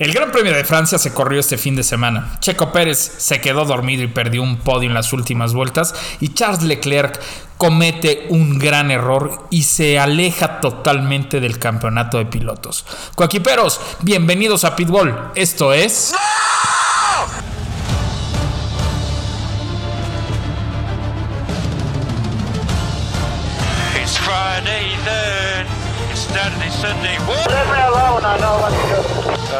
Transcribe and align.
El 0.00 0.14
Gran 0.14 0.32
Premio 0.32 0.54
de 0.54 0.64
Francia 0.64 0.98
se 0.98 1.12
corrió 1.12 1.40
este 1.40 1.58
fin 1.58 1.76
de 1.76 1.82
semana. 1.82 2.38
Checo 2.40 2.72
Pérez 2.72 2.96
se 3.18 3.38
quedó 3.42 3.66
dormido 3.66 4.02
y 4.02 4.06
perdió 4.06 4.42
un 4.42 4.56
podio 4.56 4.88
en 4.88 4.94
las 4.94 5.12
últimas 5.12 5.52
vueltas 5.52 5.94
y 6.20 6.32
Charles 6.32 6.62
Leclerc 6.62 7.20
comete 7.58 8.24
un 8.30 8.58
gran 8.58 8.90
error 8.90 9.46
y 9.50 9.64
se 9.64 9.98
aleja 9.98 10.58
totalmente 10.60 11.38
del 11.38 11.58
campeonato 11.58 12.16
de 12.16 12.24
pilotos. 12.24 12.86
Coaquiperos, 13.14 13.78
bienvenidos 14.00 14.64
a 14.64 14.74
Pitbull. 14.74 15.14
Esto 15.34 15.74
es... 15.74 16.14
It's 24.02 24.16
Friday 24.16 24.96
then. 25.04 25.66
It's 26.10 26.20
Saturday, 26.20 26.70
Sunday. 26.70 27.18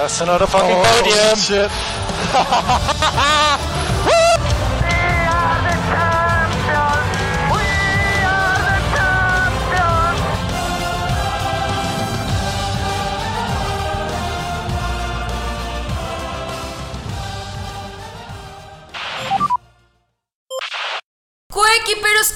That's 0.01 0.23
another 0.23 0.47
fucking 0.47 0.71
Oh, 0.71 0.83
podium. 0.83 1.37
Shit. 1.37 1.71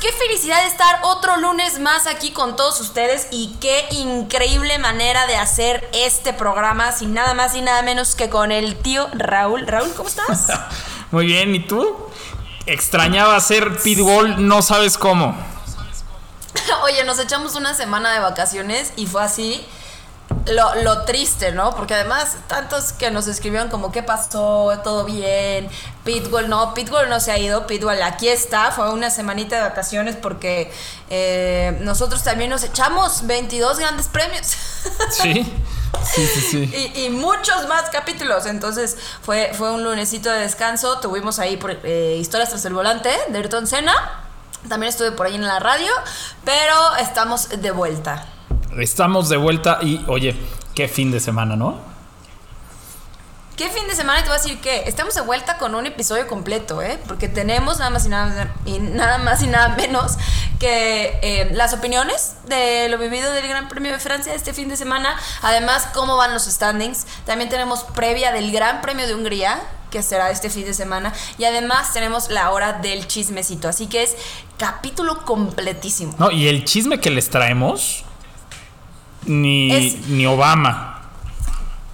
qué 0.05 0.13
felicidad 0.13 0.67
estar 0.67 1.01
otro 1.05 1.39
lunes 1.39 1.79
más 1.81 2.07
aquí 2.07 2.31
con 2.31 2.57
todos 2.57 2.79
ustedes 2.79 3.27
y 3.31 3.57
qué 3.59 3.87
increíble 3.91 4.79
manera 4.79 5.27
de 5.27 5.35
hacer 5.35 5.89
este 5.95 6.35
programa 6.35 6.93
sin 6.93 7.15
nada 7.15 7.33
más 7.33 7.55
y 7.55 7.63
nada 7.63 7.81
menos 7.81 8.15
que 8.15 8.29
con 8.29 8.53
el 8.53 8.77
tío 8.77 9.09
Raúl. 9.15 9.67
Raúl, 9.67 9.95
¿cómo 9.95 10.07
estás? 10.07 10.49
Muy 11.11 11.25
bien, 11.25 11.55
¿y 11.55 11.61
tú? 11.61 11.97
Extrañaba 12.67 13.35
hacer 13.35 13.79
Pitbull, 13.79 14.47
no 14.47 14.61
sabes 14.61 14.99
cómo. 14.99 15.35
Oye, 16.83 17.03
nos 17.05 17.19
echamos 17.19 17.55
una 17.55 17.73
semana 17.73 18.13
de 18.13 18.21
vacaciones 18.21 18.93
y 18.97 19.07
fue 19.07 19.23
así 19.23 19.67
lo, 20.49 20.83
lo 20.83 21.07
triste, 21.07 21.53
¿no? 21.53 21.75
Porque 21.75 21.95
además, 21.95 22.37
tantos 22.47 22.93
que 22.93 23.11
nos 23.11 23.27
escribieron 23.27 23.71
como 23.71 23.91
qué 23.91 24.03
pasó, 24.03 24.79
todo 24.85 25.07
bien, 25.07 25.71
Pitbull 26.05 26.49
no, 26.49 26.75
Pitbull 26.75 27.09
no 27.09 27.19
se 27.19 27.33
ha 27.33 27.39
ido, 27.39 27.67
Pitbull 27.67 28.03
aquí 28.03 28.29
está, 28.29 28.71
fue 28.71 28.93
una 28.93 29.09
semanita 29.09 29.57
de 29.57 29.63
vacaciones 29.63 30.17
porque 30.17 30.71
eh, 31.09 31.79
nosotros 31.81 32.23
también 32.23 32.51
nos 32.51 32.63
echamos 32.63 33.27
22 33.27 33.79
grandes 33.79 34.09
premios. 34.09 34.57
Sí, 35.11 35.51
sí, 36.05 36.27
sí, 36.27 36.41
sí. 36.41 36.93
Y, 36.95 37.05
y 37.05 37.11
muchos 37.11 37.67
más 37.69 37.89
capítulos. 37.89 38.45
Entonces 38.45 38.99
fue, 39.23 39.51
fue 39.55 39.73
un 39.73 39.83
lunesito 39.83 40.31
de 40.31 40.41
descanso. 40.41 40.99
Tuvimos 41.01 41.39
ahí 41.39 41.57
por, 41.57 41.79
eh, 41.85 42.19
historias 42.21 42.51
tras 42.51 42.67
el 42.67 42.75
volante 42.75 43.09
de 43.31 43.39
Ayrton 43.39 43.67
Senna. 43.67 43.95
También 44.69 44.91
estuve 44.91 45.13
por 45.13 45.27
ahí 45.27 45.37
en 45.37 45.47
la 45.47 45.59
radio. 45.59 45.91
Pero 46.45 46.97
estamos 47.01 47.49
de 47.49 47.71
vuelta. 47.71 48.27
Estamos 48.79 49.31
de 49.31 49.39
vuelta 49.39 49.79
y, 49.81 50.05
oye, 50.07 50.37
qué 50.75 50.87
fin 50.87 51.11
de 51.11 51.21
semana, 51.21 51.57
¿no? 51.57 51.94
¿Qué 53.57 53.69
fin 53.69 53.87
de 53.87 53.95
semana 53.95 54.21
te 54.23 54.29
voy 54.29 54.37
a 54.39 54.43
decir 54.43 54.59
que 54.61 54.83
estamos 54.89 55.15
de 55.15 55.21
vuelta 55.21 55.59
con 55.59 55.77
un 55.77 55.87
episodio 55.87 56.27
completo, 56.27 56.83
¿eh? 56.83 56.99
Porque 57.07 57.29
tenemos 57.29 57.79
nada 57.79 57.91
más 57.91 58.05
y 58.05 58.09
nada, 58.09 58.53
y 58.67 58.81
nada 58.81 59.19
más 59.19 59.43
y 59.45 59.47
nada 59.47 59.69
menos 59.77 60.15
que 60.59 61.21
eh, 61.23 61.51
las 61.53 61.73
opiniones 61.73 62.35
de 62.49 62.89
lo 62.89 62.99
vivido 62.99 63.31
del 63.33 63.47
Gran 63.47 63.69
Premio 63.69 63.93
de 63.93 64.01
Francia 64.01 64.35
este 64.35 64.53
fin 64.55 64.69
de 64.69 64.77
semana. 64.77 65.17
Además, 65.43 65.87
cómo 65.95 66.17
van 66.17 66.33
los 66.35 66.47
standings. 66.47 67.07
También 67.27 67.49
tenemos 67.49 67.85
previa 67.85 68.33
del 68.33 68.51
Gran 68.51 68.81
Premio 68.81 69.07
de 69.07 69.15
Hungría 69.15 69.61
que 69.93 70.03
será 70.03 70.31
este 70.33 70.51
fin 70.51 70.65
de 70.65 70.75
semana. 70.75 71.13
Y 71.39 71.45
además 71.45 71.93
tenemos 71.93 72.31
la 72.31 72.51
hora 72.51 72.73
del 72.73 73.07
chismecito. 73.07 73.69
Así 73.69 73.87
que 73.87 74.03
es 74.03 74.17
capítulo 74.59 75.25
completísimo. 75.25 76.13
No, 76.19 76.33
y 76.33 76.49
el 76.49 76.65
chisme 76.65 76.99
que 76.99 77.11
les 77.11 77.31
traemos, 77.31 78.03
ni, 79.27 79.71
Es- 79.73 80.09
ni 80.09 80.27
Obama. 80.27 80.94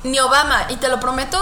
Ni 0.03 0.19
Obama, 0.19 0.67
y 0.71 0.77
te 0.77 0.89
lo 0.89 0.99
prometo, 1.01 1.39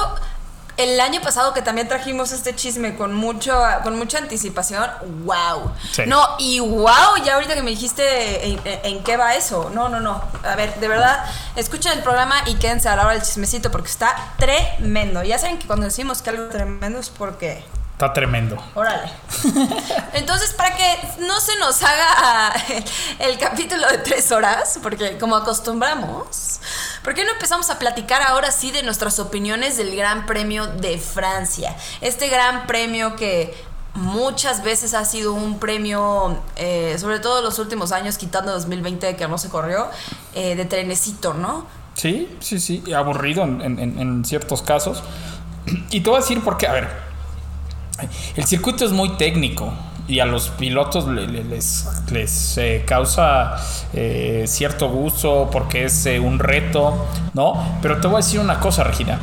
el 0.77 1.01
año 1.01 1.21
pasado 1.21 1.53
que 1.55 1.61
también 1.63 1.89
trajimos 1.89 2.31
este 2.31 2.55
chisme 2.55 2.95
con 2.97 3.13
mucho, 3.13 3.61
con 3.83 3.99
mucha 3.99 4.19
anticipación, 4.19 4.89
wow. 5.25 5.73
Sí. 5.91 6.03
No, 6.07 6.25
y 6.39 6.61
wow, 6.61 7.17
ya 7.25 7.35
ahorita 7.35 7.55
que 7.57 7.63
me 7.63 7.71
dijiste 7.71 8.47
en, 8.49 8.61
en- 8.65 8.81
en 8.85 9.03
qué 9.05 9.17
va 9.17 9.35
eso. 9.35 9.71
No, 9.75 9.89
no, 9.89 9.99
no. 9.99 10.23
A 10.45 10.55
ver, 10.55 10.75
de 10.79 10.87
verdad, 10.87 11.25
escuchen 11.57 11.93
el 11.93 12.03
programa 12.05 12.37
y 12.47 12.55
quédense 12.55 12.89
a 12.89 12.95
la 12.95 13.03
hora 13.05 13.15
del 13.15 13.23
chismecito 13.23 13.73
porque 13.73 13.89
está 13.89 14.15
tremendo. 14.39 15.23
Ya 15.25 15.37
saben 15.39 15.59
que 15.59 15.67
cuando 15.67 15.85
decimos 15.87 16.23
que 16.23 16.31
algo 16.31 16.49
tremendo 16.49 17.01
es 17.01 17.11
porque 17.11 17.65
Está 17.99 18.13
tremendo. 18.13 18.57
Órale. 18.77 19.11
Entonces, 20.15 20.53
para 20.53 20.77
que 20.77 20.99
no 21.27 21.41
se 21.41 21.57
nos 21.57 21.83
haga 21.83 22.53
el 23.19 23.37
capítulo 23.41 23.89
de 23.89 23.99
tres 23.99 24.31
horas, 24.31 24.79
porque 24.85 25.19
como 25.19 25.35
acostumbramos, 25.35 26.61
¿por 27.03 27.15
qué 27.15 27.25
no 27.25 27.33
empezamos 27.33 27.71
a 27.71 27.79
platicar 27.81 28.23
ahora 28.23 28.53
sí 28.53 28.71
de 28.71 28.85
nuestras 28.85 29.19
opiniones 29.19 29.77
del 29.77 29.97
Gran 29.97 30.27
Premio 30.27 30.69
de 30.69 30.97
Francia? 30.99 31.75
Este 32.01 32.29
Gran 32.29 32.69
Premio 32.69 33.17
que 33.17 33.53
muchas 33.95 34.63
veces 34.63 34.95
ha 34.95 35.05
sido 35.05 35.33
un 35.33 35.59
premio, 35.59 36.41
eh, 36.55 36.97
sobre 37.01 37.19
todo 37.19 37.39
en 37.41 37.47
los 37.47 37.59
últimos 37.59 37.91
años, 37.91 38.17
quitando 38.17 38.53
2020 38.53 39.17
que 39.17 39.27
no 39.27 39.39
se 39.39 39.49
corrió, 39.49 39.89
eh, 40.37 40.55
de 40.55 40.65
trenecito, 40.67 41.35
¿no? 41.35 41.67
Sí, 41.95 42.33
sí, 42.39 42.61
sí, 42.61 42.93
aburrido 42.93 43.43
en- 43.43 43.61
en 43.81 44.25
ciertos 44.25 44.63
casos. 44.63 45.03
Y 45.91 46.01
te 46.01 46.09
voy 46.11 46.19
a 46.19 46.21
decir 46.23 46.45
por 46.45 46.57
qué, 46.59 46.69
a 46.69 46.73
ver, 46.73 47.08
el 48.37 48.45
circuito 48.45 48.85
es 48.85 48.93
muy 48.93 49.17
técnico 49.17 49.73
y 50.07 50.21
a 50.21 50.25
los 50.25 50.49
pilotos 50.51 51.07
le- 51.09 51.27
le- 51.27 51.45
les, 51.45 51.87
les 52.11 52.57
eh, 52.59 52.85
causa 52.87 53.57
eh, 53.93 54.45
cierto 54.47 54.89
gusto 54.89 55.49
porque 55.53 55.85
es 55.85 56.07
eh, 56.07 56.19
un 56.21 56.39
reto, 56.39 57.07
¿no? 57.35 57.79
Pero 57.83 57.99
te 58.01 58.07
voy 58.09 58.15
a 58.17 58.25
decir 58.25 58.41
una 58.41 58.59
cosa, 58.61 58.85
Regina. 58.85 59.19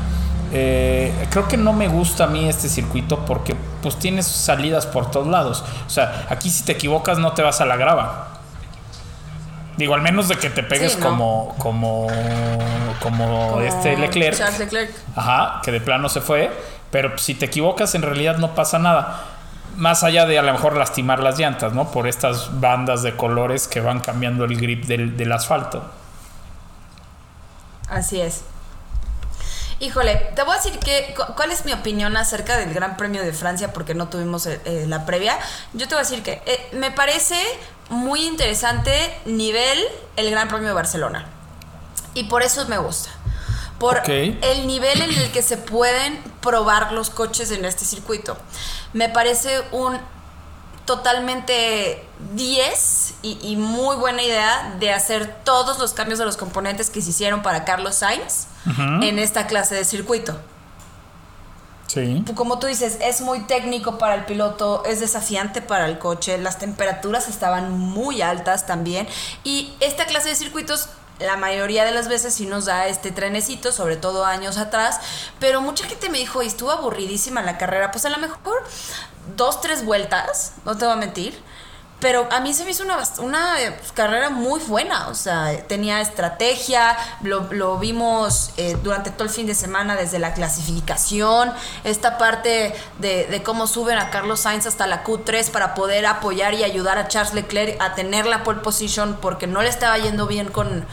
Eh, 0.53 1.11
creo 1.31 1.47
que 1.47 1.57
no 1.57 1.73
me 1.73 1.87
gusta 1.87 2.25
a 2.25 2.27
mí 2.27 2.47
este 2.47 2.69
circuito 2.69 3.25
porque 3.25 3.55
pues 3.81 3.97
tienes 3.97 4.25
salidas 4.27 4.85
por 4.85 5.09
todos 5.11 5.27
lados. 5.27 5.63
O 5.87 5.89
sea, 5.89 6.27
aquí 6.29 6.49
si 6.49 6.63
te 6.63 6.73
equivocas 6.73 7.17
no 7.17 7.33
te 7.33 7.41
vas 7.41 7.61
a 7.61 7.65
la 7.65 7.75
grava. 7.77 8.29
Digo, 9.77 9.93
al 9.93 10.01
menos 10.01 10.29
de 10.29 10.35
que 10.37 10.49
te 10.49 10.63
pegues 10.63 10.93
Sí, 10.93 10.99
¿no? 11.01 11.07
como, 11.09 11.55
como, 11.57 12.07
como, 13.01 13.49
Como 13.49 13.61
este 13.61 13.97
Leclerc. 13.97 14.37
Charles 14.37 14.59
Leclerc. 14.59 14.91
Ajá, 15.15 15.59
que 15.63 15.71
de 15.71 15.81
plano 15.81 16.07
se 16.07 16.21
fue. 16.21 16.49
Pero 16.91 17.17
si 17.17 17.35
te 17.35 17.45
equivocas, 17.45 17.95
en 17.95 18.01
realidad 18.01 18.37
no 18.37 18.55
pasa 18.55 18.79
nada. 18.79 19.23
Más 19.75 20.03
allá 20.03 20.25
de 20.25 20.39
a 20.39 20.41
lo 20.41 20.53
mejor 20.53 20.77
lastimar 20.77 21.19
las 21.19 21.37
llantas, 21.37 21.73
¿no? 21.73 21.91
Por 21.91 22.07
estas 22.07 22.61
bandas 22.61 23.03
de 23.03 23.15
colores 23.17 23.67
que 23.67 23.81
van 23.81 23.99
cambiando 23.99 24.45
el 24.45 24.55
grip 24.57 24.85
del, 24.85 25.31
asfalto. 25.31 25.83
Así 27.89 28.21
es. 28.21 28.41
Híjole, 29.79 30.15
te 30.35 30.43
voy 30.43 30.53
a 30.53 30.57
decir 30.57 30.79
que 30.79 31.13
cu- 31.15 31.33
cuál 31.35 31.51
es 31.51 31.65
mi 31.65 31.73
opinión 31.73 32.15
acerca 32.15 32.57
del 32.57 32.73
Gran 32.73 32.95
Premio 32.95 33.21
de 33.21 33.33
Francia 33.33 33.73
porque 33.73 33.93
no 33.93 34.07
tuvimos 34.07 34.45
eh, 34.45 34.61
eh, 34.63 34.85
la 34.87 35.05
previa. 35.05 35.37
Yo 35.73 35.87
te 35.87 35.95
voy 35.95 36.01
a 36.01 36.07
decir 36.07 36.23
que 36.23 36.41
eh, 36.45 36.69
me 36.73 36.91
parece 36.91 37.35
muy 37.89 38.25
interesante 38.25 39.13
nivel 39.25 39.77
el 40.15 40.31
Gran 40.31 40.47
Premio 40.47 40.69
de 40.69 40.73
Barcelona. 40.73 41.25
Y 42.13 42.23
por 42.25 42.41
eso 42.41 42.65
me 42.69 42.77
gusta. 42.77 43.09
Por 43.79 44.01
el 44.09 44.67
nivel 44.67 45.01
en 45.01 45.11
el 45.11 45.31
que 45.31 45.41
se 45.41 45.57
pueden 45.57 46.21
probar 46.41 46.93
los 46.93 47.09
coches 47.09 47.51
en 47.51 47.65
este 47.65 47.83
circuito. 47.83 48.37
Me 48.93 49.09
parece 49.09 49.61
un 49.71 49.99
totalmente 50.85 52.05
10 52.35 53.15
y, 53.23 53.39
y 53.41 53.57
muy 53.57 53.95
buena 53.97 54.21
idea 54.21 54.75
de 54.79 54.91
hacer 54.91 55.41
todos 55.43 55.79
los 55.79 55.93
cambios 55.93 56.19
de 56.19 56.25
los 56.25 56.37
componentes 56.37 56.89
que 56.89 57.01
se 57.01 57.09
hicieron 57.09 57.41
para 57.41 57.65
Carlos 57.65 57.95
Sainz 57.95 58.47
en 59.01 59.19
esta 59.19 59.47
clase 59.47 59.75
de 59.75 59.83
circuito. 59.83 60.39
Sí. 61.87 62.23
Como 62.35 62.59
tú 62.59 62.67
dices, 62.67 62.97
es 63.01 63.21
muy 63.21 63.41
técnico 63.41 63.97
para 63.97 64.15
el 64.15 64.25
piloto, 64.25 64.83
es 64.85 64.99
desafiante 64.99 65.61
para 65.61 65.85
el 65.85 65.99
coche, 65.99 66.37
las 66.37 66.57
temperaturas 66.57 67.27
estaban 67.27 67.71
muy 67.71 68.21
altas 68.21 68.65
también 68.65 69.07
y 69.43 69.73
esta 69.79 70.05
clase 70.05 70.29
de 70.29 70.35
circuitos 70.35 70.89
la 71.19 71.37
mayoría 71.37 71.85
de 71.85 71.91
las 71.91 72.07
veces 72.07 72.33
sí 72.33 72.45
nos 72.45 72.65
da 72.65 72.87
este 72.87 73.11
trenecito, 73.11 73.71
sobre 73.71 73.97
todo 73.97 74.25
años 74.25 74.57
atrás, 74.57 74.99
pero 75.39 75.61
mucha 75.61 75.85
gente 75.85 76.09
me 76.09 76.17
dijo, 76.17 76.41
"Y 76.43 76.47
estuvo 76.47 76.71
aburridísima 76.71 77.41
la 77.41 77.57
carrera, 77.57 77.91
pues 77.91 78.05
a 78.05 78.09
lo 78.09 78.17
mejor 78.17 78.63
dos, 79.35 79.61
tres 79.61 79.85
vueltas, 79.85 80.53
no 80.65 80.77
te 80.77 80.85
voy 80.85 80.93
a 80.93 80.97
mentir, 80.97 81.41
pero 81.99 82.27
a 82.31 82.39
mí 82.41 82.53
se 82.53 82.65
me 82.65 82.71
hizo 82.71 82.83
una, 82.83 82.97
una 83.19 83.61
eh, 83.61 83.75
carrera 83.93 84.29
muy 84.29 84.59
buena, 84.61 85.07
o 85.07 85.15
sea, 85.15 85.65
tenía 85.67 86.01
estrategia, 86.01 86.97
lo, 87.21 87.51
lo 87.51 87.77
vimos 87.77 88.51
eh, 88.57 88.77
durante 88.83 89.11
todo 89.11 89.23
el 89.23 89.29
fin 89.29 89.47
de 89.47 89.55
semana 89.55 89.95
desde 89.95 90.19
la 90.19 90.33
clasificación, 90.33 91.53
esta 91.83 92.17
parte 92.17 92.75
de 92.99 93.41
cómo 93.43 93.67
suben 93.67 93.97
a 93.97 94.09
Carlos 94.09 94.41
Sainz 94.41 94.65
hasta 94.65 94.87
la 94.87 95.03
Q3 95.03 95.51
para 95.51 95.73
poder 95.73 96.05
apoyar 96.05 96.53
y 96.53 96.63
ayudar 96.63 96.97
a 96.97 97.07
Charles 97.07 97.33
Leclerc 97.33 97.81
a 97.81 97.95
tener 97.95 98.25
la 98.25 98.43
pole 98.43 98.59
position 98.59 99.17
porque 99.21 99.47
no 99.47 99.61
le 99.61 99.69
estaba 99.69 99.97
yendo 99.97 100.27
bien 100.27 100.49
con, 100.49 100.85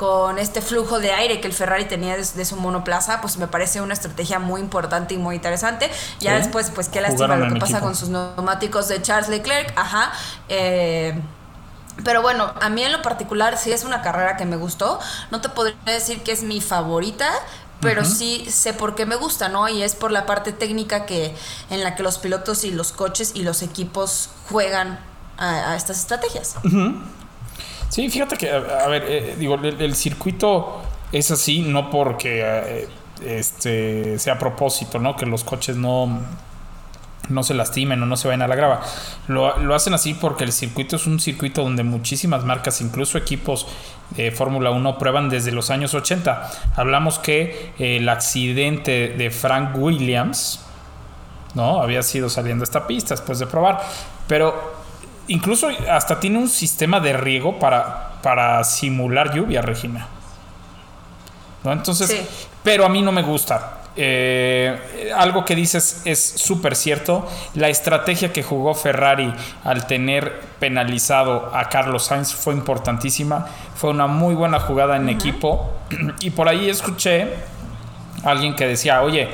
con 0.00 0.38
este 0.38 0.62
flujo 0.62 0.98
de 0.98 1.12
aire 1.12 1.42
que 1.42 1.46
el 1.46 1.52
Ferrari 1.52 1.84
tenía 1.84 2.16
de, 2.16 2.24
de 2.24 2.44
su 2.46 2.56
monoplaza, 2.56 3.20
pues 3.20 3.36
me 3.36 3.46
parece 3.48 3.82
una 3.82 3.92
estrategia 3.92 4.38
muy 4.38 4.62
importante 4.62 5.12
y 5.12 5.18
muy 5.18 5.34
interesante. 5.34 5.90
Ya 6.20 6.36
después, 6.36 6.70
pues 6.74 6.88
qué 6.88 7.02
lástima 7.02 7.36
lo 7.36 7.52
que 7.52 7.60
pasa 7.60 7.72
equipo. 7.72 7.84
con 7.84 7.94
sus 7.94 8.08
neumáticos 8.08 8.88
de 8.88 9.02
Charles 9.02 9.28
Leclerc, 9.28 9.74
ajá. 9.76 10.10
eh, 10.48 11.20
pero 12.02 12.22
bueno, 12.22 12.50
a 12.62 12.70
mí 12.70 12.82
en 12.82 12.92
lo 12.92 13.02
particular 13.02 13.58
sí 13.58 13.72
es 13.72 13.84
una 13.84 14.00
carrera 14.00 14.38
que 14.38 14.46
me 14.46 14.56
gustó. 14.56 14.98
No 15.30 15.42
te 15.42 15.50
podría 15.50 15.76
decir 15.84 16.22
que 16.22 16.32
es 16.32 16.42
mi 16.44 16.62
favorita, 16.62 17.30
pero 17.80 18.06
sí 18.06 18.46
sé 18.50 18.72
por 18.72 18.94
qué 18.94 19.04
me 19.04 19.16
gusta, 19.16 19.50
¿no? 19.50 19.68
Y 19.68 19.82
es 19.82 19.96
por 19.96 20.12
la 20.12 20.24
parte 20.24 20.52
técnica 20.52 21.04
que 21.04 21.36
en 21.68 21.84
la 21.84 21.94
que 21.94 22.02
los 22.02 22.16
pilotos 22.16 22.64
y 22.64 22.70
los 22.70 22.92
coches 22.92 23.32
y 23.34 23.42
los 23.42 23.60
equipos 23.60 24.30
juegan 24.48 24.98
a, 25.36 25.72
a 25.72 25.76
estas 25.76 25.98
estrategias. 25.98 26.56
Sí, 27.90 28.08
fíjate 28.08 28.36
que, 28.36 28.50
a, 28.50 28.84
a 28.84 28.88
ver, 28.88 29.04
eh, 29.08 29.36
digo, 29.38 29.56
el, 29.56 29.94
circuito 29.96 30.80
es 31.10 31.30
así, 31.32 31.60
no 31.62 31.90
porque 31.90 32.40
eh, 32.44 32.88
este 33.24 34.18
sea 34.18 34.34
a 34.34 34.38
propósito, 34.38 35.00
¿no? 35.00 35.16
Que 35.16 35.26
los 35.26 35.42
coches 35.42 35.76
no, 35.76 36.20
no 37.28 37.42
se 37.42 37.52
lastimen 37.52 38.00
o 38.00 38.06
no 38.06 38.16
se 38.16 38.28
vayan 38.28 38.42
a 38.42 38.48
la 38.48 38.54
grava. 38.54 38.80
Lo, 39.26 39.58
lo 39.58 39.74
hacen 39.74 39.92
así 39.92 40.14
porque 40.14 40.44
el 40.44 40.52
circuito 40.52 40.94
es 40.94 41.06
un 41.08 41.18
circuito 41.18 41.64
donde 41.64 41.82
muchísimas 41.82 42.44
marcas, 42.44 42.80
incluso 42.80 43.18
equipos 43.18 43.66
de 44.10 44.30
Fórmula 44.30 44.70
1, 44.70 44.96
prueban 44.96 45.28
desde 45.28 45.50
los 45.50 45.70
años 45.70 45.92
80. 45.92 46.48
Hablamos 46.76 47.18
que 47.18 47.72
el 47.78 48.08
accidente 48.08 49.08
de 49.08 49.30
Frank 49.32 49.76
Williams, 49.76 50.60
¿no? 51.54 51.82
Había 51.82 52.04
sido 52.04 52.28
saliendo 52.28 52.62
esta 52.62 52.86
pista 52.86 53.14
después 53.14 53.40
de 53.40 53.48
probar. 53.48 53.82
Pero 54.28 54.79
incluso 55.30 55.68
hasta 55.90 56.20
tiene 56.20 56.38
un 56.38 56.48
sistema 56.48 57.00
de 57.00 57.14
riego 57.14 57.58
para, 57.58 58.20
para 58.22 58.62
simular 58.64 59.32
lluvia, 59.34 59.62
Regina. 59.62 60.06
¿No? 61.64 61.72
Entonces, 61.72 62.08
Sí. 62.10 62.26
pero 62.62 62.84
a 62.84 62.88
mí 62.88 63.02
no 63.02 63.12
me 63.12 63.22
gusta. 63.22 63.76
Eh, 63.96 65.10
algo 65.16 65.44
que 65.44 65.54
dices 65.54 66.02
es 66.04 66.22
súper 66.22 66.74
cierto. 66.76 67.28
La 67.54 67.68
estrategia 67.68 68.32
que 68.32 68.42
jugó 68.42 68.74
Ferrari 68.74 69.32
al 69.64 69.86
tener 69.86 70.40
penalizado 70.58 71.50
a 71.54 71.68
Carlos 71.68 72.04
Sainz 72.04 72.32
fue 72.32 72.54
importantísima. 72.54 73.46
Fue 73.74 73.90
una 73.90 74.06
muy 74.06 74.34
buena 74.34 74.60
jugada 74.60 74.96
en 74.96 75.08
equipo. 75.08 75.70
Y 76.20 76.30
por 76.30 76.48
ahí 76.48 76.68
escuché 76.70 77.28
a 78.24 78.30
alguien 78.30 78.54
que 78.54 78.66
decía, 78.66 79.02
oye, 79.02 79.28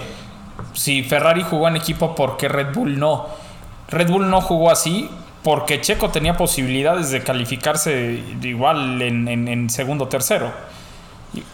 si 0.73 1.03
Ferrari 1.03 1.43
jugó 1.43 1.69
en 1.69 1.77
equipo, 1.77 2.15
¿por 2.15 2.37
qué 2.37 2.49
Red 2.49 2.75
Bull 2.75 2.99
no? 2.99 3.27
Red 3.89 4.11
Bull 4.11 4.29
no 4.29 4.41
jugó 4.41 4.71
así 4.71 5.09
porque 5.47 5.81
Checo 5.81 6.11
tenía 6.11 6.37
posibilidades 6.37 7.13
de 7.13 7.23
calificarse 7.23 8.19
igual 8.43 9.01
en, 9.01 9.29
en- 9.29 9.71
segundo 9.71 10.07
o 10.07 10.09
tercero. 10.09 10.51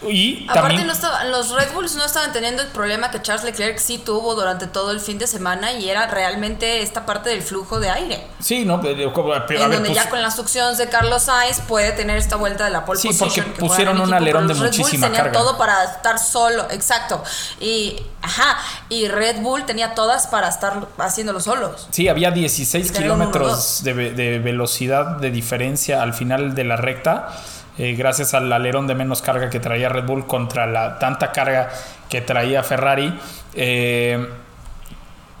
Y, 0.07 0.43
Aparte, 0.47 0.61
también... 0.69 0.87
no 0.87 0.93
estaba- 0.93 1.25
los 1.25 1.51
Red 1.51 1.73
Bulls 1.73 1.95
no 1.95 2.05
estaban 2.05 2.31
teniendo 2.31 2.61
el 2.61 2.69
problema 2.69 3.11
que 3.11 3.21
Charles 3.21 3.43
Leclerc 3.43 3.77
sí 3.79 3.97
tuvo 3.97 4.33
durante 4.35 4.65
todo 4.67 4.91
el 4.91 4.99
fin 5.01 5.17
de 5.17 5.27
semana 5.27 5.73
y 5.73 5.89
era 5.89 6.07
realmente 6.07 6.81
esta 6.81 7.05
parte 7.05 7.29
del 7.31 7.41
flujo 7.41 7.79
de 7.81 7.89
aire. 7.89 8.25
Sí, 8.39 8.63
no, 8.63 8.79
pero, 8.79 9.09
a 9.33 9.37
en 9.37 9.47
ver, 9.47 9.59
donde 9.59 9.89
pues, 9.89 9.93
ya 9.95 10.09
con 10.09 10.21
las 10.21 10.35
succiones 10.37 10.77
de 10.77 10.87
Carlos 10.87 11.23
Sainz 11.23 11.59
puede 11.61 11.91
tener 11.91 12.17
esta 12.17 12.37
vuelta 12.37 12.63
de 12.65 12.69
la 12.69 12.85
pole 12.85 12.99
Sí, 12.99 13.09
position. 13.09 13.45
porque 13.47 13.59
pusieron 13.59 13.99
un 13.99 14.13
alerón 14.13 14.47
de 14.47 14.53
Red 14.53 14.61
Bulls 14.61 14.77
muchísima 14.77 15.07
tenían 15.07 15.23
carga. 15.25 15.39
todo 15.39 15.57
para 15.57 15.83
estar 15.83 16.17
solo, 16.17 16.65
exacto. 16.71 17.21
Y, 17.59 18.01
ajá, 18.21 18.57
y 18.87 19.07
Red 19.09 19.41
Bull 19.41 19.65
tenía 19.65 19.95
todas 19.95 20.27
para 20.27 20.47
estar 20.47 20.87
haciéndolo 20.97 21.41
solos. 21.41 21.87
Sí, 21.91 22.07
había 22.07 22.31
16 22.31 22.85
Y 22.87 22.89
tener 22.93 23.11
un 23.11 23.17
kilómetros 23.17 23.83
de, 23.83 23.93
de 24.13 24.39
velocidad 24.39 25.17
de 25.17 25.29
diferencia 25.31 26.01
al 26.01 26.13
final 26.13 26.55
de 26.55 26.63
la 26.63 26.77
recta, 26.77 27.29
eh, 27.77 27.93
gracias 27.95 28.33
al 28.33 28.51
alerón 28.53 28.87
de 28.87 28.95
menos 28.95 29.21
carga 29.21 29.49
que 29.49 29.59
traía 29.59 29.89
Red 29.89 30.05
Bull 30.05 30.27
contra 30.27 30.65
la 30.67 30.99
tanta 30.99 31.31
carga 31.31 31.69
que 32.09 32.21
traía 32.21 32.61
Ferrari. 32.63 33.19
Eh, 33.55 34.27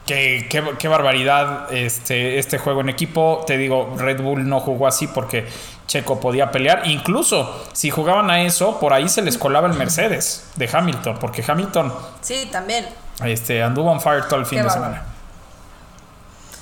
qué, 0.05 0.47
qué- 0.49 0.75
qué 0.79 0.87
barbaridad 0.87 1.71
este, 1.73 2.39
este 2.39 2.57
juego 2.57 2.81
en 2.81 2.89
equipo. 2.89 3.43
Te 3.45 3.57
digo, 3.57 3.95
Red 3.97 4.21
Bull 4.21 4.47
no 4.47 4.59
jugó 4.59 4.87
así 4.87 5.07
porque 5.07 5.47
Checo 5.87 6.19
podía 6.19 6.49
pelear. 6.51 6.83
Incluso 6.87 7.67
si 7.73 7.89
jugaban 7.91 8.29
a 8.31 8.41
eso, 8.41 8.79
por 8.79 8.93
ahí 8.93 9.09
se 9.09 9.21
les 9.21 9.37
colaba 9.37 9.67
el 9.67 9.73
Mercedes 9.73 10.47
de 10.55 10.69
Hamilton, 10.71 11.17
porque 11.19 11.43
Hamilton 11.47 11.93
Sí, 12.21 12.49
también. 12.51 12.87
este, 13.23 13.61
anduvo 13.61 13.91
on 13.91 14.01
fire 14.01 14.27
todo 14.27 14.39
el 14.39 14.45
fin 14.45 14.59
Qué 14.59 14.63
de 14.65 14.69
semana. 14.71 15.03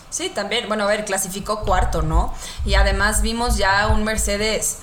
Sí, 0.10 0.30
también. 0.36 0.68
Bueno, 0.68 0.84
a 0.84 0.88
ver, 0.88 1.06
clasificó 1.06 1.62
cuarto, 1.62 2.02
¿no? 2.02 2.34
Y 2.66 2.74
además 2.74 3.22
vimos 3.22 3.58
ya 3.58 3.88
un 3.88 4.04
Mercedes 4.04 4.80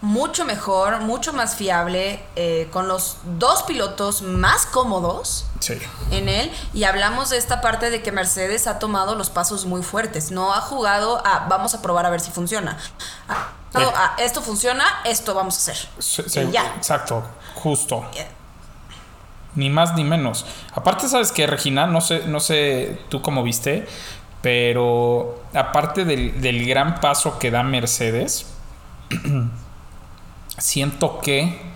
mucho 0.00 0.44
mejor, 0.44 1.00
mucho 1.00 1.32
más 1.32 1.56
fiable, 1.56 2.22
eh, 2.36 2.68
con 2.72 2.86
los 2.86 3.16
dos 3.38 3.64
pilotos 3.64 4.22
más 4.22 4.64
cómodos 4.66 5.46
Sí. 5.58 5.76
en 6.12 6.28
él 6.28 6.52
y 6.72 6.84
hablamos 6.84 7.30
de 7.30 7.36
esta 7.36 7.60
parte 7.60 7.90
de 7.90 8.00
que 8.02 8.12
Mercedes 8.12 8.66
ha 8.68 8.78
tomado 8.78 9.16
los 9.16 9.28
pasos 9.30 9.66
muy 9.66 9.82
fuertes, 9.82 10.30
no 10.30 10.54
ha 10.54 10.60
jugado 10.60 11.20
a 11.26 11.46
vamos 11.48 11.74
a 11.74 11.82
probar 11.82 12.06
a 12.06 12.10
ver 12.10 12.20
si 12.20 12.30
funciona. 12.30 12.78
Ha 13.28 13.48
jugado 13.72 13.92
a 13.96 14.14
esto 14.22 14.40
funciona, 14.40 14.84
esto 15.04 15.34
vamos 15.34 15.54
a 15.56 15.58
hacer. 15.72 15.88
Se- 15.98 16.50
ya. 16.52 16.74
Exacto, 16.76 17.24
justo. 17.56 18.04
Ni 19.56 19.70
más 19.70 19.94
ni 19.94 20.04
menos. 20.04 20.46
Aparte, 20.74 21.08
sabes 21.08 21.32
que 21.32 21.46
Regina, 21.48 21.86
no 21.88 22.00
sé, 22.00 22.22
no 22.28 22.38
sé 22.38 23.00
tú 23.08 23.20
cómo 23.20 23.42
viste, 23.42 23.88
pero 24.42 25.42
aparte 25.54 26.04
del, 26.04 26.40
del 26.40 26.64
gran 26.66 27.00
paso 27.00 27.38
que 27.40 27.50
da 27.50 27.64
Mercedes, 27.64 28.46
siento 30.58 31.20
que 31.20 31.68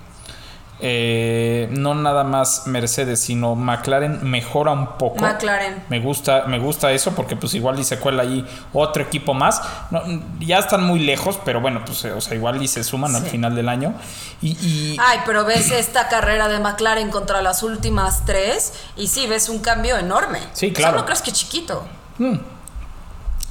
eh, 0.84 1.68
no 1.70 1.94
nada 1.94 2.24
más 2.24 2.66
Mercedes, 2.66 3.20
sino 3.20 3.54
McLaren 3.54 4.18
mejora 4.28 4.72
un 4.72 4.98
poco. 4.98 5.20
McLaren. 5.20 5.84
Me 5.88 6.00
gusta, 6.00 6.46
me 6.48 6.58
gusta 6.58 6.90
eso 6.90 7.12
porque 7.14 7.36
pues 7.36 7.54
igual 7.54 7.78
y 7.78 7.84
se 7.84 8.00
cuela 8.00 8.24
ahí 8.24 8.44
otro 8.72 9.04
equipo 9.04 9.32
más. 9.32 9.62
No, 9.92 10.02
ya 10.40 10.58
están 10.58 10.82
muy 10.82 10.98
lejos, 10.98 11.38
pero 11.44 11.60
bueno, 11.60 11.84
pues 11.84 12.04
o 12.06 12.20
sea, 12.20 12.34
igual 12.34 12.60
y 12.60 12.66
se 12.66 12.82
suman 12.82 13.14
al 13.14 13.22
final 13.22 13.54
del 13.54 13.68
año. 13.68 13.94
Y, 14.40 14.50
y- 14.60 14.96
Ay, 15.00 15.20
pero 15.24 15.44
ves 15.44 15.70
esta 15.70 16.08
carrera 16.08 16.48
de 16.48 16.58
McLaren 16.58 17.10
contra 17.10 17.42
las 17.42 17.62
últimas 17.62 18.24
tres 18.26 18.72
y 18.96 19.06
sí, 19.06 19.28
ves 19.28 19.48
un 19.48 19.60
cambio 19.60 19.96
enorme. 19.98 20.40
Sí, 20.52 20.72
claro. 20.72 20.96
Eso 20.96 21.00
no 21.02 21.04
crees 21.06 21.22
que 21.22 21.30
chiquito. 21.30 21.84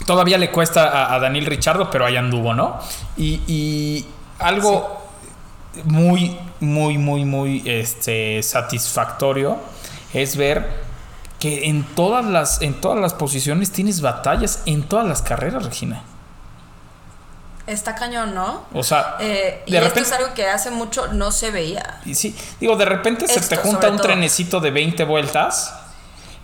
todavía 0.06 0.38
le 0.38 0.52
cuesta 0.52 0.84
a, 0.90 1.14
a 1.16 1.20
Daniel 1.20 1.46
Richardo, 1.46 1.90
pero 1.90 2.06
ahí 2.06 2.18
anduvo, 2.18 2.54
¿no? 2.54 2.80
Y, 3.16 3.42
y 3.48 4.06
algo 4.40 5.01
muy, 5.86 6.38
muy, 6.60 6.98
muy, 6.98 7.26
muy 7.26 7.64
este, 7.66 8.42
satisfactorio 8.44 9.58
es 10.14 10.36
ver 10.36 10.68
que 11.40 11.68
en 11.70 11.84
todas 11.96 12.26
las, 12.26 12.62
en 12.62 12.74
todas 12.80 13.00
las 13.00 13.14
posiciones 13.14 13.72
tienes 13.72 14.02
batallas 14.02 14.62
en 14.66 14.84
todas 14.84 15.08
las 15.08 15.22
carreras, 15.22 15.64
Regina. 15.66 16.04
Está 17.68 17.96
cañón, 17.96 18.34
¿no? 18.36 18.64
O 18.74 18.84
sea, 18.84 19.18
Eh, 19.20 19.64
y 19.66 19.72
de 19.72 19.78
esto 19.78 19.90
repente. 19.90 20.10
es 20.10 20.12
algo 20.20 20.34
que 20.34 20.48
hace 20.48 20.72
mucho 20.72 21.08
no 21.14 21.32
se 21.32 21.52
veía. 21.52 22.00
Y 22.06 22.16
sí, 22.16 22.36
digo, 22.60 22.76
de 22.76 22.86
repente 22.86 23.28
se 23.28 23.40
Esto, 23.40 23.56
te 23.56 23.62
junta 23.62 23.90
un 23.90 23.98
todo. 23.98 24.08
trenecito 24.08 24.60
de 24.60 24.72
20 24.72 25.04
vueltas, 25.06 25.74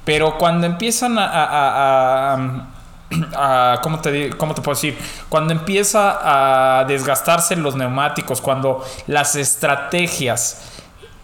pero 0.06 0.38
cuando 0.38 0.68
empiezan 0.68 1.18
a... 1.20 1.26
a- 1.26 2.34
a- 2.34 2.68
a- 3.36 3.80
¿cómo, 3.84 4.00
te, 4.00 4.32
¿Cómo 4.32 4.54
te 4.54 4.62
puedo 4.62 4.76
decir? 4.76 4.98
Cuando 5.30 5.54
empieza 5.54 6.20
a 6.80 6.86
desgastarse 6.86 7.56
los 7.56 7.76
neumáticos, 7.76 8.42
cuando 8.42 8.84
las 9.08 9.36
estrategias 9.36 10.74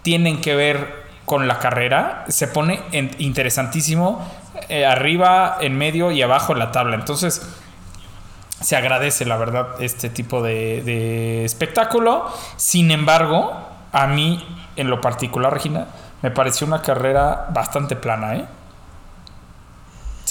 tienen 0.01 0.41
que 0.41 0.55
ver 0.55 1.03
con 1.25 1.47
la 1.47 1.59
carrera, 1.59 2.25
se 2.27 2.47
pone 2.47 2.81
interesantísimo 3.19 4.25
eh, 4.69 4.85
arriba, 4.85 5.57
en 5.61 5.77
medio 5.77 6.11
y 6.11 6.21
abajo 6.21 6.53
en 6.53 6.59
la 6.59 6.71
tabla. 6.71 6.95
Entonces, 6.95 7.41
se 8.61 8.75
agradece, 8.75 9.25
la 9.25 9.37
verdad, 9.37 9.67
este 9.81 10.09
tipo 10.09 10.41
de, 10.41 10.81
de 10.83 11.45
espectáculo. 11.45 12.25
Sin 12.57 12.91
embargo, 12.91 13.53
a 13.91 14.07
mí, 14.07 14.45
en 14.75 14.89
lo 14.89 15.01
particular, 15.01 15.53
Regina, 15.53 15.87
me 16.21 16.31
pareció 16.31 16.65
una 16.67 16.81
carrera 16.81 17.47
bastante 17.49 17.95
plana, 17.95 18.35
¿eh? 18.35 18.45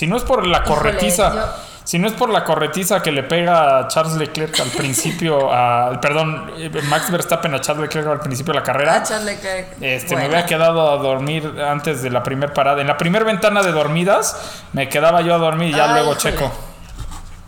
Si 0.02 0.09
no 0.09 0.16
es 0.16 0.25
por 0.25 0.44
la 0.44 0.59
Híjole, 0.59 0.75
corretiza, 0.75 1.32
yo- 1.32 1.47
si 1.85 2.00
no 2.00 2.09
es 2.09 2.12
por 2.14 2.28
la 2.28 2.42
corretiza 2.42 3.00
que 3.04 3.12
le 3.12 3.23
pega 3.23 3.78
a 3.78 3.87
Charles 3.87 4.16
Leclerc 4.16 4.59
al 4.59 4.71
principio, 4.71 5.49
a, 5.52 6.00
perdón, 6.00 6.50
Max 6.88 7.09
Verstappen 7.12 7.54
a 7.54 7.61
Charles 7.61 7.82
Leclerc 7.82 8.09
al 8.09 8.18
principio 8.18 8.52
de 8.52 8.59
la 8.59 8.64
carrera, 8.64 8.97
Ah, 8.97 9.02
Charles 9.04 9.37
Leclerc. 9.37 9.76
este, 9.80 10.16
me 10.16 10.26
hubiera 10.26 10.44
quedado 10.44 10.90
a 10.90 10.97
dormir 10.97 11.54
antes 11.64 12.02
de 12.02 12.11
la 12.11 12.25
primera 12.25 12.52
parada. 12.52 12.80
En 12.80 12.88
la 12.88 12.97
primera 12.97 13.25
ventana 13.25 13.62
de 13.62 13.71
dormidas, 13.71 14.37
me 14.73 14.88
quedaba 14.88 15.21
yo 15.21 15.37
a 15.37 15.38
dormir 15.38 15.68
y 15.68 15.76
ya 15.76 15.85
Ay, 15.85 15.90
luego 16.02 16.14
híjole. 16.18 16.35
checo. 16.35 16.50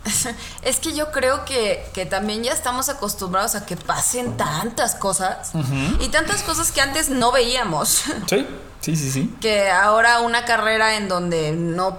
Es 0.61 0.79
que 0.79 0.93
yo 0.95 1.11
creo 1.11 1.43
que, 1.45 1.85
que 1.93 2.05
también 2.05 2.41
ya 2.43 2.53
estamos 2.53 2.87
acostumbrados 2.89 3.55
a 3.55 3.65
que 3.65 3.75
pasen 3.75 4.37
tantas 4.37 4.95
cosas 4.95 5.51
y 5.99 6.07
tantas 6.09 6.41
cosas 6.43 6.71
que 6.71 6.79
antes 6.79 7.09
no 7.09 7.31
veíamos. 7.33 8.03
Sí, 8.29 8.47
sí, 8.79 8.95
sí, 8.95 9.11
sí. 9.11 9.35
que 9.41 9.69
ahora 9.69 10.19
una 10.21 10.45
carrera 10.45 10.95
en 10.95 11.07
donde 11.09 11.51
no 11.51 11.97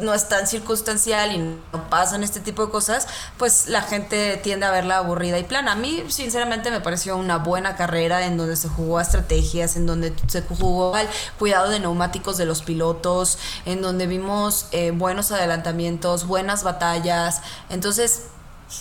no 0.00 0.14
es 0.14 0.28
tan 0.28 0.46
circunstancial 0.46 1.32
y 1.32 1.38
no 1.38 1.88
pasan 1.90 2.22
este 2.22 2.40
tipo 2.40 2.64
de 2.64 2.72
cosas, 2.72 3.08
pues 3.36 3.68
la 3.68 3.82
gente 3.82 4.36
tiende 4.36 4.66
a 4.66 4.70
verla 4.70 4.98
aburrida 4.98 5.38
y 5.38 5.44
plana. 5.44 5.72
A 5.72 5.74
mí, 5.74 6.04
sinceramente, 6.08 6.70
me 6.70 6.80
pareció 6.80 7.16
una 7.16 7.38
buena 7.38 7.76
carrera 7.76 8.26
en 8.26 8.36
donde 8.36 8.56
se 8.56 8.68
jugó 8.68 8.98
a 8.98 9.02
estrategias, 9.02 9.76
en 9.76 9.86
donde 9.86 10.14
se 10.28 10.42
jugó 10.42 10.94
al 10.94 11.08
cuidado 11.38 11.70
de 11.70 11.80
neumáticos 11.80 12.38
de 12.38 12.46
los 12.46 12.62
pilotos, 12.62 13.38
en 13.66 13.82
donde 13.82 14.06
vimos 14.06 14.66
eh, 14.72 14.92
buenos 14.92 15.32
adelantamientos, 15.32 16.26
buenas 16.26 16.62
batallas. 16.62 17.42
Entonces, 17.68 18.26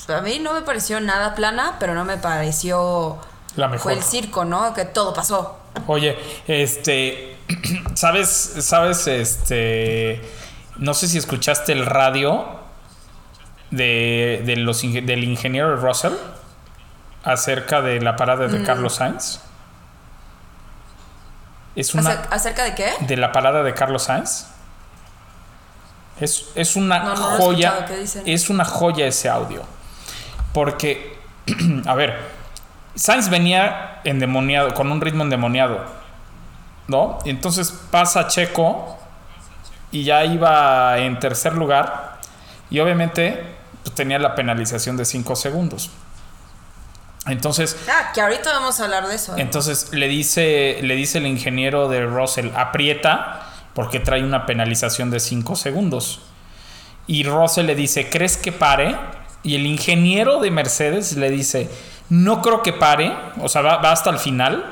a 0.08 0.22
mí 0.22 0.40
no 0.40 0.54
me 0.54 0.62
pareció 0.62 1.02
nada 1.02 1.36
plana, 1.36 1.78
pero 1.80 1.94
no 1.94 2.06
me 2.06 2.18
pareció... 2.18 3.18
La 3.58 3.68
mejor. 3.68 3.84
Fue 3.84 3.94
el 3.94 4.04
circo, 4.04 4.46
¿no? 4.46 4.74
Que 4.74 4.86
todo 4.86 5.14
pasó. 5.14 5.58
Oye, 5.88 6.18
este, 6.48 7.38
¿sabes, 7.96 8.28
sabes, 8.60 9.08
este, 9.08 10.22
no 10.82 10.94
sé 10.94 11.08
si 11.08 11.18
escuchaste 11.18 11.72
el 11.72 11.86
radio 11.86 12.46
de, 13.70 14.44
de 14.46 14.56
los, 14.58 14.82
del 14.82 15.24
ingeniero 15.24 15.78
Russell 15.78 16.14
acerca 17.24 17.82
de 17.82 18.02
la 18.02 18.16
parada 18.18 18.48
Mm. 18.48 18.52
de 18.52 18.64
Carlos 18.64 18.96
Sainz? 18.96 19.40
Es 21.76 21.94
una 21.94 22.10
Acer- 22.12 22.28
¿Acerca 22.32 22.64
de 22.66 22.76
qué? 22.76 22.92
de 23.00 23.16
la 23.18 23.32
parada 23.32 23.64
de 23.64 23.74
Carlos 23.74 24.04
Sainz. 24.04 24.48
Es, 26.20 26.48
es 26.56 26.76
una 26.76 27.00
No, 27.00 27.16
no 27.16 27.24
joya. 27.38 27.86
Es 28.26 28.50
una 28.50 28.66
joya 28.66 29.08
ese 29.08 29.30
audio. 29.30 29.64
Porque, 30.54 31.18
a 31.86 31.96
ver, 31.96 32.20
Sainz 32.96 33.30
venía 33.30 34.02
endemoniado, 34.04 34.74
con 34.74 34.92
un 34.92 35.00
ritmo 35.00 35.24
endemoniado. 35.24 35.86
¿No? 36.88 37.20
Y 37.24 37.30
entonces 37.30 37.72
pasa 37.90 38.28
Checo 38.28 38.98
y 39.92 40.04
ya 40.04 40.24
iba 40.26 40.98
en 40.98 41.20
tercer 41.20 41.54
lugar. 41.56 42.20
Y 42.70 42.80
obviamente 42.80 43.44
pues, 43.84 43.94
tenía 43.96 44.20
la 44.20 44.36
penalización 44.36 44.98
de 44.98 45.06
5 45.06 45.36
segundos. 45.36 45.92
Entonces, 47.28 47.78
Ah, 47.88 48.12
que 48.14 48.22
ahorita 48.22 48.52
vamos 48.52 48.80
a 48.80 48.86
hablar 48.86 49.08
de 49.08 49.16
eso. 49.16 49.38
¿eh? 49.38 49.42
entonces 49.42 49.94
le 49.94 50.08
dice, 50.08 50.80
le 50.82 50.96
dice 50.96 51.20
el 51.20 51.28
ingeniero 51.28 51.88
de 51.88 52.06
Russell, 52.06 52.50
aprieta 52.56 53.42
porque 53.76 54.00
trae 54.00 54.24
una 54.24 54.46
penalización 54.46 55.12
de 55.12 55.20
5 55.20 55.56
segundos. 55.56 56.22
Y 57.08 57.24
Russell 57.24 57.66
le 57.66 57.76
dice, 57.76 58.10
¿crees 58.10 58.38
que 58.38 58.52
pare? 58.52 58.96
Y 59.44 59.56
el 59.56 59.66
ingeniero 59.66 60.40
de 60.40 60.52
Mercedes 60.52 61.16
le 61.16 61.30
dice, 61.30 61.70
no 62.10 62.42
creo 62.42 62.62
que 62.64 62.74
pare, 62.74 63.14
o 63.40 63.50
sea, 63.50 63.62
va, 63.62 63.78
va 63.78 63.92
hasta 63.92 64.10
el 64.10 64.18
final, 64.18 64.66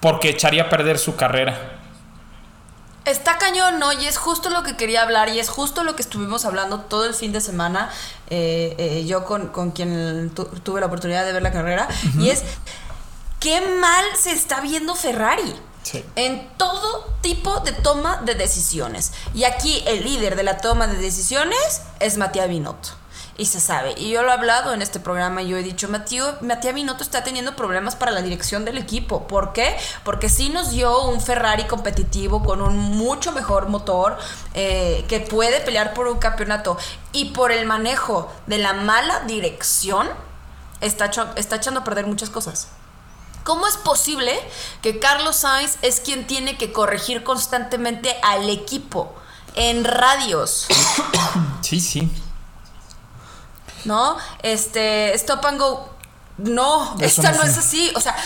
porque 0.00 0.30
echaría 0.30 0.64
a 0.64 0.68
perder 0.68 0.98
su 0.98 1.16
carrera. 1.16 1.79
Está 3.06 3.38
cañón, 3.38 3.78
¿no? 3.78 3.92
Y 3.92 4.06
es 4.06 4.18
justo 4.18 4.50
lo 4.50 4.62
que 4.62 4.76
quería 4.76 5.02
hablar 5.02 5.30
y 5.30 5.40
es 5.40 5.48
justo 5.48 5.84
lo 5.84 5.96
que 5.96 6.02
estuvimos 6.02 6.44
hablando 6.44 6.80
todo 6.80 7.06
el 7.06 7.14
fin 7.14 7.32
de 7.32 7.40
semana, 7.40 7.90
eh, 8.28 8.74
eh, 8.78 9.04
yo 9.06 9.24
con, 9.24 9.48
con 9.48 9.70
quien 9.70 10.30
tu- 10.34 10.44
tuve 10.44 10.80
la 10.80 10.86
oportunidad 10.86 11.24
de 11.24 11.32
ver 11.32 11.42
la 11.42 11.50
carrera, 11.50 11.88
y 12.18 12.28
es 12.30 12.42
qué 13.40 13.60
mal 13.80 14.04
se 14.18 14.32
está 14.32 14.60
viendo 14.60 14.94
Ferrari. 14.94 15.54
Sí. 15.82 16.04
En 16.14 16.46
todo 16.58 17.06
tipo 17.22 17.60
de 17.60 17.72
toma 17.72 18.18
de 18.18 18.34
decisiones. 18.34 19.12
Y 19.32 19.44
aquí 19.44 19.82
el 19.86 20.04
líder 20.04 20.36
de 20.36 20.42
la 20.42 20.58
toma 20.58 20.86
de 20.86 20.98
decisiones 20.98 21.80
es 22.00 22.18
Matías 22.18 22.48
Binotto. 22.50 22.90
Y 23.40 23.46
se 23.46 23.58
sabe. 23.58 23.94
Y 23.96 24.10
yo 24.10 24.22
lo 24.22 24.28
he 24.28 24.34
hablado 24.34 24.74
en 24.74 24.82
este 24.82 25.00
programa 25.00 25.40
yo 25.40 25.56
he 25.56 25.62
dicho, 25.62 25.88
Mateo, 25.88 26.36
Matías 26.42 26.74
Binotto 26.74 27.02
está 27.02 27.24
teniendo 27.24 27.56
problemas 27.56 27.96
para 27.96 28.10
la 28.10 28.20
dirección 28.20 28.66
del 28.66 28.76
equipo. 28.76 29.26
¿Por 29.26 29.54
qué? 29.54 29.78
Porque 30.04 30.28
sí 30.28 30.50
nos 30.50 30.72
dio 30.72 31.04
un 31.04 31.22
Ferrari 31.22 31.64
competitivo 31.64 32.44
con 32.44 32.60
un 32.60 32.76
mucho 32.76 33.32
mejor 33.32 33.70
motor 33.70 34.18
eh, 34.52 35.06
que 35.08 35.20
puede 35.20 35.60
pelear 35.60 35.94
por 35.94 36.06
un 36.06 36.18
campeonato. 36.18 36.76
Y 37.12 37.30
por 37.30 37.50
el 37.50 37.64
manejo 37.64 38.30
de 38.46 38.58
la 38.58 38.74
mala 38.74 39.20
dirección, 39.20 40.06
está, 40.82 41.10
está 41.36 41.56
echando 41.56 41.80
a 41.80 41.84
perder 41.84 42.06
muchas 42.06 42.28
cosas. 42.28 42.68
¿Cómo 43.42 43.66
es 43.66 43.78
posible 43.78 44.38
que 44.82 44.98
Carlos 44.98 45.36
Sainz 45.36 45.78
es 45.80 46.00
quien 46.00 46.26
tiene 46.26 46.58
que 46.58 46.72
corregir 46.72 47.24
constantemente 47.24 48.14
al 48.22 48.50
equipo 48.50 49.14
en 49.54 49.84
radios? 49.84 50.66
Sí, 51.62 51.78
sí. 51.78 52.10
¿No? 53.84 54.16
Este, 54.42 55.14
stop 55.14 55.44
and 55.46 55.58
go. 55.58 55.88
No, 56.38 56.94
Eso 57.00 57.22
esta 57.22 57.32
no 57.32 57.42
es 57.42 57.56
así. 57.58 57.92
O 57.94 58.00
sea, 58.00 58.16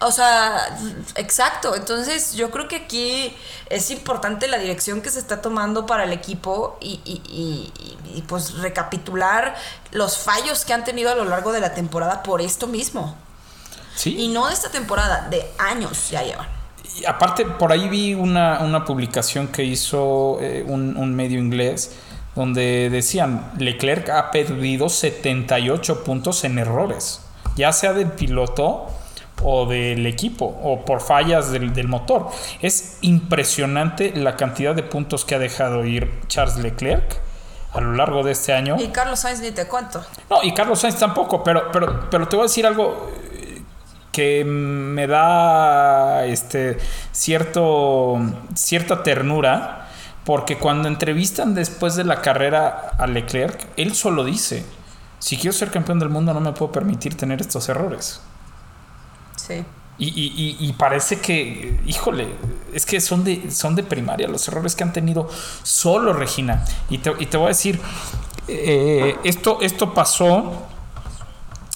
o 0.00 0.10
sea, 0.10 0.78
exacto. 1.16 1.74
Entonces, 1.76 2.32
yo 2.34 2.50
creo 2.50 2.66
que 2.66 2.76
aquí 2.76 3.36
es 3.68 3.90
importante 3.90 4.48
la 4.48 4.58
dirección 4.58 5.00
que 5.02 5.10
se 5.10 5.18
está 5.18 5.40
tomando 5.42 5.86
para 5.86 6.04
el 6.04 6.12
equipo 6.12 6.76
y, 6.80 7.00
y- 7.04 7.22
y- 7.28 7.72
y- 7.78 8.18
y, 8.18 8.22
pues 8.22 8.54
recapitular 8.58 9.54
los 9.90 10.18
fallos 10.18 10.64
que 10.64 10.72
han 10.72 10.84
tenido 10.84 11.10
a 11.10 11.14
lo 11.14 11.24
largo 11.24 11.52
de 11.52 11.60
la 11.60 11.74
temporada 11.74 12.22
por 12.22 12.40
esto 12.40 12.66
mismo. 12.66 13.14
Sí. 13.94 14.16
Y 14.18 14.28
no 14.28 14.46
de 14.46 14.54
esta 14.54 14.70
temporada, 14.70 15.28
de 15.30 15.50
años 15.58 16.10
ya 16.10 16.22
llevan. 16.22 16.48
Y 16.96 17.04
aparte, 17.06 17.44
por 17.46 17.70
ahí 17.72 17.88
vi 17.88 18.14
una, 18.14 18.60
una 18.60 18.84
publicación 18.84 19.48
que 19.48 19.62
hizo 19.64 20.38
eh, 20.40 20.64
un, 20.66 20.96
un 20.96 21.14
medio 21.14 21.38
inglés 21.38 21.92
donde 22.34 22.88
decían, 22.90 23.52
Leclerc 23.58 24.08
ha 24.10 24.30
perdido 24.30 24.88
78 24.88 26.04
puntos 26.04 26.44
en 26.44 26.58
errores, 26.58 27.20
ya 27.56 27.72
sea 27.72 27.92
del 27.92 28.12
piloto 28.12 28.86
o 29.42 29.66
del 29.66 30.06
equipo, 30.06 30.46
o 30.62 30.84
por 30.84 31.00
fallas 31.00 31.50
del, 31.50 31.72
del 31.72 31.88
motor. 31.88 32.28
Es 32.60 32.98
impresionante 33.02 34.12
la 34.14 34.36
cantidad 34.36 34.74
de 34.74 34.82
puntos 34.82 35.24
que 35.24 35.34
ha 35.34 35.38
dejado 35.38 35.84
ir 35.84 36.10
Charles 36.28 36.56
Leclerc 36.56 37.20
a 37.72 37.80
lo 37.80 37.94
largo 37.94 38.22
de 38.22 38.32
este 38.32 38.52
año. 38.52 38.76
Y 38.78 38.88
Carlos 38.88 39.20
Sainz 39.20 39.40
ni 39.40 39.50
te 39.50 39.66
cuento. 39.66 40.04
No, 40.28 40.42
y 40.42 40.52
Carlos 40.52 40.80
Sainz 40.80 40.98
tampoco, 40.98 41.42
pero, 41.42 41.70
pero, 41.72 42.08
pero 42.10 42.28
te 42.28 42.36
voy 42.36 42.44
a 42.44 42.46
decir 42.46 42.66
algo 42.66 43.10
eh, 43.32 43.62
que 44.10 44.44
me 44.44 45.06
da 45.06 46.24
este 46.26 46.78
cierto 47.12 48.20
cierta 48.54 49.02
ternura 49.02 49.81
porque 50.24 50.58
cuando 50.58 50.88
entrevistan 50.88 51.54
después 51.54 51.96
de 51.96 52.04
la 52.04 52.22
carrera 52.22 52.92
a 52.98 53.06
Leclerc, 53.06 53.66
él 53.76 53.94
solo 53.94 54.24
dice, 54.24 54.64
si 55.18 55.36
quiero 55.36 55.52
ser 55.52 55.70
campeón 55.70 55.98
del 55.98 56.08
mundo 56.10 56.32
no 56.34 56.40
me 56.40 56.52
puedo 56.52 56.70
permitir 56.72 57.16
tener 57.16 57.40
estos 57.40 57.68
errores. 57.68 58.20
Sí. 59.36 59.64
Y, 59.98 60.08
y- 60.08 60.32
y- 60.60 60.68
y 60.68 60.72
parece 60.72 61.20
que, 61.20 61.80
híjole, 61.86 62.28
es 62.72 62.86
que 62.86 63.00
son 63.00 63.24
de, 63.24 63.50
son 63.50 63.74
de 63.76 63.82
primaria 63.82 64.26
los 64.28 64.46
errores 64.48 64.74
que 64.74 64.82
han 64.84 64.92
tenido 64.92 65.28
solo 65.62 66.12
Regina. 66.12 66.64
Y 66.88 66.98
te, 66.98 67.12
y 67.18 67.26
te 67.26 67.36
voy 67.36 67.46
a 67.46 67.48
decir, 67.48 67.80
eh, 68.48 69.16
esto, 69.24 69.58
esto 69.60 69.92
pasó 69.94 70.66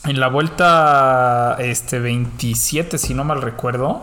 en 0.05 0.19
la 0.21 0.29
vuelta 0.29 1.57
este, 1.59 1.99
27, 1.99 2.97
si 2.99 3.13
no 3.15 3.25
mal 3.25 3.43
recuerdo. 3.43 4.03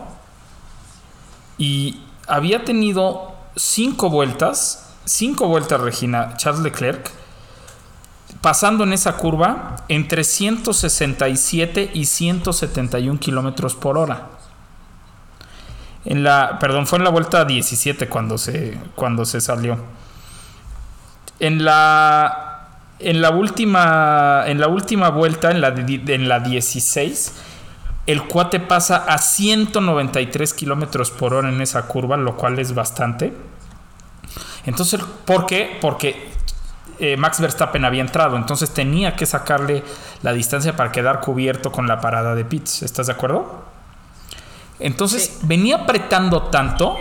Y 1.58 2.00
había 2.26 2.64
tenido 2.64 3.33
cinco 3.56 4.10
vueltas, 4.10 4.94
cinco 5.04 5.48
vueltas 5.48 5.80
Regina, 5.80 6.36
Charles 6.36 6.62
Leclerc, 6.62 7.10
pasando 8.40 8.84
en 8.84 8.92
esa 8.92 9.16
curva 9.16 9.76
entre 9.88 10.24
167 10.24 11.90
y 11.94 12.04
171 12.04 13.18
kilómetros 13.18 13.74
por 13.74 13.98
hora. 13.98 14.28
En 16.04 16.22
la, 16.22 16.58
perdón, 16.58 16.86
fue 16.86 16.98
en 16.98 17.04
la 17.04 17.10
vuelta 17.10 17.44
17 17.44 18.08
cuando 18.08 18.36
se, 18.36 18.78
cuando 18.94 19.24
se 19.24 19.40
salió. 19.40 19.78
En 21.40 21.64
la, 21.64 22.68
en 22.98 23.22
la 23.22 23.30
última, 23.30 24.44
en 24.46 24.60
la 24.60 24.68
última 24.68 25.08
vuelta, 25.08 25.50
en 25.50 25.60
la, 25.60 25.68
en 25.68 26.28
la 26.28 26.40
16, 26.40 27.32
el 28.06 28.24
cuate 28.24 28.60
pasa 28.60 28.96
a 29.08 29.18
193 29.18 30.52
kilómetros 30.54 31.10
por 31.10 31.34
hora 31.34 31.48
en 31.48 31.60
esa 31.60 31.82
curva, 31.82 32.16
lo 32.16 32.36
cual 32.36 32.58
es 32.58 32.74
bastante. 32.74 33.32
Entonces, 34.66 35.00
¿por 35.24 35.46
qué? 35.46 35.78
Porque 35.80 36.32
eh, 36.98 37.16
Max 37.16 37.40
Verstappen 37.40 37.84
había 37.84 38.02
entrado, 38.02 38.36
entonces 38.36 38.70
tenía 38.70 39.16
que 39.16 39.26
sacarle 39.26 39.82
la 40.22 40.32
distancia 40.32 40.76
para 40.76 40.92
quedar 40.92 41.20
cubierto 41.20 41.72
con 41.72 41.86
la 41.86 42.00
parada 42.00 42.34
de 42.34 42.44
pits. 42.44 42.82
¿Estás 42.82 43.06
de 43.06 43.12
acuerdo? 43.12 43.64
Entonces 44.78 45.24
Sí. 45.24 45.38
venía 45.42 45.76
apretando 45.76 46.44
tanto 46.44 46.96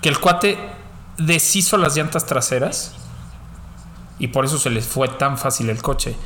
que 0.00 0.08
el 0.08 0.18
cuate 0.18 0.58
deshizo 1.16 1.76
las 1.76 1.96
llantas 1.96 2.26
traseras 2.26 2.94
y 4.18 4.28
por 4.28 4.44
eso 4.44 4.58
se 4.58 4.70
les 4.70 4.86
fue 4.86 5.08
tan 5.08 5.38
fácil 5.38 5.70
el 5.70 5.82
coche. 5.82 6.16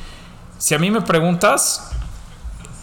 Si 0.57 0.75
a 0.75 0.79
mí 0.79 0.91
me 0.91 1.01
preguntas, 1.01 1.91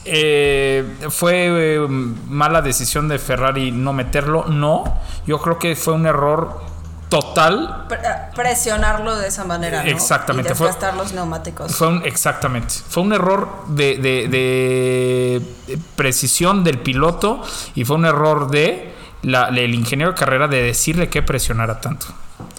eh, 0.05 0.97
¿fue 1.11 1.75
eh, 1.77 1.87
mala 1.89 2.63
decisión 2.63 3.09
de 3.09 3.19
Ferrari 3.19 3.71
no 3.73 3.93
meterlo? 3.93 4.45
No, 4.47 4.85
yo 5.27 5.39
creo 5.39 5.59
que 5.59 5.77
fue 5.77 5.95
un 5.95 6.07
error 6.07 6.61
total 7.09 7.87
Pre- 7.89 7.99
presionarlo 8.37 9.17
de 9.17 9.29
esa 9.29 9.45
manera. 9.45 9.83
¿no? 9.83 9.91
Exactamente, 9.91 10.53
Y 10.53 10.55
fue- 10.55 10.71
los 10.97 11.13
neumáticos. 11.13 11.75
Fue 11.75 11.89
un, 11.89 12.03
exactamente. 12.05 12.75
Fue 12.89 13.03
un 13.03 13.13
error 13.13 13.49
de, 13.69 13.97
de- 13.99 14.29
de 14.29 15.79
precisión 15.97 16.63
del 16.65 16.79
piloto 16.79 17.43
y 17.75 17.85
fue 17.85 17.97
un 17.97 18.05
error 18.07 18.51
de 18.51 18.95
la- 19.23 19.51
del 19.51 19.75
ingeniero 19.75 20.13
de 20.13 20.19
carrera 20.19 20.47
de 20.49 20.63
decirle 20.63 21.09
que 21.09 21.23
presionara 21.23 21.81
tanto. 21.81 22.07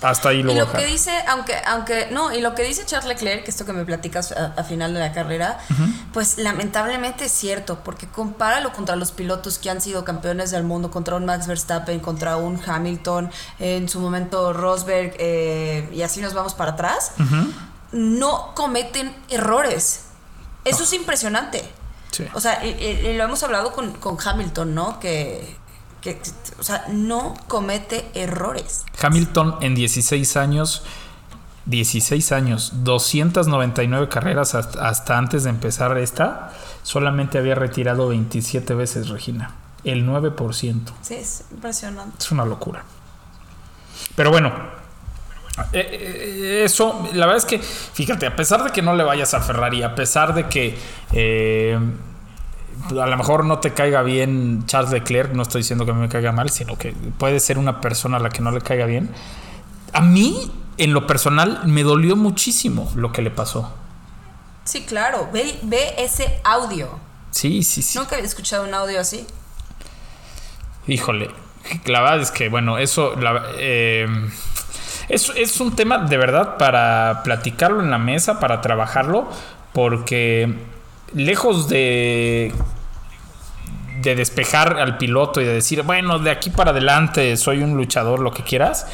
Hasta 0.02 0.30
ahí 0.30 0.44
lo 0.44 0.52
Y 0.52 0.56
lo 0.56 0.72
que 0.72 0.86
dice, 0.86 1.12
aunque, 1.28 1.56
aunque, 1.66 2.08
no, 2.12 2.34
y 2.34 2.42
lo 2.42 2.56
que 2.56 2.64
dice 2.64 2.86
Charles 2.86 3.08
Leclerc, 3.08 3.44
que 3.44 3.52
esto 3.52 3.66
que 3.66 3.74
me 3.74 3.86
platicas 3.86 4.32
a, 4.32 4.54
a 4.58 4.64
final 4.64 4.94
de 4.94 5.00
la 5.00 5.14
carrera, 5.14 5.60
pues 6.14 6.38
lamentablemente 6.38 7.26
es 7.26 7.32
cierto, 7.32 7.80
porque 7.84 8.08
compáralo 8.08 8.74
contra 8.74 8.96
los 8.96 9.12
pilotos 9.12 9.58
que 9.58 9.70
han 9.70 9.82
sido 9.82 10.04
campeones 10.04 10.52
del 10.52 10.64
mundo, 10.64 10.92
contra 10.92 11.16
un 11.16 11.26
Max 11.26 11.48
Verstappen, 11.48 12.00
contra 12.00 12.38
un 12.38 12.62
Hamilton, 12.66 13.32
en 13.60 13.90
su 13.90 14.00
momento 14.00 14.54
Rosberg, 14.54 15.16
eh, 15.18 15.90
y 15.94 16.02
así 16.02 16.22
nos 16.22 16.34
vamos 16.34 16.54
para 16.54 16.72
atrás, 16.72 17.14
no 17.92 18.54
cometen 18.56 19.16
errores. 19.30 20.06
Eso 20.64 20.84
es 20.84 20.94
impresionante. 20.94 21.64
Sí. 22.12 22.26
O 22.34 22.40
sea, 22.40 22.66
y 22.66 23.14
lo 23.16 23.24
hemos 23.24 23.42
hablado 23.44 23.72
con, 23.72 23.94
con 23.94 24.18
Hamilton, 24.24 24.76
¿no? 24.76 25.00
Que, 25.00 25.61
que, 26.02 26.20
o 26.60 26.64
sea, 26.64 26.86
no 26.90 27.36
comete 27.48 28.10
errores. 28.14 28.84
Hamilton 29.02 29.58
en 29.62 29.76
16 29.76 30.36
años, 30.38 30.84
16 31.66 32.32
años, 32.32 32.84
299 32.84 34.10
carreras 34.10 34.56
hasta, 34.56 34.88
hasta 34.88 35.18
antes 35.18 35.44
de 35.44 35.52
empezar 35.52 35.98
esta, 35.98 36.52
solamente 36.84 37.38
había 37.38 37.56
retirado 37.56 38.08
27 38.08 38.74
veces, 38.74 39.10
Regina. 39.10 39.56
El 39.84 40.06
9%. 40.08 40.92
Sí, 41.02 41.16
es 41.16 41.46
impresionante. 41.52 42.18
Es 42.20 42.32
una 42.32 42.46
locura. 42.46 42.84
Pero 44.16 44.32
bueno, 44.32 44.52
eh, 45.74 45.88
eh, 45.92 46.62
eso, 46.66 47.10
la 47.14 47.26
verdad 47.26 47.38
es 47.38 47.46
que, 47.46 47.60
fíjate, 47.60 48.26
a 48.26 48.36
pesar 48.36 48.64
de 48.64 48.72
que 48.72 48.82
no 48.82 48.96
le 48.96 49.04
vayas 49.04 49.34
a 49.34 49.42
Ferrari, 49.42 49.84
a 49.84 49.96
pesar 49.96 50.34
de 50.34 50.48
que 50.48 50.78
eh, 51.12 51.80
a 52.90 53.06
lo 53.08 53.18
mejor 53.18 53.46
no 53.46 53.60
te 53.60 53.74
caiga 53.74 54.02
bien 54.02 54.66
Charles 54.66 54.92
Leclerc, 54.92 55.34
no 55.34 55.44
estoy 55.44 55.62
diciendo 55.62 55.86
que 55.86 55.92
a 55.92 55.94
mí 55.94 56.02
me 56.02 56.10
caiga 56.10 56.32
mal, 56.32 56.50
sino 56.50 56.78
que 56.78 56.92
puede 57.18 57.40
ser 57.40 57.58
una 57.58 57.82
persona 57.82 58.18
a 58.18 58.20
la 58.20 58.30
que 58.30 58.42
no 58.42 58.52
le 58.52 58.62
caiga 58.62 58.86
bien. 58.86 59.10
A 59.94 60.02
mí, 60.02 60.52
en 60.78 60.94
lo 60.94 61.06
personal, 61.08 61.62
me 61.66 61.84
dolió 61.84 62.16
muchísimo 62.16 62.92
lo 62.96 63.12
que 63.12 63.22
le 63.22 63.32
pasó. 63.32 63.74
Sí, 64.64 64.84
claro. 64.86 65.30
Ve, 65.34 65.60
ve 65.64 65.96
ese 65.98 66.40
audio. 66.44 67.00
Sí, 67.32 67.64
sí, 67.64 67.82
sí. 67.82 67.98
Nunca 67.98 68.16
había 68.16 68.28
escuchado 68.28 68.64
un 68.68 68.74
audio 68.74 69.00
así. 69.00 69.26
Híjole, 70.88 71.30
la 71.86 72.02
verdad 72.02 72.22
es 72.22 72.32
que, 72.32 72.50
bueno, 72.50 72.78
eso 72.78 73.16
la- 73.16 73.44
eh, 73.58 74.08
es, 75.10 75.32
es 75.36 75.60
un 75.60 75.76
tema 75.76 76.00
de 76.00 76.18
verdad 76.18 76.58
para 76.58 77.22
platicarlo 77.24 77.82
en 77.82 77.92
la 77.92 77.98
mesa, 77.98 78.40
para 78.40 78.62
trabajarlo, 78.62 79.30
porque 79.74 80.56
lejos 81.14 81.70
de 81.70 82.54
de 84.02 84.16
despejar 84.16 84.80
al 84.80 84.98
piloto 84.98 85.42
y 85.42 85.46
de 85.46 85.54
decir, 85.54 85.84
bueno, 85.84 86.20
de 86.20 86.32
aquí 86.32 86.50
para 86.50 86.72
adelante 86.72 87.38
soy 87.38 87.62
un 87.62 87.76
luchador, 87.76 88.20
lo 88.20 88.32
que 88.32 88.44
quieras, 88.44 88.88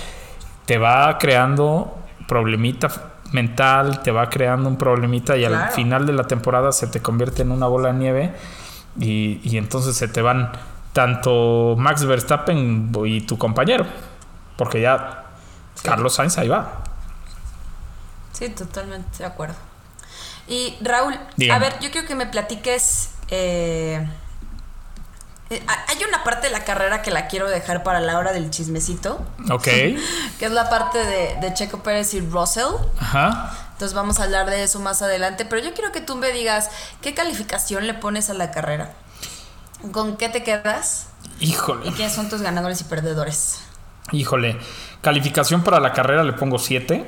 te 0.65 0.77
va 0.77 1.17
creando 1.17 1.97
problemita 2.27 2.89
mental, 3.31 4.01
te 4.03 4.11
va 4.11 4.29
creando 4.29 4.69
un 4.69 4.77
problemita 4.77 5.37
y 5.37 5.45
al 5.45 5.69
final 5.69 6.05
de 6.05 6.13
la 6.13 6.25
temporada 6.25 6.71
se 6.71 6.87
te 6.87 7.01
convierte 7.01 7.41
en 7.41 7.51
una 7.51 7.67
bola 7.67 7.91
de 7.91 7.99
nieve 7.99 8.33
y, 8.99 9.39
y 9.43 9.57
entonces 9.57 9.95
se 9.95 10.07
te 10.07 10.21
van 10.21 10.51
tanto 10.93 11.75
Max 11.77 12.05
Verstappen 12.05 12.91
y 13.05 13.21
tu 13.21 13.37
compañero, 13.37 13.85
porque 14.57 14.81
ya 14.81 15.25
Carlos 15.83 16.15
Sainz 16.15 16.37
ahí 16.37 16.47
va. 16.47 16.83
Sí, 18.33 18.49
totalmente 18.49 19.19
de 19.19 19.25
acuerdo. 19.25 19.55
Y 20.47 20.77
Raúl, 20.81 21.19
Dígame. 21.35 21.65
a 21.65 21.69
ver, 21.69 21.79
yo 21.81 21.91
quiero 21.91 22.07
que 22.07 22.15
me 22.15 22.25
platiques. 22.25 23.09
eh, 23.29 24.07
eh, 25.49 25.65
hay 25.87 26.03
una 26.07 26.23
parte 26.25 26.47
de 26.47 26.51
la 26.53 26.65
carrera 26.65 27.01
que 27.01 27.09
la 27.11 27.27
quiero 27.27 27.49
dejar 27.49 27.81
para 27.83 27.99
la 28.01 28.17
hora 28.17 28.33
del 28.33 28.49
chismecito, 28.49 29.25
Ok, 29.49 29.63
que 30.39 30.45
es 30.45 30.51
la 30.51 30.69
parte 30.69 30.97
de, 31.05 31.37
de 31.39 31.53
Checo 31.53 31.83
Pérez 31.83 32.13
y 32.13 32.21
Russell. 32.21 32.65
ajá. 32.99 33.53
Entonces 33.73 33.93
vamos 33.95 34.19
a 34.19 34.23
hablar 34.23 34.49
de 34.49 34.63
eso 34.63 34.79
más 34.79 35.01
adelante, 35.03 35.45
pero 35.45 35.61
yo 35.61 35.73
quiero 35.75 35.91
que 35.91 36.01
tú 36.01 36.15
me 36.15 36.31
digas 36.31 36.69
qué 37.01 37.13
calificación 37.13 37.85
le 37.85 37.93
pones 37.93 38.29
a 38.31 38.33
la 38.33 38.49
carrera. 38.51 38.91
¿Con 39.91 40.17
qué 40.17 40.29
te 40.29 40.41
quedas? 40.43 41.09
Híjole. 41.39 41.87
¿Y 41.87 41.91
quiénes 41.91 42.13
son 42.15 42.27
tus 42.27 42.41
ganadores 42.41 42.81
y 42.81 42.85
perdedores? 42.85 43.59
Híjole, 44.11 44.57
calificación 45.01 45.63
para 45.63 45.79
la 45.79 45.93
carrera 45.93 46.23
le 46.23 46.33
pongo 46.33 46.57
7. 46.57 47.05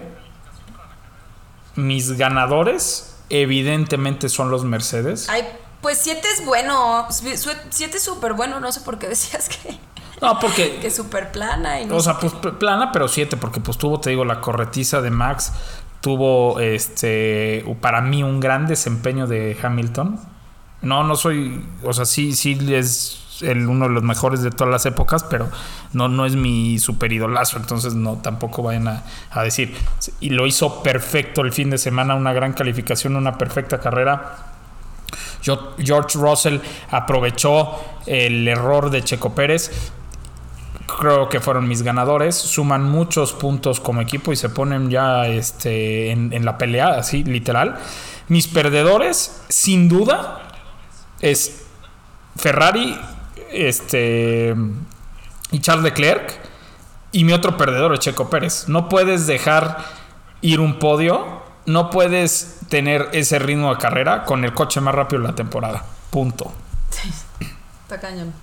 Mis 1.75 2.11
ganadores, 2.17 3.08
evidentemente, 3.29 4.29
son 4.29 4.49
los 4.51 4.63
Mercedes. 4.65 5.27
Ay, 5.29 5.43
pues 5.81 5.99
7 6.01 6.21
es 6.37 6.45
bueno. 6.45 7.07
7 7.09 7.97
es 7.97 8.03
súper 8.03 8.33
bueno. 8.33 8.59
No 8.59 8.71
sé 8.71 8.81
por 8.81 8.99
qué 8.99 9.07
decías 9.07 9.49
que, 9.49 9.77
No, 10.21 10.39
porque. 10.39 10.77
que 10.81 10.87
es 10.87 10.95
súper 10.95 11.31
plana. 11.31 11.81
Y 11.81 11.85
no 11.85 11.95
O 11.95 11.99
sea, 12.01 12.19
pues 12.19 12.33
pl- 12.33 12.53
plana, 12.53 12.91
pero 12.91 13.07
7, 13.07 13.37
porque 13.37 13.59
pues 13.59 13.77
tuvo, 13.77 13.99
te 13.99 14.09
digo, 14.09 14.25
la 14.25 14.41
corretiza 14.41 15.01
de 15.01 15.11
Max. 15.11 15.53
Tuvo, 16.01 16.59
este, 16.61 17.65
para 17.81 18.01
mí, 18.01 18.23
un 18.23 18.39
gran 18.39 18.67
desempeño 18.67 19.27
de 19.27 19.57
Hamilton. 19.61 20.19
No, 20.81 21.03
no 21.03 21.15
soy, 21.17 21.65
o 21.83 21.91
sea, 21.91 22.05
sí, 22.05 22.31
sí 22.33 22.57
es 22.73 23.19
el, 23.41 23.67
uno 23.67 23.87
de 23.87 23.93
los 23.93 24.03
mejores 24.03 24.41
de 24.41 24.51
todas 24.51 24.71
las 24.71 24.85
épocas, 24.85 25.23
pero 25.23 25.49
no, 25.93 26.07
no 26.07 26.25
es 26.25 26.35
mi 26.35 26.79
super 26.79 27.11
idolazo, 27.11 27.57
entonces 27.57 27.95
no, 27.95 28.17
tampoco 28.17 28.63
vayan 28.63 28.87
a, 28.87 29.03
a 29.31 29.43
decir. 29.43 29.75
Y 30.19 30.29
lo 30.29 30.47
hizo 30.47 30.83
perfecto 30.83 31.41
el 31.41 31.51
fin 31.51 31.69
de 31.69 31.77
semana, 31.77 32.15
una 32.15 32.33
gran 32.33 32.53
calificación, 32.53 33.15
una 33.15 33.37
perfecta 33.37 33.79
carrera. 33.79 34.37
George 35.41 36.17
Russell 36.17 36.57
aprovechó 36.91 37.79
el 38.05 38.47
error 38.47 38.89
de 38.89 39.03
Checo 39.03 39.33
Pérez. 39.33 39.91
Creo 40.99 41.29
que 41.29 41.39
fueron 41.39 41.67
mis 41.67 41.81
ganadores. 41.81 42.35
Suman 42.35 42.83
muchos 42.83 43.33
puntos 43.33 43.79
como 43.79 44.01
equipo 44.01 44.33
y 44.33 44.35
se 44.35 44.49
ponen 44.49 44.89
ya 44.89 45.27
este, 45.27 46.11
en 46.11 46.45
la 46.45 46.57
pelea, 46.57 46.89
así 46.89 47.23
literal. 47.23 47.79
Mis 48.27 48.47
perdedores, 48.47 49.41
sin 49.49 49.89
duda, 49.89 50.43
es 51.19 51.65
Ferrari 52.35 52.99
este, 53.51 54.55
y 55.51 55.59
Charles 55.59 55.83
Leclerc. 55.83 56.39
Y 57.11 57.23
mi 57.23 57.33
otro 57.33 57.57
perdedor 57.57 57.93
es 57.93 57.99
Checo 57.99 58.29
Pérez. 58.29 58.67
No 58.67 58.87
puedes 58.87 59.25
dejar 59.25 59.77
ir 60.41 60.59
un 60.59 60.77
podio. 60.79 61.41
No 61.65 61.89
puedes 61.89 62.59
tener 62.69 63.09
ese 63.13 63.39
ritmo 63.39 63.73
de 63.73 63.81
carrera 63.81 64.25
con 64.25 64.43
el 64.45 64.53
coche 64.53 64.79
más 64.81 64.93
rápido 64.95 65.21
de 65.21 65.27
la 65.29 65.35
temporada. 65.35 65.83
Punto. 66.09 66.51
Está 67.83 67.99
cañón. 67.99 68.33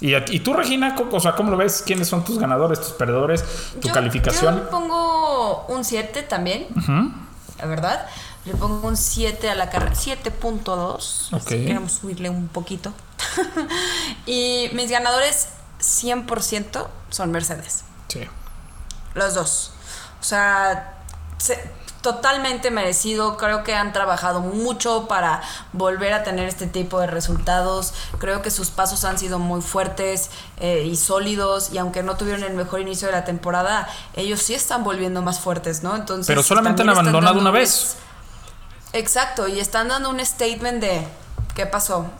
¿Y, 0.00 0.40
tú, 0.40 0.52
Regina, 0.52 0.96
o 1.12 1.20
sea, 1.20 1.36
cómo 1.36 1.50
lo 1.52 1.56
ves? 1.56 1.82
¿Quiénes 1.86 2.08
son 2.08 2.24
tus 2.24 2.36
ganadores, 2.38 2.80
tus 2.80 2.90
perdedores, 2.92 3.44
tu 3.80 3.86
Yo- 3.88 3.94
calificación? 3.94 4.56
Yo 4.56 4.64
le 4.64 4.66
pongo 4.68 5.66
un 5.68 5.84
7 5.84 6.22
también. 6.22 6.66
La 7.58 7.66
verdad. 7.66 8.06
Le 8.44 8.54
pongo 8.54 8.88
un 8.88 8.96
7 8.96 9.48
a 9.48 9.54
la 9.54 9.70
carrera. 9.70 9.94
7.2. 9.94 11.32
Ok. 11.32 11.40
Si 11.48 11.64
queremos 11.64 11.92
subirle 11.92 12.30
un 12.30 12.48
poquito. 12.48 12.92
y 14.26 14.70
mis 14.72 14.90
ganadores 14.90 15.48
100% 15.80 16.86
son 17.10 17.30
Mercedes. 17.30 17.84
Sí. 18.08 18.28
Los 19.14 19.34
dos. 19.34 19.72
O 20.20 20.24
sea, 20.24 20.94
se- 21.38 21.70
totalmente 22.02 22.70
merecido. 22.70 23.36
Creo 23.36 23.62
que 23.64 23.74
han 23.74 23.92
trabajado 23.92 24.40
mucho 24.40 25.06
para 25.08 25.40
volver 25.72 26.12
a 26.12 26.24
tener 26.24 26.48
este 26.48 26.66
tipo 26.66 27.00
de 27.00 27.06
resultados. 27.06 27.94
Creo 28.18 28.42
que 28.42 28.50
sus 28.50 28.70
pasos 28.70 29.04
han 29.04 29.18
sido 29.18 29.38
muy 29.38 29.60
fuertes 29.62 30.30
eh, 30.58 30.84
y 30.86 30.96
sólidos. 30.96 31.72
Y 31.72 31.78
aunque 31.78 32.02
no 32.02 32.16
tuvieron 32.16 32.42
el 32.44 32.54
mejor 32.54 32.80
inicio 32.80 33.08
de 33.08 33.12
la 33.12 33.24
temporada, 33.24 33.88
ellos 34.14 34.40
sí 34.42 34.54
están 34.54 34.84
volviendo 34.84 35.22
más 35.22 35.40
fuertes, 35.40 35.82
¿no? 35.82 35.94
Entonces. 35.94 36.26
Pero 36.26 36.42
solamente 36.42 36.82
han 36.82 36.90
abandonado 36.90 37.38
una 37.38 37.50
un 37.50 37.54
vez. 37.54 37.96
Exacto, 38.92 39.48
y 39.48 39.58
están 39.58 39.88
dando 39.88 40.10
un 40.10 40.20
statement 40.24 40.80
de 40.82 41.08
¿qué 41.54 41.64
pasó? 41.66 42.10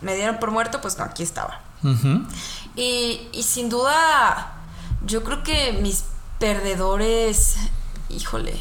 ¿Me 0.00 0.14
dieron 0.14 0.38
por 0.38 0.50
muerto? 0.50 0.80
Pues 0.80 0.98
no, 0.98 1.04
aquí 1.04 1.22
estaba. 1.22 1.60
y, 2.74 3.28
y 3.32 3.42
sin 3.42 3.68
duda, 3.68 4.52
yo 5.04 5.22
creo 5.24 5.42
que 5.42 5.72
mis 5.72 6.04
perdedores, 6.38 7.56
híjole, 8.08 8.60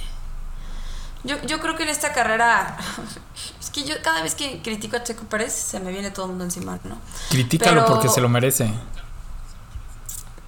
yo, 1.24 1.42
yo 1.44 1.60
creo 1.60 1.76
que 1.76 1.84
en 1.84 1.90
esta 1.90 2.14
carrera, 2.14 2.78
es 3.60 3.70
que 3.72 3.84
yo 3.84 3.96
cada 4.04 4.22
vez 4.22 4.36
que 4.36 4.62
critico 4.62 4.96
a 4.98 5.04
Checo 5.04 5.24
Pérez 5.26 5.54
se 5.54 5.80
me 5.80 5.92
viene 5.92 6.12
todo 6.12 6.26
el 6.26 6.30
mundo 6.32 6.44
encima, 6.46 6.78
¿no? 6.84 6.98
Critícalo 7.30 7.82
Pero- 7.84 7.94
porque 7.94 8.10
se 8.10 8.22
lo 8.22 8.30
merece. 8.30 8.72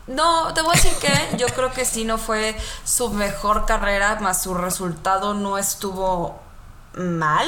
No, 0.08 0.54
te 0.54 0.62
voy 0.62 0.72
a 0.72 0.74
decir 0.82 0.94
que 1.02 1.38
yo 1.38 1.48
creo 1.48 1.74
que 1.74 1.84
sí 1.84 2.06
no 2.06 2.18
fue 2.18 2.58
su 2.86 3.10
mejor 3.10 3.66
carrera, 3.66 4.18
más 4.22 4.42
su 4.42 4.54
resultado 4.54 5.34
no 5.34 5.58
estuvo 5.58 6.40
mal, 6.96 7.46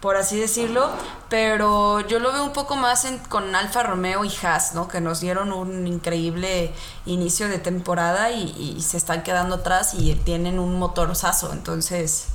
por 0.00 0.16
así 0.16 0.38
decirlo, 0.38 0.88
pero 1.28 2.00
yo 2.06 2.18
lo 2.20 2.32
veo 2.32 2.44
un 2.44 2.52
poco 2.52 2.76
más 2.76 3.04
en- 3.04 3.18
con 3.18 3.54
Alfa 3.54 3.82
Romeo 3.82 4.24
y 4.24 4.32
Haas, 4.42 4.74
¿no? 4.74 4.88
Que 4.88 5.00
nos 5.00 5.20
dieron 5.20 5.52
un 5.52 5.86
increíble 5.86 6.72
inicio 7.06 7.48
de 7.48 7.58
temporada 7.58 8.30
y, 8.30 8.74
y 8.76 8.82
se 8.82 8.96
están 8.98 9.22
quedando 9.22 9.56
atrás 9.56 9.94
y 9.94 10.14
tienen 10.14 10.58
un 10.58 10.78
motorzazo, 10.78 11.52
entonces 11.52 12.28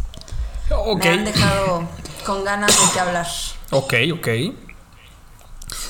me 0.69 1.10
han 1.10 1.26
dejado 1.26 1.84
con 2.26 2.43
ganas 2.43 2.71
de 2.76 2.93
qué 2.93 3.00
hablar. 3.00 3.28
Ok, 3.71 3.93
ok. 4.13 4.28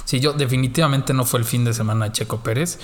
Sí, 0.05 0.19
yo 0.19 0.33
definitivamente 0.33 1.13
no 1.13 1.25
fue 1.25 1.39
el 1.39 1.45
fin 1.45 1.63
de 1.63 1.73
semana 1.73 2.05
de 2.05 2.11
Checo 2.11 2.37
Pérez. 2.41 2.79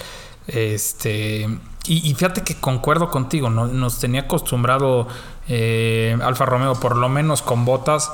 Este. 0.47 1.41
Y, 1.85 2.09
y 2.09 2.13
fíjate 2.15 2.43
que 2.43 2.59
concuerdo 2.59 3.09
contigo, 3.09 3.49
¿no? 3.49 3.67
nos 3.67 3.99
tenía 3.99 4.21
acostumbrado 4.21 5.07
eh, 5.47 6.17
Alfa 6.21 6.45
Romeo, 6.45 6.75
por 6.75 6.95
lo 6.97 7.07
menos 7.09 7.41
con 7.41 7.63
botas, 7.65 8.11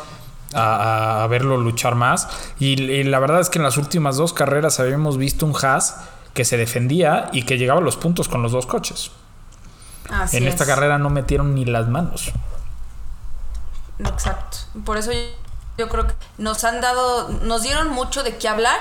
a, 0.56 1.24
a 1.24 1.28
verlo 1.28 1.58
luchar 1.58 1.96
más. 1.96 2.28
Y, 2.60 2.82
y 2.82 3.04
la 3.04 3.20
verdad 3.20 3.40
es 3.42 3.50
que 3.50 3.60
en 3.60 3.64
las 3.64 3.78
últimas 3.78 4.18
dos 4.18 4.34
carreras 4.34 4.80
habíamos 4.80 5.18
visto 5.18 5.46
un 5.46 5.54
Haas 5.56 5.98
que 6.34 6.46
se 6.46 6.58
defendía 6.58 7.30
y 7.32 7.44
que 7.44 7.58
llegaba 7.58 7.80
a 7.80 7.84
los 7.84 7.96
puntos 7.96 8.28
con 8.28 8.42
los 8.42 8.52
dos 8.52 8.66
coches. 8.66 9.12
Así 10.10 10.38
en 10.38 10.48
esta 10.48 10.64
es. 10.64 10.70
carrera 10.70 10.98
no 10.98 11.10
metieron 11.10 11.56
ni 11.56 11.66
las 11.66 11.88
manos. 11.88 12.32
Exacto. 14.00 14.58
Por 14.86 14.98
eso 14.98 15.12
yo, 15.78 15.90
creo 15.90 16.08
que 16.08 16.14
nos 16.38 16.64
han 16.64 16.82
dado, 16.82 17.30
nos 17.30 17.62
dieron 17.64 17.90
mucho 17.90 18.24
de 18.24 18.38
qué 18.38 18.48
hablar 18.50 18.78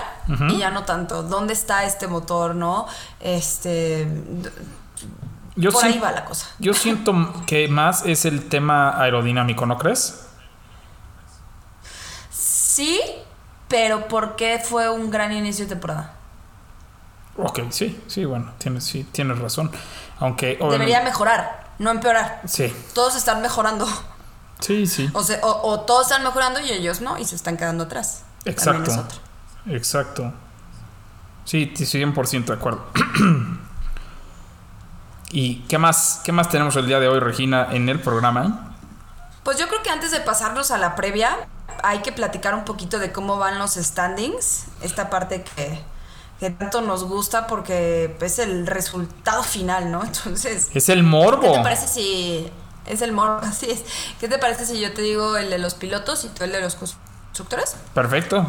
y 0.48 0.58
ya 0.58 0.70
no 0.70 0.84
tanto. 0.84 1.22
¿Dónde 1.22 1.52
está 1.52 1.84
este 1.84 2.08
motor, 2.08 2.54
no? 2.54 2.86
Este. 3.20 4.06
Yo, 5.54 5.70
por 5.70 5.82
sí- 5.82 5.88
ahí 5.88 5.98
va 5.98 6.12
la 6.12 6.24
cosa. 6.24 6.46
yo 6.58 6.72
siento 6.72 7.12
que 7.46 7.68
más 7.68 8.06
es 8.06 8.24
el 8.24 8.48
tema 8.48 8.98
aerodinámico, 9.00 9.66
¿no 9.66 9.76
crees? 9.76 10.26
Sí, 12.74 13.00
pero 13.68 14.08
¿por 14.08 14.34
qué 14.36 14.58
fue 14.64 14.88
un 14.88 15.10
gran 15.10 15.32
inicio 15.32 15.64
de 15.66 15.70
temporada? 15.70 16.14
Ok, 17.36 17.60
sí, 17.70 18.02
sí, 18.06 18.24
bueno, 18.24 18.52
tienes, 18.58 18.84
sí, 18.84 19.04
tienes 19.12 19.38
razón. 19.38 19.70
Aunque 20.20 20.56
Debería 20.58 21.02
mejorar, 21.02 21.72
no 21.78 21.90
empeorar. 21.90 22.40
Sí, 22.46 22.74
Todos 22.94 23.14
están 23.16 23.42
mejorando. 23.42 23.86
sí, 24.60 24.86
sí. 24.86 25.10
O, 25.12 25.22
sea, 25.22 25.40
o, 25.42 25.70
o 25.70 25.80
todos 25.80 26.06
están 26.06 26.22
mejorando 26.22 26.60
y 26.60 26.70
ellos 26.70 27.00
no, 27.02 27.18
y 27.18 27.24
se 27.26 27.34
están 27.36 27.56
quedando 27.58 27.84
atrás. 27.84 28.22
Exacto. 28.46 29.06
Exacto. 29.66 30.32
Sí, 31.44 31.66
t- 31.66 31.84
100% 31.84 32.44
de 32.46 32.52
acuerdo. 32.54 32.86
¿Y 35.30 35.60
qué 35.68 35.78
más, 35.78 36.20
qué 36.24 36.32
más 36.32 36.48
tenemos 36.48 36.76
el 36.76 36.86
día 36.86 37.00
de 37.00 37.08
hoy, 37.08 37.18
Regina, 37.20 37.68
en 37.70 37.88
el 37.88 38.00
programa? 38.00 38.74
Pues 39.42 39.58
yo 39.58 39.66
creo 39.68 39.82
que 39.82 39.90
antes 39.90 40.10
de 40.10 40.20
pasarnos 40.20 40.70
a 40.70 40.78
la 40.78 40.94
previa, 40.94 41.36
hay 41.82 42.00
que 42.00 42.12
platicar 42.12 42.54
un 42.54 42.64
poquito 42.64 42.98
de 42.98 43.12
cómo 43.12 43.38
van 43.38 43.58
los 43.58 43.74
standings. 43.74 44.64
Esta 44.82 45.10
parte 45.10 45.42
que, 45.42 45.80
que 46.40 46.50
tanto 46.50 46.80
nos 46.80 47.04
gusta 47.04 47.46
porque 47.46 48.16
es 48.20 48.38
el 48.38 48.66
resultado 48.66 49.42
final, 49.42 49.90
¿no? 49.90 50.02
Entonces, 50.04 50.68
Es 50.74 50.88
el 50.88 50.98
¿qué 51.00 51.02
morbo. 51.02 51.52
te 51.52 51.60
parece 51.62 51.88
si 51.88 52.50
es 52.86 53.02
el 53.02 53.12
morbo? 53.12 53.38
Así 53.46 53.70
es. 53.70 53.82
¿Qué 54.20 54.28
te 54.28 54.38
parece 54.38 54.66
si 54.66 54.80
yo 54.80 54.92
te 54.92 55.02
digo 55.02 55.36
el 55.36 55.50
de 55.50 55.58
los 55.58 55.74
pilotos 55.74 56.24
y 56.24 56.28
tú 56.28 56.44
el 56.44 56.52
de 56.52 56.60
los 56.60 56.74
constructores? 56.76 57.76
Perfecto. 57.94 58.46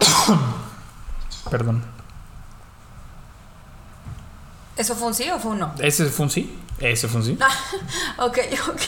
Perdón. 1.50 1.84
¿Eso 4.76 4.94
fue 4.94 5.08
un 5.08 5.14
sí 5.14 5.30
o 5.30 5.38
fue 5.38 5.52
un 5.52 5.60
no? 5.60 5.72
¿Ese 5.78 6.04
fue 6.06 6.24
un 6.26 6.30
sí? 6.30 6.58
¿Ese 6.78 7.08
fue 7.08 7.20
un 7.20 7.26
sí? 7.26 7.38
Ah, 7.40 7.48
ok, 8.26 8.38
ok. 8.68 8.80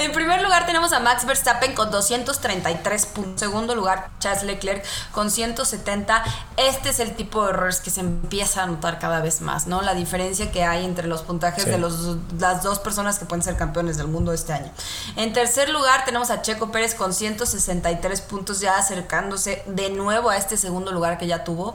En 0.00 0.12
primer 0.12 0.42
lugar 0.42 0.66
tenemos 0.66 0.92
a 0.92 1.00
Max 1.00 1.24
Verstappen 1.24 1.74
con 1.74 1.90
233 1.90 3.06
puntos. 3.06 3.38
Segundo 3.40 3.74
lugar, 3.74 4.10
Charles 4.18 4.42
Leclerc 4.44 4.84
con 5.12 5.30
170. 5.30 6.24
Este 6.56 6.88
es 6.88 6.98
el 7.00 7.14
tipo 7.14 7.44
de 7.44 7.50
errores 7.50 7.80
que 7.80 7.90
se 7.90 8.00
empieza 8.00 8.62
a 8.62 8.66
notar 8.66 8.98
cada 8.98 9.20
vez 9.20 9.40
más, 9.40 9.66
¿no? 9.66 9.82
La 9.82 9.94
diferencia 9.94 10.50
que 10.50 10.64
hay 10.64 10.84
entre 10.84 11.06
los 11.06 11.22
puntajes 11.22 11.64
Sí. 11.64 11.70
de 11.70 11.78
los, 11.78 12.16
las 12.38 12.62
dos 12.62 12.78
personas 12.78 13.18
que 13.18 13.24
pueden 13.24 13.42
ser 13.42 13.56
campeones 13.56 13.96
del 13.96 14.08
mundo 14.08 14.32
este 14.32 14.52
año. 14.52 14.72
En 15.16 15.32
tercer 15.32 15.68
lugar 15.70 16.04
tenemos 16.04 16.30
a 16.30 16.42
Checo 16.42 16.72
Pérez 16.72 16.94
con 16.94 17.12
163 17.14 18.20
puntos, 18.22 18.60
ya 18.60 18.76
acercándose 18.78 19.62
de 19.66 19.90
nuevo 19.90 20.30
a 20.30 20.36
este 20.36 20.56
segundo 20.56 20.90
lugar 20.92 21.18
que 21.18 21.26
ya 21.26 21.44
tuvo. 21.44 21.74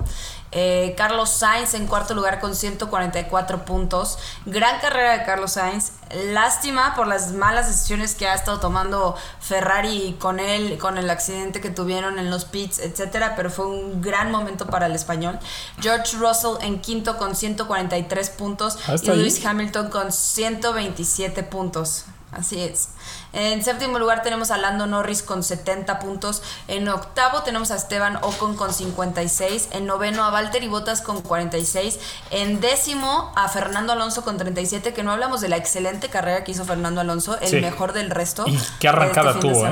Eh, 0.52 0.94
Carlos 0.98 1.30
Sainz 1.32 1.74
en 1.74 1.86
cuarto 1.88 2.14
lugar 2.14 2.40
con 2.40 2.56
144 2.56 3.66
puntos. 3.66 4.18
Gran 4.46 4.80
carrera 4.80 5.18
de 5.18 5.26
Carlos 5.26 5.54
Sainz. 5.54 5.92
Lástima 6.32 6.96
por 6.96 7.08
las 7.08 7.32
malas 7.34 7.68
decisiones 7.68 8.16
que 8.16 8.28
ha 8.28 8.36
estado 8.36 8.60
tomando 8.60 9.16
Ferrari 9.42 10.16
con 10.20 10.40
él, 10.40 10.78
con 10.78 10.98
el 10.98 11.10
accidente 11.10 11.60
que 11.60 11.70
tuvieron 11.70 12.20
en 12.20 12.30
los 12.30 12.46
pits, 12.46 12.80
etcétera, 12.80 13.34
pero 13.36 13.50
fue 13.50 13.66
un 13.68 14.02
gran 14.02 14.32
momento 14.32 14.66
para 14.68 14.86
el 14.86 14.96
español. 14.96 15.40
George 15.82 16.16
Russell 16.18 16.56
en 16.62 16.80
quinto 16.80 17.18
con 17.18 17.36
143 17.36 18.30
puntos 18.30 18.78
Ah, 18.88 18.96
y 19.02 19.10
ahí. 19.10 19.18
Lewis 19.18 19.46
Hamilton 19.46 19.90
con 19.90 20.12
127 20.12 21.44
puntos. 21.44 22.06
Así 22.36 22.62
es. 22.62 22.90
En 23.34 23.64
séptimo 23.64 23.98
lugar 23.98 24.22
tenemos 24.22 24.52
a 24.52 24.58
Lando 24.58 24.86
Norris 24.88 25.24
con 25.24 25.42
70 25.44 26.00
puntos. 26.00 26.44
En 26.68 26.88
octavo 26.90 27.44
tenemos 27.44 27.72
a 27.72 27.76
Esteban 27.76 28.18
Ocon 28.22 28.56
con 28.58 28.74
56. 28.74 29.70
En 29.72 29.86
noveno 29.86 30.24
a 30.26 30.30
Valtteri 30.32 30.68
Bottas 30.68 31.02
con 31.02 31.22
46. 31.22 31.98
En 32.32 32.60
décimo 32.60 33.32
a 33.36 33.48
Fernando 33.48 33.94
Alonso 33.94 34.24
con 34.24 34.38
37. 34.38 34.94
Que 34.94 35.04
no 35.04 35.12
hablamos 35.14 35.40
de 35.42 35.48
la 35.50 35.56
excelente 35.58 36.10
carrera 36.10 36.44
que 36.44 36.52
hizo 36.52 36.66
Fernando 36.66 37.00
Alonso, 37.02 37.38
el 37.40 37.50
Sí. 37.50 37.56
mejor 37.62 37.94
del 37.94 38.10
resto. 38.12 38.44
Y 38.48 38.60
qué 38.80 38.90
arrancada 38.90 39.32
de 39.34 39.40
este 39.40 39.42
fin 39.42 39.50
de 39.50 39.54
tuvo, 39.56 39.66
¿eh? 39.66 39.70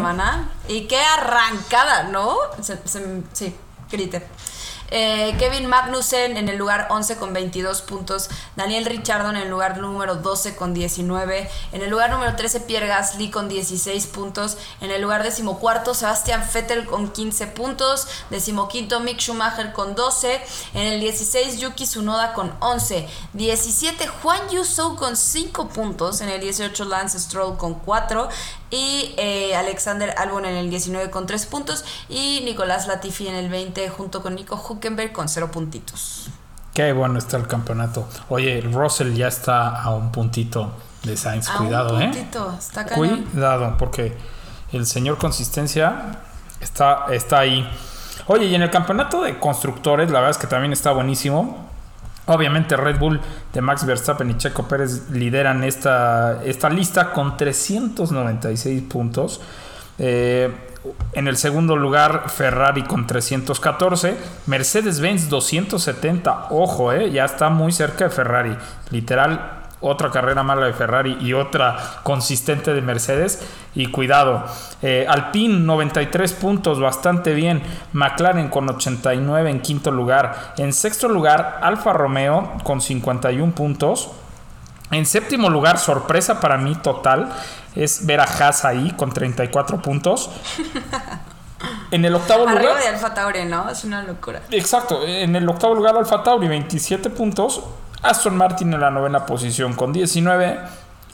Y 0.69 0.87
qué 0.87 0.99
arrancada, 1.01 2.03
¿no? 2.03 2.35
Se- 2.61 2.79
se- 2.85 3.23
sí, 3.33 3.55
grite. 3.91 4.25
Eh, 4.91 5.35
Kevin 5.39 5.67
Magnussen 5.67 6.37
en 6.37 6.49
el 6.49 6.57
lugar 6.57 6.87
11 6.89 7.17
con 7.17 7.33
22 7.33 7.81
puntos. 7.81 8.29
Daniel 8.55 8.85
Richardo 8.85 9.29
en 9.29 9.37
el 9.37 9.49
lugar 9.49 9.77
número 9.77 10.15
12 10.15 10.55
con 10.55 10.73
19. 10.73 11.49
En 11.71 11.81
el 11.81 11.89
lugar 11.89 12.11
número 12.11 12.35
13 12.35 12.61
Pierre 12.61 12.87
Gasly 12.87 13.31
con 13.31 13.49
16 13.49 14.07
puntos. 14.07 14.57
En 14.81 14.91
el 14.91 15.01
lugar 15.01 15.23
decimocuarto 15.23 15.93
Sebastian 15.93 16.43
Vettel 16.53 16.85
con 16.85 17.11
15 17.11 17.47
puntos. 17.47 18.07
Decimoquinto 18.29 18.99
Mick 18.99 19.19
Schumacher 19.19 19.73
con 19.73 19.95
12. 19.95 20.41
En 20.73 20.87
el 20.87 20.99
16 20.99 21.59
Yuki 21.59 21.85
Tsunoda 21.85 22.33
con 22.33 22.53
11. 22.59 23.07
17 23.33 24.07
Juan 24.07 24.49
Yusou 24.49 24.95
con 24.95 25.15
5 25.17 25.69
puntos. 25.69 26.21
En 26.21 26.29
el 26.29 26.39
18 26.41 26.85
Lance 26.85 27.19
Stroll 27.19 27.57
con 27.57 27.75
4. 27.75 28.29
Y 28.73 29.13
eh, 29.17 29.55
Alexander 29.55 30.15
Albon 30.17 30.45
en 30.45 30.55
el 30.55 30.71
19 30.71 31.11
con 31.11 31.27
3 31.27 31.45
puntos. 31.45 31.85
Y 32.09 32.41
Nicolás 32.43 32.87
Latifi 32.87 33.27
en 33.27 33.35
el 33.35 33.49
20 33.49 33.87
junto 33.89 34.23
con 34.23 34.33
Nico 34.33 34.55
Huckenberg 34.55 35.13
con 35.13 35.29
0 35.29 35.51
puntitos. 35.51 36.29
Qué 36.73 36.91
bueno 36.91 37.19
está 37.19 37.37
el 37.37 37.45
campeonato. 37.45 38.07
Oye, 38.29 38.61
Russell 38.61 39.13
ya 39.13 39.27
está 39.27 39.79
a 39.79 39.91
un 39.91 40.11
puntito 40.11 40.73
de 41.03 41.15
Sainz. 41.15 41.49
A 41.49 41.57
Cuidado, 41.57 41.95
un 41.95 42.01
¿eh? 42.01 42.05
puntito, 42.11 42.55
está 42.57 42.83
cañón. 42.83 43.25
Cuidado, 43.31 43.75
porque 43.77 44.17
el 44.71 44.87
señor 44.87 45.19
consistencia 45.19 46.17
está, 46.59 47.05
está 47.11 47.39
ahí. 47.39 47.69
Oye, 48.25 48.45
y 48.45 48.55
en 48.55 48.63
el 48.63 48.71
campeonato 48.71 49.21
de 49.21 49.37
constructores, 49.37 50.09
la 50.09 50.19
verdad 50.19 50.31
es 50.31 50.37
que 50.39 50.47
también 50.47 50.73
está 50.73 50.91
buenísimo. 50.93 51.69
Obviamente 52.25 52.77
Red 52.77 52.99
Bull 52.99 53.19
de 53.51 53.61
Max 53.61 53.85
Verstappen 53.85 54.29
y 54.29 54.37
Checo 54.37 54.67
Pérez 54.67 55.09
lideran 55.11 55.63
esta, 55.63 56.41
esta 56.43 56.69
lista 56.69 57.11
con 57.11 57.35
396 57.35 58.81
puntos. 58.83 59.41
Eh, 59.99 60.49
en 61.13 61.27
el 61.27 61.37
segundo 61.37 61.75
lugar 61.75 62.29
Ferrari 62.29 62.83
con 62.83 63.07
314, 63.07 64.17
Mercedes-Benz 64.47 65.29
270, 65.29 66.47
ojo, 66.49 66.91
eh, 66.91 67.11
ya 67.11 67.25
está 67.25 67.49
muy 67.49 67.71
cerca 67.71 68.05
de 68.05 68.09
Ferrari, 68.09 68.57
literal 68.91 69.62
otra 69.83 70.09
carrera 70.09 70.41
mala 70.43 70.65
de 70.65 70.73
Ferrari 70.73 71.17
y 71.21 71.33
otra 71.33 71.77
consistente 72.03 72.73
de 72.73 72.81
Mercedes. 72.81 73.41
Y 73.75 73.87
cuidado, 73.87 74.45
eh, 74.81 75.05
Alpine 75.07 75.59
93 75.59 76.33
puntos, 76.33 76.79
bastante 76.79 77.33
bien. 77.33 77.61
McLaren 77.93 78.49
con 78.49 78.69
89 78.69 79.49
en 79.49 79.61
quinto 79.61 79.91
lugar. 79.91 80.53
En 80.57 80.73
sexto 80.73 81.07
lugar, 81.07 81.59
Alfa 81.61 81.93
Romeo 81.93 82.53
con 82.63 82.81
51 82.81 83.53
puntos. 83.53 84.11
En 84.91 85.05
séptimo 85.05 85.49
lugar, 85.49 85.79
sorpresa 85.79 86.39
para 86.39 86.57
mí 86.57 86.75
total, 86.75 87.31
es 87.75 88.05
ver 88.05 88.19
a 88.19 88.25
Haas 88.25 88.63
ahí 88.63 88.91
con 88.91 89.11
34 89.11 89.81
puntos. 89.81 90.29
En 91.91 92.03
el 92.03 92.15
octavo 92.15 92.41
lugar. 92.41 92.57
Arriba 92.57 92.79
de 92.79 92.87
Alfa 92.87 93.13
Tauri, 93.13 93.45
¿no? 93.45 93.69
Es 93.69 93.83
una 93.83 94.03
locura. 94.03 94.41
Exacto, 94.51 95.05
en 95.05 95.35
el 95.35 95.47
octavo 95.47 95.75
lugar 95.75 95.95
Alfa 95.95 96.23
Tauri 96.23 96.47
27 96.47 97.09
puntos, 97.11 97.61
Aston 98.03 98.35
Martin 98.35 98.73
en 98.73 98.81
la 98.81 98.91
novena 98.91 99.25
posición 99.25 99.73
con 99.73 99.93
19 99.93 100.59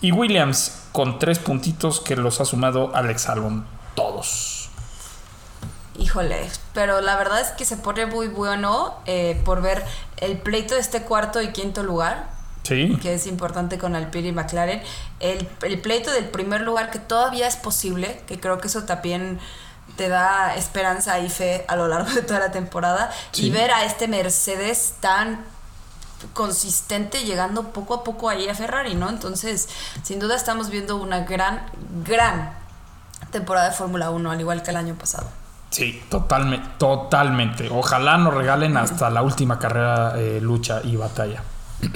y 0.01 0.11
Williams 0.11 0.87
con 0.91 1.19
3 1.19 1.39
puntitos 1.39 1.99
que 1.99 2.15
los 2.15 2.41
ha 2.41 2.45
sumado 2.45 2.91
Alex 2.95 3.29
Albon 3.29 3.65
todos. 3.99 4.69
Híjole, 5.97 6.49
pero 6.73 7.01
la 7.01 7.17
verdad 7.17 7.41
es 7.41 7.49
que 7.49 7.65
se 7.65 7.75
pone 7.75 8.05
muy 8.05 8.29
bueno 8.29 8.95
eh, 9.05 9.41
por 9.43 9.61
ver 9.61 9.83
el 10.17 10.37
pleito 10.37 10.75
de 10.75 10.79
este 10.79 11.01
cuarto 11.01 11.41
y 11.41 11.49
quinto 11.49 11.83
lugar. 11.83 12.29
Sí, 12.63 12.97
que 13.01 13.15
es 13.15 13.27
importante 13.27 13.77
con 13.77 13.95
Alpine 13.95 14.29
y 14.29 14.31
McLaren. 14.31 14.81
El, 15.19 15.47
el 15.63 15.81
pleito 15.81 16.11
del 16.11 16.25
primer 16.25 16.61
lugar, 16.61 16.91
que 16.91 16.99
todavía 16.99 17.47
es 17.47 17.57
posible, 17.57 18.21
que 18.27 18.39
creo 18.39 18.59
que 18.59 18.67
eso 18.67 18.83
también 18.83 19.39
te 19.97 20.07
da 20.07 20.55
esperanza 20.55 21.19
y 21.19 21.29
fe 21.29 21.65
a 21.67 21.75
lo 21.75 21.87
largo 21.87 22.09
de 22.11 22.21
toda 22.21 22.39
la 22.39 22.51
temporada. 22.51 23.11
Sí. 23.31 23.47
Y 23.47 23.49
ver 23.49 23.71
a 23.71 23.83
este 23.83 24.07
Mercedes 24.07 24.95
tan 25.01 25.43
consistente 26.33 27.23
llegando 27.23 27.63
poco 27.71 27.93
a 27.93 28.03
poco 28.03 28.29
ahí 28.29 28.47
a 28.49 28.55
Ferrari, 28.55 28.95
¿no? 28.95 29.09
Entonces, 29.09 29.69
sin 30.03 30.19
duda 30.19 30.35
estamos 30.35 30.69
viendo 30.69 30.97
una 30.97 31.21
gran, 31.21 31.61
gran 32.05 32.53
temporada 33.31 33.69
de 33.69 33.75
Fórmula 33.75 34.09
1, 34.09 34.31
al 34.31 34.39
igual 34.39 34.63
que 34.63 34.71
el 34.71 34.77
año 34.77 34.95
pasado. 34.95 35.27
sí, 35.69 36.03
totalmente, 36.09 36.67
totalmente. 36.77 37.69
Ojalá 37.71 38.17
nos 38.17 38.33
regalen 38.33 38.75
hasta 38.77 39.09
la 39.09 39.21
última 39.21 39.59
carrera, 39.59 40.13
eh, 40.17 40.39
lucha 40.41 40.81
y 40.83 40.95
batalla. 40.95 41.43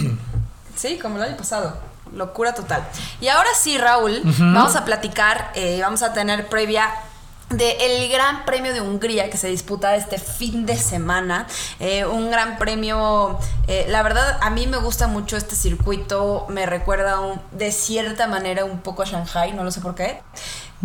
Sí, 0.75 0.97
como 0.97 1.17
el 1.17 1.23
año 1.23 1.37
pasado. 1.37 1.77
Locura 2.15 2.55
total. 2.55 2.83
Y 3.21 3.27
ahora 3.27 3.49
sí, 3.55 3.77
Raúl, 3.77 4.21
vamos 4.39 4.75
a 4.75 4.85
platicar, 4.85 5.51
eh, 5.53 5.79
vamos 5.81 6.01
a 6.01 6.13
tener 6.13 6.47
previa 6.49 6.89
del 7.49 8.09
Gran 8.09 8.45
Premio 8.45 8.73
de 8.73 8.81
Hungría 8.81 9.29
que 9.29 9.37
se 9.37 9.47
disputa 9.47 9.95
este 9.95 10.17
fin 10.17 10.65
de 10.65 10.75
semana. 10.77 11.47
Eh, 11.79 12.05
un 12.05 12.31
gran 12.31 12.57
premio, 12.57 13.37
eh, 13.67 13.85
la 13.89 14.01
verdad 14.01 14.39
a 14.41 14.49
mí 14.49 14.65
me 14.67 14.77
gusta 14.77 15.07
mucho 15.07 15.37
este 15.37 15.55
circuito, 15.55 16.45
me 16.49 16.65
recuerda 16.65 17.19
un- 17.19 17.39
de 17.51 17.71
cierta 17.71 18.27
manera 18.27 18.65
un 18.65 18.79
poco 18.79 19.03
a 19.03 19.05
Shanghai, 19.05 19.53
no 19.53 19.63
lo 19.63 19.71
sé 19.71 19.81
por 19.81 19.93
qué. 19.95 20.21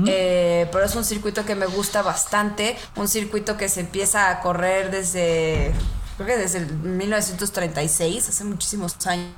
Eh, 0.07 0.69
pero 0.71 0.85
es 0.85 0.95
un 0.95 1.05
circuito 1.05 1.45
que 1.45 1.57
me 1.57 1.67
gusta 1.67 2.03
bastante, 2.03 2.79
un 2.95 3.09
circuito 3.09 3.57
que 3.57 3.69
se 3.69 3.81
empieza 3.81 4.31
a 4.31 4.41
correr 4.41 4.93
desde, 4.93 5.73
creo 6.19 6.27
que 6.27 6.37
desde 6.37 6.59
el 6.59 6.73
1936, 6.75 8.29
hace 8.29 8.45
muchísimos 8.45 8.95
años. 9.07 9.33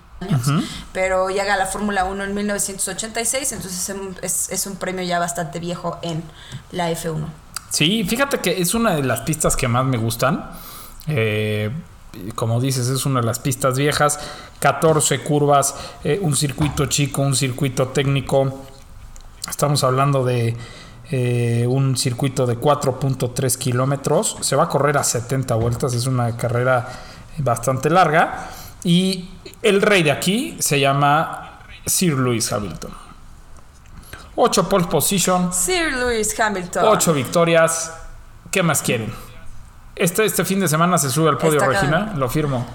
Pero 0.93 1.31
llega 1.31 1.55
a 1.55 1.57
la 1.57 1.65
Fórmula 1.67 2.05
1 2.05 2.25
en 2.25 2.35
1986, 2.35 3.53
entonces 3.53 3.89
es 3.89 3.95
un- 3.97 4.17
es, 4.21 4.51
es 4.51 4.67
un 4.67 4.77
premio 4.77 5.03
ya 5.05 5.19
bastante 5.19 5.61
viejo 5.61 5.99
en 6.03 6.23
la 6.73 6.91
F1. 6.91 7.27
Sí, 7.71 8.05
fíjate 8.05 8.39
que 8.41 8.61
es 8.61 8.75
una 8.75 8.95
de 8.97 9.03
las 9.03 9.21
pistas 9.21 9.57
que 9.57 9.69
más 9.69 9.85
me 9.87 9.97
gustan. 9.97 10.51
Eh, 11.07 11.71
como 12.35 12.61
dices, 12.61 12.89
es 12.89 13.07
una 13.07 13.21
de 13.21 13.27
las 13.27 13.39
pistas 13.39 13.79
viejas. 13.79 14.19
14 14.59 15.21
curvas, 15.21 15.75
eh, 16.05 16.19
un 16.21 16.37
circuito 16.37 16.85
chico, 16.87 17.23
un 17.23 17.35
circuito 17.37 17.89
técnico. 17.89 18.61
Estamos 19.49 19.85
hablando 19.85 20.25
de 20.25 20.55
eh, 21.11 21.67
un 21.69 21.97
circuito 21.97 22.47
de 22.47 22.59
4.3 22.59 23.59
kilómetros. 23.59 24.37
Se 24.41 24.57
va 24.57 24.65
a 24.65 24.69
correr 24.69 24.97
a 24.97 25.05
70 25.05 25.55
vueltas. 25.57 25.95
Es 25.95 26.07
una 26.07 26.37
carrera 26.37 26.89
bastante 27.39 27.91
larga. 27.91 28.49
Y 28.85 29.31
el 29.63 29.83
rey 29.83 30.03
de 30.03 30.13
aquí 30.13 30.57
se 30.61 30.79
llama 30.79 31.61
Sir 31.85 32.15
Lewis 32.15 32.53
Hamilton. 32.53 32.93
8 34.37 34.69
pole 34.69 34.87
position. 34.87 35.53
Sir 35.53 35.93
Lewis 35.93 36.39
Hamilton. 36.39 36.85
Ocho 36.87 37.13
victorias. 37.13 37.93
¿Qué 38.51 38.63
más 38.63 38.83
quieren? 38.83 39.13
Este, 39.95 40.25
este 40.25 40.45
fin 40.45 40.61
de 40.61 40.69
semana 40.69 40.97
se 40.97 41.11
sube 41.11 41.29
al 41.29 41.37
podio, 41.37 41.61
Regina. 41.61 42.15
Lo 42.17 42.29
firmo. 42.29 42.67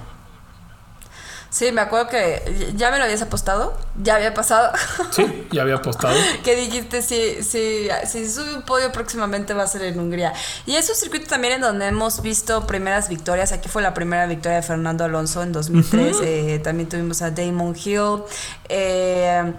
Sí, 1.56 1.72
me 1.72 1.80
acuerdo 1.80 2.10
que 2.10 2.74
ya 2.76 2.92
me 2.92 2.98
lo 2.98 3.06
habías 3.06 3.22
apostado, 3.22 3.78
ya 4.04 4.16
había 4.16 4.34
pasado. 4.34 4.74
Sí, 5.12 5.48
ya 5.54 5.62
había 5.62 5.76
apostado. 5.76 6.14
que 6.44 6.54
dijiste 6.54 7.02
si, 7.02 7.42
si, 7.44 7.88
si 8.06 8.30
sube 8.30 8.56
un 8.56 8.64
podio 8.64 8.92
próximamente 8.92 9.54
va 9.54 9.64
a 9.64 9.68
ser 9.68 9.84
en 9.84 9.98
Hungría. 9.98 10.34
Y 10.66 10.76
es 10.76 10.90
un 10.90 10.98
circuito 10.98 11.28
también 11.28 11.54
en 11.54 11.62
donde 11.62 11.88
hemos 11.88 12.22
visto 12.22 12.68
primeras 12.68 13.08
victorias. 13.08 13.54
Aquí 13.54 13.70
fue 13.70 13.82
la 13.82 13.94
primera 13.94 14.26
victoria 14.26 14.58
de 14.58 14.64
Fernando 14.64 15.06
Alonso 15.06 15.44
en 15.44 15.54
2003. 15.54 16.18
Eh, 16.24 16.60
también 16.62 16.90
tuvimos 16.90 17.22
a 17.22 17.32
Damon 17.32 17.74
Hill. 17.74 18.24
Eh, 18.68 19.54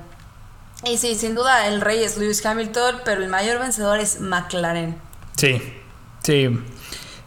y 0.85 0.99
sí, 0.99 1.15
sin 1.15 1.35
duda 1.35 1.67
el 1.67 1.81
rey 1.81 2.05
es 2.05 2.19
Lewis 2.19 2.45
Hamilton, 2.45 2.97
pero 3.07 3.23
el 3.23 3.31
mayor 3.31 3.59
vencedor 3.59 4.01
es 4.01 4.21
McLaren. 4.21 5.01
Sí, 5.35 5.63
sí. 6.23 6.61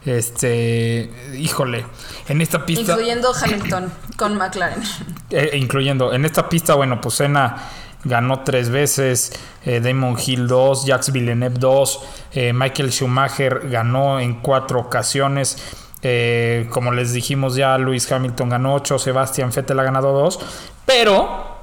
Este, 0.05 1.11
híjole, 1.37 1.85
en 2.29 2.41
esta 2.41 2.65
pista, 2.65 2.93
Incluyendo 2.93 3.33
Hamilton 3.33 3.91
con 4.17 4.37
McLaren. 4.37 4.81
eh, 5.29 5.51
incluyendo, 5.55 6.13
en 6.13 6.23
esta 6.25 6.47
pista, 6.47 6.75
bueno, 6.75 7.01
pues 7.01 7.15
Senna 7.15 7.57
ganó 8.05 8.43
tres 8.43 8.69
veces, 8.69 9.33
eh, 9.65 9.81
Damon 9.81 10.15
Hill 10.25 10.47
dos, 10.47 10.85
Jacques 10.85 11.11
Villeneuve 11.11 11.59
dos, 11.59 11.99
eh, 12.31 12.53
Michael 12.53 12.91
Schumacher 12.93 13.69
ganó 13.69 14.19
en 14.21 14.35
cuatro 14.41 14.79
ocasiones. 14.79 15.57
eh, 16.01 16.69
como 16.71 16.93
les 16.93 17.11
dijimos 17.11 17.55
ya, 17.55 17.77
Lewis 17.77 18.09
Hamilton 18.09 18.47
ganó 18.47 18.75
ocho, 18.75 18.97
Sebastian 18.99 19.51
Vettel 19.53 19.77
ha 19.81 19.83
ganado 19.83 20.13
dos, 20.13 20.39
pero 20.85 21.57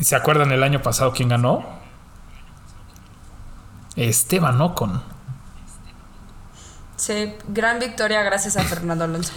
¿se 0.00 0.14
acuerdan 0.14 0.52
el 0.52 0.62
año 0.62 0.80
pasado 0.82 1.10
quién 1.12 1.28
ganó? 1.30 1.64
Esteban 3.96 4.60
Ocon. 4.60 5.15
Sí, 6.96 7.34
gran 7.48 7.78
victoria 7.78 8.22
gracias 8.22 8.56
a 8.56 8.62
Fernando 8.62 9.04
Alonso. 9.04 9.32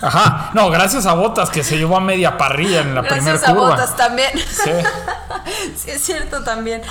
Ajá, 0.00 0.50
no, 0.54 0.70
gracias 0.70 1.06
a 1.06 1.14
Botas 1.14 1.50
que 1.50 1.62
se 1.62 1.76
llevó 1.76 1.96
a 1.96 2.00
media 2.00 2.36
parrilla 2.36 2.80
en 2.80 2.94
la 2.94 3.02
primera 3.02 3.24
Gracias 3.24 3.48
a 3.48 3.54
curva. 3.54 3.70
Botas 3.70 3.96
también. 3.96 4.30
Sí, 4.36 4.70
Sí, 5.76 5.90
es 5.90 6.02
cierto 6.02 6.42
también. 6.42 6.82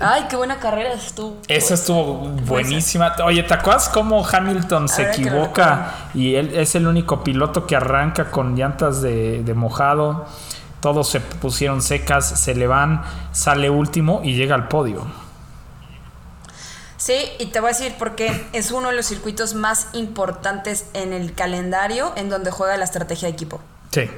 Ay, 0.00 0.26
qué 0.28 0.36
buena 0.36 0.58
carrera 0.58 0.92
estuvo. 0.92 1.38
esa 1.46 1.74
estuvo 1.74 2.14
buenísima. 2.46 3.14
Oye, 3.24 3.42
¿te 3.44 3.54
acuerdas 3.54 3.88
cómo 3.88 4.26
Hamilton 4.26 4.88
se 4.88 5.10
equivoca 5.10 5.92
y 6.14 6.34
él 6.34 6.52
es 6.56 6.74
el 6.74 6.86
único 6.86 7.22
piloto 7.22 7.66
que 7.66 7.76
arranca 7.76 8.30
con 8.30 8.56
llantas 8.56 9.00
de, 9.02 9.42
de 9.42 9.54
mojado? 9.54 10.26
Todos 10.80 11.08
se 11.08 11.20
pusieron 11.20 11.80
secas, 11.80 12.40
se 12.40 12.54
le 12.54 12.66
van, 12.66 13.02
sale 13.32 13.70
último 13.70 14.20
y 14.24 14.34
llega 14.34 14.54
al 14.54 14.68
podio. 14.68 15.06
Sí, 17.04 17.30
y 17.38 17.46
te 17.46 17.60
voy 17.60 17.68
a 17.68 17.72
decir 17.74 17.96
por 17.98 18.16
qué 18.16 18.48
es 18.54 18.70
uno 18.70 18.88
de 18.88 18.94
los 18.94 19.04
circuitos 19.04 19.52
más 19.52 19.88
importantes 19.92 20.86
en 20.94 21.12
el 21.12 21.34
calendario 21.34 22.14
en 22.16 22.30
donde 22.30 22.50
juega 22.50 22.78
la 22.78 22.84
estrategia 22.84 23.28
de 23.28 23.34
equipo. 23.34 23.60
Sí. 23.90 24.10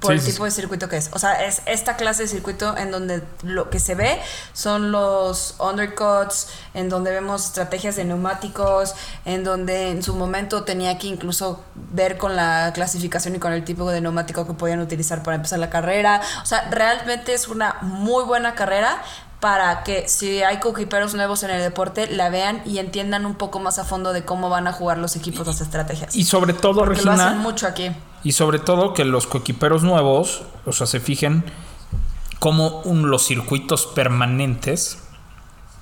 Por 0.00 0.12
Sí, 0.12 0.14
el 0.14 0.20
sí, 0.22 0.32
tipo 0.32 0.46
de 0.46 0.50
circuito 0.50 0.88
que 0.88 0.96
es. 0.96 1.10
O 1.12 1.18
sea, 1.18 1.44
es 1.44 1.60
esta 1.66 1.96
clase 1.96 2.22
de 2.22 2.28
circuito 2.30 2.74
en 2.78 2.90
donde 2.90 3.22
lo 3.42 3.68
que 3.68 3.78
se 3.78 3.94
ve 3.94 4.18
son 4.54 4.90
los 4.90 5.56
undercuts, 5.58 6.48
en 6.72 6.88
donde 6.88 7.10
vemos 7.10 7.44
estrategias 7.44 7.96
de 7.96 8.06
neumáticos, 8.06 8.94
en 9.26 9.44
donde 9.44 9.90
en 9.90 10.02
su 10.02 10.14
momento 10.14 10.64
tenía 10.64 10.96
que 10.96 11.08
incluso 11.08 11.62
ver 11.74 12.16
con 12.16 12.36
la 12.36 12.70
clasificación 12.72 13.36
y 13.36 13.38
con 13.38 13.52
el 13.52 13.64
tipo 13.64 13.90
de 13.90 14.00
neumático 14.00 14.46
que 14.46 14.54
podían 14.54 14.80
utilizar 14.80 15.22
para 15.22 15.34
empezar 15.34 15.58
la 15.58 15.68
carrera. 15.68 16.22
O 16.42 16.46
sea, 16.46 16.70
realmente 16.70 17.34
es 17.34 17.48
una 17.48 17.76
muy 17.82 18.24
buena 18.24 18.54
carrera 18.54 19.02
para 19.40 19.82
que 19.84 20.06
si 20.08 20.42
hay 20.42 20.58
coequiperos 20.60 21.14
nuevos 21.14 21.42
en 21.42 21.50
el 21.50 21.60
deporte 21.62 22.06
la 22.08 22.28
vean 22.28 22.62
y 22.66 22.78
entiendan 22.78 23.24
un 23.26 23.34
poco 23.34 23.58
más 23.58 23.78
a 23.78 23.84
fondo 23.84 24.12
de 24.12 24.24
cómo 24.24 24.50
van 24.50 24.66
a 24.66 24.72
jugar 24.72 24.98
los 24.98 25.16
equipos 25.16 25.46
las 25.46 25.60
estrategias. 25.62 26.14
Y 26.14 26.24
sobre 26.24 26.52
todo, 26.52 26.80
Porque 26.84 27.00
lo 27.02 27.10
Regina, 27.12 27.28
hacen 27.28 27.38
mucho 27.38 27.66
aquí. 27.66 27.90
Y 28.22 28.32
sobre 28.32 28.58
todo 28.58 28.92
que 28.92 29.04
los 29.06 29.26
coequiperos 29.26 29.82
nuevos, 29.82 30.42
o 30.66 30.72
sea, 30.72 30.86
se 30.86 31.00
fijen 31.00 31.44
cómo 32.38 32.80
un- 32.82 33.10
los 33.10 33.26
circuitos 33.26 33.86
permanentes 33.86 34.98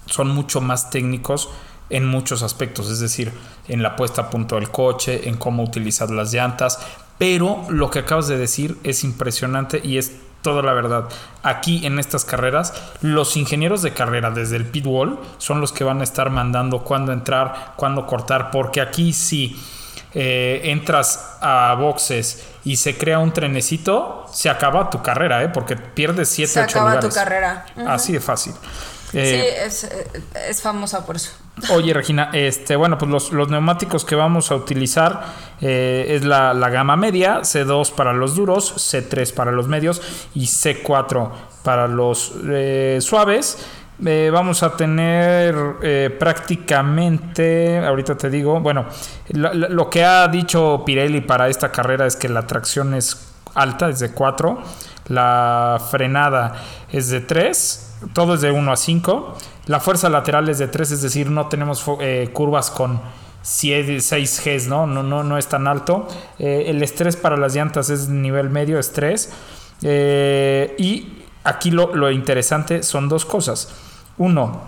son 0.07 0.29
mucho 0.29 0.61
más 0.61 0.91
técnicos 0.91 1.49
en 1.91 2.07
muchos 2.07 2.43
aspectos, 2.43 2.91
es 2.91 3.01
decir, 3.01 3.33
en 3.67 3.83
la 3.83 3.97
puesta 3.97 4.23
a 4.23 4.31
punto 4.31 4.55
del 4.57 4.71
coche, 4.71 5.29
en 5.29 5.37
cómo 5.37 5.63
utilizar 5.63 6.11
las 6.11 6.33
llantas, 6.33 6.79
pero 7.19 7.65
lo 7.71 7.91
que 7.91 8.01
acabas 8.01 8.29
de 8.29 8.39
decir 8.39 8.79
es 8.85 9.05
impresionante 9.05 9.81
y 9.83 9.99
es 9.99 10.13
toda 10.43 10.63
la 10.63 10.73
verdad. 10.73 11.05
Aquí 11.43 11.85
en 11.87 11.99
estas 11.99 12.25
carreras, 12.25 12.73
los 13.01 13.37
ingenieros 13.37 13.83
de 13.83 13.93
carrera 13.93 14.31
desde 14.31 14.57
el 14.57 14.67
pit 14.67 14.87
wall 14.87 15.19
son 15.39 15.61
los 15.61 15.73
que 15.73 15.85
van 15.85 16.01
a 16.01 16.05
estar 16.05 16.31
mandando 16.31 16.85
cuándo 16.85 17.13
entrar, 17.13 17.73
cuándo 17.77 18.07
cortar, 18.07 18.51
porque 18.51 18.81
aquí 18.81 19.13
sí 19.13 19.61
eh, 20.15 20.61
entras 20.65 21.37
a 21.41 21.75
boxes 21.79 22.45
y 22.65 22.77
se 22.77 22.97
crea 22.97 23.19
un 23.19 23.33
trenecito, 23.33 24.27
se 24.33 24.49
acaba 24.49 24.91
tu 24.91 25.03
carrera, 25.03 25.43
¿eh? 25.43 25.49
porque 25.49 25.77
pierdes 25.77 26.29
7, 26.31 26.53
Se 26.53 26.61
8 26.61 26.71
acaba 26.71 26.91
lugares. 26.91 27.09
tu 27.11 27.15
carrera. 27.15 27.67
Así 27.87 28.13
de 28.13 28.21
fácil. 28.21 28.53
Sí, 29.11 29.19
Eh, 29.19 29.65
es, 29.65 29.85
eh, 29.85 30.07
es 30.49 30.61
famosa 30.63 31.05
por 31.07 31.17
eso. 31.17 31.31
Oye, 31.73 31.93
Regina, 31.93 32.31
este, 32.33 32.77
bueno, 32.77 32.99
pues 32.99 33.11
los, 33.11 33.33
los 33.33 33.49
neumáticos 33.51 34.05
que 34.05 34.15
vamos 34.15 34.51
a 34.51 34.55
utilizar 34.57 35.23
eh, 35.61 36.07
es 36.11 36.25
la, 36.25 36.55
la 36.55 36.69
gama 36.71 36.97
media, 36.97 37.41
C2 37.41 37.93
para 37.93 38.13
los 38.13 38.35
duros, 38.37 38.75
C3 38.77 39.35
para 39.35 39.51
los 39.53 39.67
medios 39.69 40.01
y 40.35 40.45
C4 40.47 41.31
para 41.65 41.89
los 41.89 42.33
eh, 42.49 42.99
suaves. 43.01 43.67
Eh, 44.07 44.31
vamos 44.33 44.63
a 44.63 44.77
tener 44.77 45.57
prácticamente, 46.19 47.79
ahorita 47.85 48.17
te 48.17 48.31
digo, 48.31 48.61
bueno, 48.61 48.87
lo, 49.31 49.53
lo- 49.55 49.69
lo 49.69 49.91
que 49.91 50.05
ha 50.05 50.29
dicho 50.29 50.83
Pirelli 50.87 51.21
para 51.21 51.49
esta 51.49 51.73
carrera 51.73 52.07
es 52.07 52.15
que 52.17 52.29
la 52.29 52.47
tracción 52.47 52.95
es 52.95 53.33
alta, 53.55 53.89
es 53.89 53.99
de 53.99 54.13
4, 54.13 54.59
la 55.09 55.81
frenada 55.91 56.55
es 56.93 57.09
de 57.11 57.21
3, 57.21 57.97
todo 58.13 58.35
es 58.35 58.41
de 58.43 58.51
1 58.53 58.71
a 58.73 58.77
5, 58.77 59.37
la 59.69 59.81
fuerza 59.81 60.09
lateral 60.09 60.49
es 60.49 60.59
de 60.59 60.67
3, 60.67 60.93
es 60.93 61.03
decir, 61.03 61.31
no 61.31 61.47
tenemos 61.49 61.85
eh, 62.01 62.31
curvas 62.33 62.71
con 62.71 63.01
6 63.43 64.43
Gs, 64.45 64.67
¿no? 64.67 64.87
No, 64.87 65.03
no, 65.03 65.23
no 65.23 65.37
es 65.37 65.47
tan 65.47 65.67
alto. 65.67 66.09
Eh, 66.39 66.65
el 66.69 66.83
estrés 66.83 67.17
para 67.17 67.37
las 67.37 67.55
llantas 67.55 67.91
es 67.91 68.09
nivel 68.09 68.49
medio, 68.49 68.79
estrés. 68.79 69.31
Eh, 69.83 70.75
y 70.79 71.23
aquí 71.45 71.71
lo, 71.71 71.95
lo 71.95 72.11
interesante 72.11 72.83
son 72.83 73.11
dos 73.11 73.27
cosas. 73.27 73.69
Uno, 74.17 74.63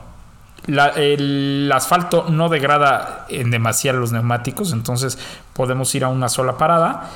el 0.66 1.70
asfalto 1.74 2.26
no 2.28 2.50
degrada 2.50 3.26
en 3.30 3.50
demasía 3.50 3.94
los 3.94 4.12
neumáticos, 4.12 4.72
entonces 4.74 5.18
podemos 5.54 5.94
ir 5.94 6.04
a 6.04 6.08
una 6.08 6.28
sola 6.28 6.58
parada. 6.58 7.08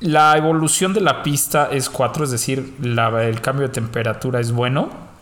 La 0.00 0.34
evolución 0.38 0.94
de 0.94 1.02
la 1.02 1.22
pista 1.22 1.68
es 1.70 1.90
4, 1.90 2.24
es 2.24 2.30
decir, 2.30 2.74
el 2.82 3.40
cambio 3.42 3.68
de 3.68 3.72
temperatura 3.74 4.40
es 4.40 4.50
bueno. 4.50 5.13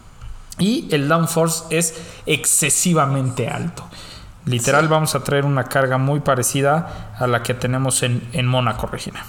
Y 0.59 0.89
el 0.95 1.09
downforce 1.09 1.65
es 1.71 1.95
excesivamente 2.27 3.49
alto. 3.49 3.85
Literal, 4.45 4.89
vamos 4.89 5.15
a 5.15 5.23
traer 5.25 5.45
una 5.45 5.65
carga 5.65 5.99
muy 5.99 6.21
parecida 6.21 7.15
a 7.19 7.27
la 7.27 7.43
que 7.43 7.55
tenemos 7.55 8.03
en, 8.03 8.29
en 8.33 8.47
Mónaco, 8.47 8.87
Regina. 8.87 9.25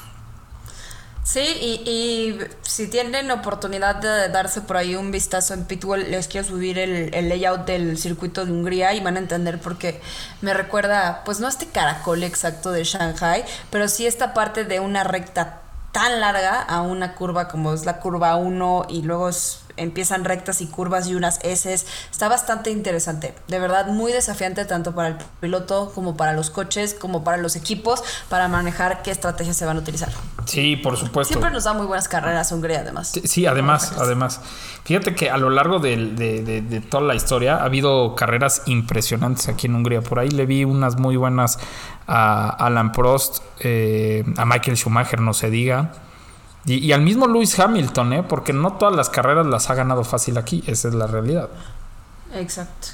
Sí, 1.23 1.39
y, 1.39 1.89
y 1.89 2.39
si 2.63 2.89
tienen 2.89 3.31
oportunidad 3.31 3.95
de 3.95 4.27
darse 4.27 4.59
por 4.59 4.75
ahí 4.75 4.95
un 4.97 5.09
vistazo 5.11 5.53
en 5.53 5.63
Pitbull, 5.63 6.11
les 6.11 6.27
quiero 6.27 6.45
subir 6.45 6.77
el, 6.77 7.13
el 7.15 7.29
layout 7.29 7.65
del 7.65 7.97
circuito 7.97 8.45
de 8.45 8.51
Hungría 8.51 8.93
y 8.93 8.99
van 8.99 9.15
a 9.15 9.19
entender 9.19 9.61
por 9.61 9.77
qué 9.77 10.01
me 10.41 10.53
recuerda, 10.53 11.21
pues 11.23 11.39
no 11.39 11.47
este 11.47 11.67
caracol 11.67 12.23
exacto 12.23 12.71
de 12.71 12.83
Shanghai, 12.83 13.45
pero 13.69 13.87
sí 13.87 14.05
esta 14.05 14.33
parte 14.33 14.65
de 14.65 14.81
una 14.81 15.05
recta 15.05 15.61
tan 15.93 16.19
larga 16.19 16.61
a 16.61 16.81
una 16.81 17.13
curva 17.15 17.47
como 17.47 17.71
es 17.73 17.85
la 17.85 17.99
curva 18.01 18.35
1 18.35 18.87
y 18.89 19.03
luego 19.03 19.29
es- 19.29 19.59
empiezan 19.77 20.25
rectas 20.25 20.61
y 20.61 20.67
curvas 20.67 21.07
y 21.07 21.15
unas 21.15 21.39
S. 21.43 21.73
Está 21.73 22.27
bastante 22.29 22.69
interesante. 22.71 23.33
De 23.47 23.59
verdad, 23.59 23.87
muy 23.87 24.11
desafiante 24.11 24.65
tanto 24.65 24.93
para 24.95 25.09
el 25.09 25.17
piloto 25.39 25.91
como 25.95 26.15
para 26.17 26.33
los 26.33 26.49
coches, 26.49 26.93
como 26.93 27.23
para 27.23 27.37
los 27.37 27.55
equipos, 27.55 28.03
para 28.29 28.47
manejar 28.47 29.01
qué 29.01 29.11
estrategias 29.11 29.57
se 29.57 29.65
van 29.65 29.77
a 29.77 29.79
utilizar. 29.79 30.09
Sí, 30.45 30.75
por 30.75 30.97
supuesto. 30.97 31.33
Siempre 31.33 31.51
nos 31.51 31.63
da 31.63 31.73
muy 31.73 31.85
buenas 31.85 32.07
carreras 32.07 32.51
Hungría, 32.51 32.79
además. 32.81 33.09
Sí, 33.13 33.21
Sí, 33.25 33.45
además, 33.45 33.93
además. 33.97 34.41
Fíjate 34.83 35.15
que 35.15 35.29
a 35.29 35.37
lo 35.37 35.49
largo 35.49 35.79
del- 35.79 36.15
de, 36.15 36.43
de- 36.43 36.61
de 36.61 36.81
toda 36.81 37.03
la 37.03 37.15
historia 37.15 37.55
ha 37.57 37.63
habido 37.63 38.15
carreras 38.15 38.61
impresionantes 38.65 39.47
aquí 39.47 39.67
en 39.67 39.75
Hungría. 39.75 40.01
Por 40.01 40.19
ahí 40.19 40.29
le 40.29 40.45
vi 40.45 40.65
unas 40.65 40.97
muy 40.97 41.15
buenas 41.15 41.57
a 42.07 42.49
Alan 42.49 42.91
Prost, 42.91 43.37
eh, 43.59 44.23
a 44.37 44.45
Michael 44.45 44.75
Schumacher, 44.77 45.21
no 45.21 45.33
se 45.33 45.49
diga. 45.49 45.91
Y, 46.65 46.75
y 46.77 46.93
al 46.93 47.01
mismo 47.01 47.27
Lewis 47.27 47.59
Hamilton, 47.59 48.13
¿eh? 48.13 48.23
porque 48.23 48.53
no 48.53 48.73
todas 48.73 48.95
las 48.95 49.09
carreras 49.09 49.45
las 49.45 49.69
ha 49.69 49.75
ganado 49.75 50.03
fácil 50.03 50.37
aquí. 50.37 50.63
Esa 50.67 50.87
es 50.87 50.93
la 50.93 51.07
realidad. 51.07 51.49
Exacto. 52.33 52.89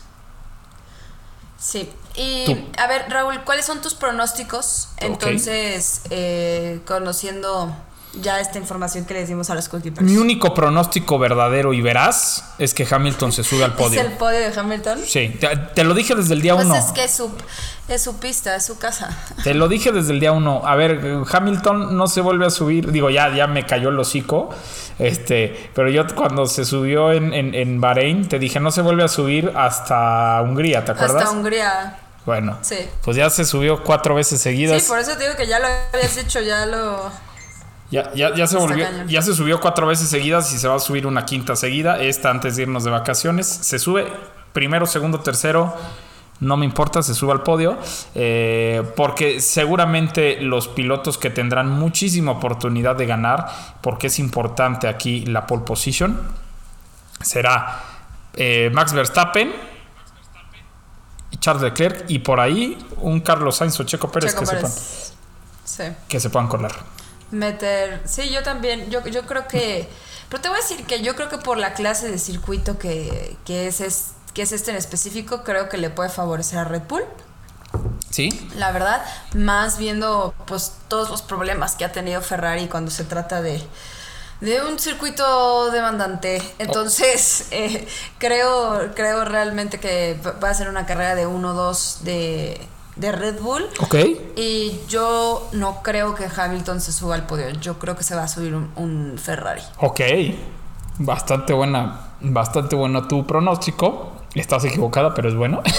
Sí. 1.58 1.92
Y 2.16 2.46
Tú. 2.46 2.58
a 2.78 2.88
ver, 2.88 3.06
Raúl, 3.10 3.42
¿cuáles 3.44 3.66
son 3.66 3.82
tus 3.82 3.94
pronósticos? 3.94 4.90
Entonces, 4.98 6.02
eh, 6.10 6.82
conociendo 6.86 7.74
ya 8.14 8.40
esta 8.40 8.58
información 8.58 9.06
que 9.06 9.14
les 9.14 9.28
dimos 9.28 9.50
a 9.50 9.56
los 9.56 9.70
coequiperos. 9.70 10.10
Mi 10.10 10.18
único 10.18 10.54
pronóstico 10.54 11.20
verdadero 11.20 11.74
y 11.74 11.82
veraz 11.82 12.44
es 12.58 12.74
que 12.74 12.88
Hamilton 12.90 13.32
se 13.32 13.44
sube 13.44 13.64
al 13.64 13.72
¿Es 13.74 13.78
podio. 13.78 14.02
el 14.02 14.12
podio 14.14 14.40
de 14.40 14.60
Hamilton? 14.60 15.00
Sí, 15.06 15.38
te, 15.40 15.56
te 15.56 15.84
lo 15.84 15.94
dije 15.94 16.16
desde 16.16 16.34
el 16.34 16.42
día 16.42 16.56
Pues 16.56 16.66
uno. 16.66 16.76
es 16.76 16.86
que 16.92 17.04
es 17.04 17.12
su, 17.12 17.32
es 17.88 18.02
su 18.02 18.18
pista, 18.18 18.56
es 18.56 18.66
su 18.66 18.78
casa. 18.80 19.16
Te 19.44 19.54
lo 19.54 19.68
dije 19.68 19.92
desde 19.92 20.12
el 20.14 20.20
día 20.20 20.32
uno. 20.32 20.62
A 20.66 20.76
ver, 20.76 21.22
Hamilton 21.32 21.96
no 21.98 22.08
se 22.08 22.22
vuelve 22.22 22.46
a 22.46 22.50
subir. 22.50 22.92
Digo, 22.92 23.10
ya, 23.12 23.34
ya 23.36 23.46
me 23.48 23.66
cayó 23.66 23.90
el 23.90 24.00
hocico. 24.00 24.50
Este, 24.98 25.70
pero 25.76 25.90
yo 25.90 26.06
cuando 26.16 26.46
se 26.48 26.66
subió 26.66 27.12
en, 27.14 27.34
en, 27.34 27.54
en 27.56 27.80
Bahrein, 27.80 28.28
te 28.28 28.38
dije, 28.40 28.60
no 28.60 28.72
se 28.72 28.82
vuelve 28.82 29.04
a 29.04 29.08
subir 29.08 29.54
hasta 29.56 30.42
Hungría, 30.42 30.84
¿te 30.84 30.92
acuerdas? 30.92 31.24
Hasta 31.24 31.36
Hungría. 31.36 32.00
Bueno, 32.26 32.58
Sí. 32.62 32.76
pues 33.04 33.16
ya 33.18 33.30
se 33.30 33.46
subió 33.46 33.84
cuatro 33.84 34.14
veces 34.14 34.42
seguidas. 34.42 34.82
Sí, 34.84 34.88
por 34.90 35.00
eso 35.00 35.14
te 35.16 35.24
digo 35.24 35.36
que 35.36 35.48
ya 35.48 35.58
lo 35.60 35.68
habías 35.94 36.16
dicho, 36.16 36.42
ya 36.42 36.66
lo... 36.66 37.10
Ya, 37.92 38.14
ya, 38.14 38.36
ya 38.36 38.46
se 38.46 38.56
volvió, 38.58 38.86
ya 39.08 39.22
se 39.22 39.34
subió 39.34 39.60
cuatro 39.60 39.88
veces 39.88 40.10
seguidas 40.10 40.54
y 40.54 40.60
se 40.60 40.68
va 40.68 40.76
a 40.76 40.80
subir 40.80 41.08
una 41.08 41.26
quinta 41.26 41.56
seguida. 41.56 42.00
Esta 42.00 42.30
antes 42.30 42.56
de 42.56 42.64
irnos 42.64 42.84
de 42.84 42.92
vacaciones. 42.92 43.48
Se 43.48 43.80
sube 43.80 44.08
primero, 44.54 44.86
segundo, 44.86 45.22
tercero. 45.22 45.76
No 46.40 46.56
me 46.56 46.66
importa, 46.66 47.02
se 47.02 47.14
sube 47.16 47.32
al 47.34 47.42
podio. 47.44 47.78
eh, 48.16 48.84
porque 48.96 49.42
seguramente 49.42 50.40
los 50.40 50.68
pilotos 50.68 51.18
que 51.18 51.30
tendrán 51.30 51.70
muchísima 51.70 52.32
oportunidad 52.32 52.96
de 52.96 53.06
ganar, 53.08 53.48
porque 53.82 54.08
es 54.08 54.20
importante 54.20 54.88
aquí 54.88 55.26
la 55.26 55.46
pole 55.48 55.64
position, 55.64 56.18
será 57.22 57.82
eh, 58.36 58.70
Max 58.74 58.94
Verstappen 58.94 59.52
Charles 61.40 61.64
Leclerc. 61.64 62.06
Y 62.08 62.20
por 62.20 62.40
ahí 62.40 62.78
un 62.98 63.20
Carlos 63.22 63.58
Sainz 63.58 63.80
o 63.80 63.84
Checo 63.84 64.12
Pérez, 64.12 64.32
Checo 64.34 64.46
que, 64.46 64.56
Pérez. 64.56 64.72
Sepan, 64.74 65.20
Sí. 65.66 65.84
que 66.08 66.20
se 66.20 66.30
puedan 66.30 66.48
colar. 66.48 66.72
Meter. 67.32 68.02
Sí, 68.06 68.30
yo 68.30 68.44
también. 68.44 68.90
Yo, 68.90 69.06
yo 69.08 69.24
creo 69.26 69.48
que. 69.48 69.90
Pero 70.30 70.42
te 70.42 70.50
voy 70.50 70.58
a 70.60 70.62
decir 70.62 70.86
que 70.86 71.02
yo 71.02 71.16
creo 71.16 71.30
que 71.30 71.38
por 71.40 71.58
la 71.58 71.74
clase 71.74 72.10
de 72.12 72.20
circuito 72.20 72.78
que, 72.78 73.38
que, 73.46 73.68
es, 73.68 73.82
es- 73.82 74.12
que 74.34 74.44
es 74.44 74.52
este 74.52 74.72
en 74.72 74.78
específico, 74.78 75.44
creo 75.44 75.70
que 75.70 75.78
le 75.78 75.90
puede 75.90 76.10
favorecer 76.10 76.60
a 76.60 76.64
Red 76.66 76.84
Bull. 76.88 77.04
¿Sí? 78.10 78.30
La 78.56 78.72
verdad, 78.72 79.04
más 79.36 79.78
viendo 79.78 80.34
pues 80.48 80.74
todos 80.88 81.10
los 81.10 81.22
problemas 81.22 81.76
que 81.76 81.86
ha 81.86 81.92
tenido 81.92 82.22
Ferrari 82.22 82.68
cuando 82.68 82.90
se 82.92 83.04
trata 83.04 83.42
de, 83.42 83.62
de 84.42 84.62
un 84.64 84.80
circuito 84.80 85.70
demandante. 85.72 86.42
Entonces, 86.60 87.48
eh, 87.52 87.88
creo, 88.18 88.92
creo 88.96 89.26
realmente 89.26 89.80
que 89.80 90.20
va 90.44 90.50
a 90.50 90.54
ser 90.54 90.70
una 90.70 90.86
carrera 90.86 91.16
de 91.16 91.28
1-2 91.28 92.00
de, 92.02 92.60
de 93.00 93.12
Red 93.12 93.40
Bull. 93.42 93.66
Ok. 93.80 93.96
Y 94.36 94.82
yo 94.88 95.48
no 95.54 95.82
creo 95.82 96.16
que 96.16 96.28
Hamilton 96.36 96.82
se 96.82 96.92
suba 96.92 97.16
al 97.16 97.26
podio. 97.26 97.50
Yo 97.52 97.80
creo 97.80 97.96
que 97.96 98.04
se 98.04 98.16
va 98.16 98.24
a 98.24 98.28
subir 98.28 98.54
un, 98.54 98.72
un 98.76 99.18
Ferrari. 99.18 99.62
Ok, 99.80 100.02
bastante 100.98 101.54
buena, 101.54 102.00
bastante 102.22 102.76
bueno 102.76 103.08
tu 103.08 103.26
pronóstico. 103.26 104.12
Estás 104.36 104.66
equivocada, 104.66 105.14
pero 105.14 105.30
es 105.30 105.36
bueno. 105.36 105.62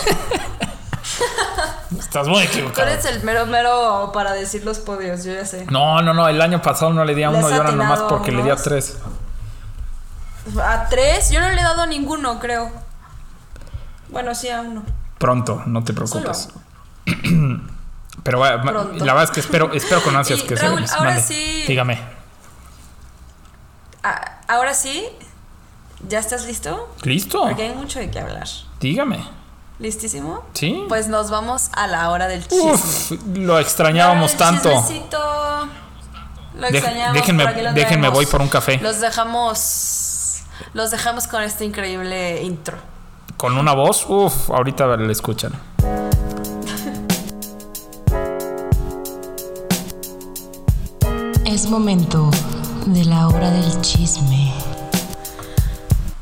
Estás 1.98 2.26
muy 2.28 2.42
Tú 2.46 2.48
equivocada. 2.52 2.92
eres 2.92 3.04
el 3.04 3.22
mero 3.22 3.46
mero 3.46 4.10
para 4.14 4.32
decir 4.32 4.64
los 4.64 4.78
podios, 4.78 5.24
yo 5.24 5.32
ya 5.34 5.44
sé. 5.44 5.66
No, 5.70 6.00
no, 6.02 6.14
no, 6.14 6.26
el 6.28 6.40
año 6.40 6.62
pasado 6.62 6.92
no 6.92 7.04
le 7.04 7.14
di 7.14 7.22
a 7.22 7.30
uno 7.30 7.46
has 7.46 7.52
y 7.52 7.56
ahora 7.56 7.72
nomás 7.72 8.00
porque 8.08 8.32
le 8.32 8.42
di 8.42 8.50
a 8.50 8.56
tres. 8.56 8.98
A 10.60 10.88
tres, 10.88 11.30
yo 11.30 11.40
no 11.40 11.50
le 11.50 11.60
he 11.60 11.62
dado 11.64 11.82
a 11.82 11.86
ninguno, 11.86 12.38
creo. 12.40 12.70
Bueno, 14.08 14.34
sí, 14.34 14.48
a 14.48 14.60
uno. 14.62 14.82
Pronto, 15.18 15.62
no 15.66 15.84
te 15.84 15.92
Solo 15.92 16.06
preocupes. 16.06 16.48
uno. 16.52 16.69
Pero 18.22 18.38
bueno, 18.38 18.58
ma- 18.64 18.72
Pronto. 18.72 19.04
la 19.04 19.12
verdad 19.14 19.24
es 19.24 19.30
que 19.30 19.40
espero, 19.40 19.72
espero 19.72 20.02
con 20.02 20.14
ansias 20.16 20.40
Y, 20.44 20.46
que 20.46 20.54
Raúl, 20.56 20.86
se 20.86 20.94
ahora 20.94 21.10
mande. 21.10 21.22
sí- 21.22 21.64
Dígame. 21.66 21.98
Ah, 24.02 24.38
ahora 24.48 24.74
sí, 24.74 25.04
¿ya 26.08 26.18
estás 26.18 26.46
listo? 26.46 26.94
¿Listo? 27.02 27.42
Porque 27.42 27.62
hay 27.64 27.74
mucho 27.74 27.98
de 27.98 28.10
qué 28.10 28.20
hablar. 28.20 28.46
Dígame. 28.80 29.26
¿Listísimo? 29.78 30.44
Sí. 30.54 30.84
Pues 30.88 31.08
nos 31.08 31.30
vamos 31.30 31.70
a 31.72 31.86
la 31.86 32.10
hora 32.10 32.26
del 32.28 32.46
chisme. 32.46 32.72
Uf, 32.72 33.12
lo 33.36 33.58
extrañábamos 33.58 34.36
tanto. 34.36 34.70
chismecito. 34.70 35.68
Lo 36.58 36.66
extrañamos, 36.66 37.16
déjenme- 37.16 37.42
por 37.44 37.52
aquí 37.52 37.62
lo 37.62 37.72
déjenme, 37.72 38.08
voy 38.10 38.26
por 38.26 38.42
un 38.42 38.48
café. 38.48 38.78
Los 38.82 39.00
dejamos. 39.00 40.42
Los 40.74 40.90
dejamos 40.90 41.26
con 41.26 41.42
este 41.42 41.64
increíble 41.64 42.42
intro. 42.42 42.76
Con 43.38 43.56
una 43.56 43.72
voz, 43.72 44.04
uff, 44.06 44.50
ahorita 44.50 44.96
le 44.98 45.10
escuchan. 45.12 45.52
Es 51.60 51.68
momento 51.68 52.30
de 52.86 53.04
la 53.04 53.28
hora 53.28 53.50
del 53.50 53.82
chisme. 53.82 54.50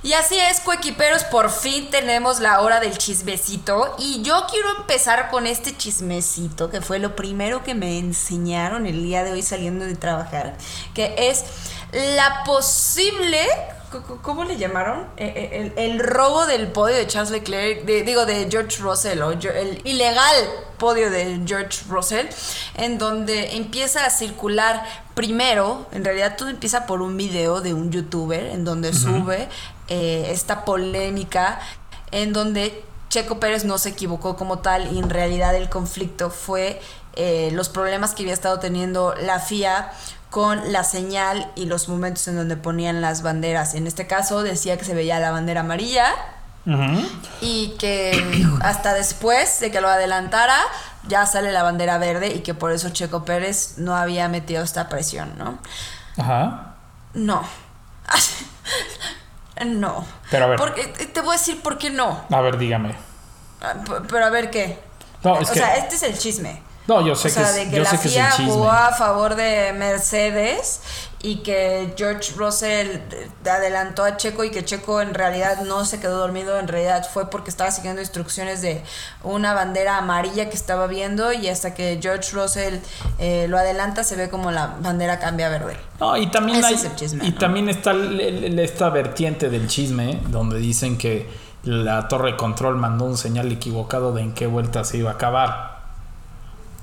Y 0.02 0.12
así 0.14 0.36
es, 0.36 0.58
coequiperos, 0.58 1.22
por 1.22 1.50
fin 1.50 1.90
tenemos 1.90 2.40
la 2.40 2.60
hora 2.60 2.80
del 2.80 2.98
chismecito. 2.98 3.94
Y 4.00 4.20
yo 4.22 4.46
quiero 4.50 4.68
empezar 4.78 5.30
con 5.30 5.46
este 5.46 5.76
chismecito, 5.76 6.70
que 6.70 6.80
fue 6.80 6.98
lo 6.98 7.14
primero 7.14 7.62
que 7.62 7.76
me 7.76 8.00
enseñaron 8.00 8.84
el 8.86 9.04
día 9.04 9.22
de 9.22 9.30
hoy 9.30 9.42
saliendo 9.42 9.84
de 9.84 9.94
trabajar, 9.94 10.56
que 10.92 11.14
es 11.30 11.44
la 11.92 12.42
posible... 12.44 13.46
¿Cómo 14.22 14.44
le 14.44 14.56
llamaron? 14.56 15.06
Eh, 15.16 15.32
eh, 15.34 15.72
El, 15.76 15.92
el 15.92 15.98
robo 16.00 16.46
del 16.46 16.68
podio 16.68 16.96
de 16.96 17.06
Charles 17.06 17.30
Leclerc, 17.30 17.84
de- 17.84 18.02
digo, 18.02 18.26
de 18.26 18.46
George 18.50 18.78
Russell, 18.82 19.20
o 19.22 19.30
el 19.30 19.80
ilegal 19.84 20.34
podio 20.78 21.10
de 21.10 21.40
George 21.46 21.80
Russell, 21.88 22.26
en 22.76 22.98
donde 22.98 23.56
empieza 23.56 24.04
a 24.04 24.10
circular 24.10 24.84
primero, 25.14 25.86
en 25.92 26.04
realidad 26.04 26.36
todo 26.36 26.48
empieza 26.50 26.86
por 26.86 27.00
un 27.02 27.16
video 27.16 27.60
de 27.60 27.72
un 27.74 27.90
youtuber, 27.90 28.46
en 28.46 28.64
donde 28.64 28.92
sube 28.92 29.48
eh, 29.88 30.28
esta 30.30 30.64
polémica, 30.64 31.58
en 32.10 32.32
donde 32.32 32.84
Checo 33.08 33.40
Pérez 33.40 33.64
no 33.64 33.78
se 33.78 33.88
equivocó 33.90 34.36
como 34.36 34.58
tal 34.58 34.92
y 34.94 34.98
en 34.98 35.08
realidad 35.08 35.54
el 35.56 35.70
conflicto 35.70 36.30
fue 36.30 36.78
eh, 37.16 37.48
los 37.52 37.68
problemas 37.70 38.14
que 38.14 38.22
había 38.22 38.34
estado 38.34 38.60
teniendo 38.60 39.14
la 39.14 39.40
FIA 39.40 39.90
con 40.30 40.72
la 40.72 40.84
señal 40.84 41.50
y 41.54 41.64
los 41.66 41.88
momentos 41.88 42.28
en 42.28 42.36
donde 42.36 42.56
ponían 42.56 43.00
las 43.00 43.22
banderas. 43.22 43.74
En 43.74 43.86
este 43.86 44.06
caso 44.06 44.42
decía 44.42 44.76
que 44.76 44.84
se 44.84 44.94
veía 44.94 45.18
la 45.20 45.30
bandera 45.30 45.60
amarilla 45.60 46.14
y 47.40 47.76
que 47.78 48.44
hasta 48.60 48.92
después 48.92 49.58
de 49.60 49.70
que 49.70 49.80
lo 49.80 49.88
adelantara 49.88 50.58
ya 51.06 51.24
sale 51.24 51.50
la 51.50 51.62
bandera 51.62 51.96
verde 51.96 52.28
y 52.28 52.40
que 52.40 52.52
por 52.52 52.72
eso 52.72 52.90
Checo 52.90 53.24
Pérez 53.24 53.78
no 53.78 53.96
había 53.96 54.28
metido 54.28 54.62
esta 54.62 54.86
presión, 54.90 55.32
¿no? 55.38 55.58
Ajá. 56.18 56.74
No. 57.14 57.42
no. 59.64 60.04
Pero 60.30 60.44
a 60.44 60.48
ver. 60.48 60.58
Porque, 60.58 60.84
te 60.86 61.20
voy 61.22 61.30
a 61.30 61.38
decir 61.38 61.62
por 61.62 61.78
qué 61.78 61.90
no. 61.90 62.20
A 62.30 62.40
ver, 62.42 62.58
dígame. 62.58 62.94
Ah, 63.62 63.74
Pero 64.08 64.24
a 64.26 64.30
ver 64.30 64.50
qué. 64.50 64.78
No, 65.24 65.32
o 65.34 65.38
que- 65.38 65.46
sea, 65.46 65.76
este 65.76 65.94
es 65.96 66.02
el 66.02 66.18
chisme. 66.18 66.62
No, 66.88 67.06
yo 67.06 67.14
sé 67.14 67.28
o 67.28 67.30
sea, 67.30 67.44
que 67.44 67.48
es, 67.50 67.54
de 67.56 67.70
que 67.70 67.76
yo 67.76 67.82
la 67.84 67.90
sé 67.90 67.98
que 68.00 68.08
FIA 68.08 68.30
jugó 68.46 68.70
a 68.70 68.90
favor 68.92 69.34
de 69.34 69.72
Mercedes 69.74 70.80
y 71.20 71.36
que 71.42 71.92
George 71.98 72.32
Russell 72.36 72.98
adelantó 73.44 74.04
a 74.04 74.16
Checo 74.16 74.42
y 74.44 74.50
que 74.50 74.64
Checo 74.64 75.00
en 75.02 75.12
realidad 75.14 75.60
no 75.66 75.84
se 75.84 76.00
quedó 76.00 76.16
dormido, 76.16 76.58
en 76.58 76.66
realidad 76.66 77.06
fue 77.12 77.28
porque 77.28 77.50
estaba 77.50 77.70
siguiendo 77.70 78.00
instrucciones 78.00 78.62
de 78.62 78.82
una 79.22 79.52
bandera 79.52 79.98
amarilla 79.98 80.48
que 80.48 80.56
estaba 80.56 80.86
viendo 80.86 81.32
y 81.32 81.48
hasta 81.48 81.74
que 81.74 81.98
George 82.00 82.30
Russell 82.32 82.76
eh, 83.18 83.46
lo 83.48 83.58
adelanta 83.58 84.02
se 84.02 84.16
ve 84.16 84.30
como 84.30 84.50
la 84.50 84.76
bandera 84.80 85.18
cambia 85.18 85.46
a 85.48 85.50
verde. 85.50 85.76
No, 86.00 86.16
y 86.16 86.30
también 86.30 86.64
hay, 86.64 86.76
chisme, 86.96 87.26
y 87.26 87.32
¿no? 87.32 87.38
también 87.38 87.68
está 87.68 87.90
el- 87.90 88.20
el- 88.20 88.58
esta 88.60 88.88
vertiente 88.88 89.50
del 89.50 89.66
chisme 89.68 90.20
donde 90.28 90.58
dicen 90.58 90.96
que 90.96 91.28
la 91.64 92.08
torre 92.08 92.30
de 92.32 92.36
control 92.38 92.76
mandó 92.76 93.04
un 93.04 93.18
señal 93.18 93.50
equivocado 93.52 94.12
de 94.12 94.22
en 94.22 94.32
qué 94.32 94.46
vuelta 94.46 94.84
se 94.84 94.96
iba 94.98 95.10
a 95.10 95.14
acabar. 95.14 95.77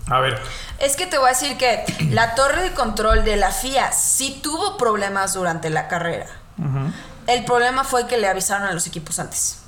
A 0.10 0.20
ver, 0.20 0.40
Es 0.78 0.96
que 0.96 1.08
te 1.08 1.18
voy 1.18 1.28
a 1.28 1.30
decir 1.30 1.58
que 1.58 1.84
la 2.12 2.36
torre 2.36 2.62
de 2.64 2.74
control 2.74 3.24
de 3.24 3.38
la 3.38 3.52
FIA 3.52 3.92
sí 3.92 4.40
tuvo 4.44 4.78
problemas 4.78 5.34
durante 5.34 5.70
la 5.70 5.88
carrera. 5.88 6.28
El 7.28 7.44
problema 7.46 7.84
fue 7.84 8.06
que 8.08 8.18
le 8.18 8.28
avisaron 8.28 8.68
a 8.68 8.72
los 8.74 8.86
equipos 8.88 9.18
antes. 9.20 9.60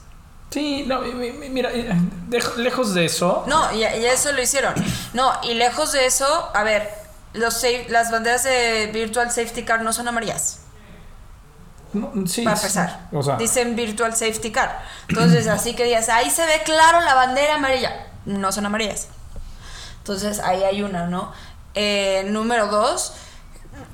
sí, 0.52 0.84
no, 0.88 1.02
mi- 1.02 1.32
mi- 1.32 1.50
mira, 1.50 1.70
eh, 1.74 1.92
lejos 2.58 2.94
de 2.94 3.06
eso, 3.06 3.44
No, 3.48 3.72
y, 3.74 3.84
eso 3.84 4.32
lo 4.32 4.42
hicieron. 4.42 4.74
No, 5.14 5.34
y 5.44 5.54
lejos 5.56 5.92
de 5.92 6.06
eso, 6.06 6.52
a 6.54 6.64
ver, 6.64 6.90
los 7.34 7.56
safe- 7.56 7.88
las 7.90 8.12
banderas 8.12 8.44
de 8.44 8.90
Virtual 8.94 9.30
Safety 9.32 9.64
Car 9.64 9.82
no 9.82 9.92
son 9.92 10.08
amarillas, 10.08 10.60
no, 11.94 12.12
sí, 12.28 12.44
para 12.44 12.56
sí, 12.56 12.66
empezar. 12.68 13.08
o 13.12 13.24
sea, 13.24 13.36
Dicen 13.38 13.76
Virtual 13.76 14.14
Safety 14.16 14.52
Car. 14.52 14.82
Entonces, 15.10 15.48
así 15.48 15.74
que 15.76 15.84
digas, 15.86 16.10
ahí 16.10 16.30
se 16.30 16.46
ve 16.46 16.62
claro 16.64 17.02
la 17.02 17.14
bandera 17.16 17.56
amarilla. 17.56 18.08
No 18.26 18.52
son 18.52 18.66
amarillas. 18.66 19.08
Entonces, 20.08 20.40
ahí 20.40 20.64
hay 20.64 20.84
una, 20.84 21.08
¿no? 21.08 21.34
Eh, 21.76 22.24
número 22.30 22.68
dos, 22.68 23.12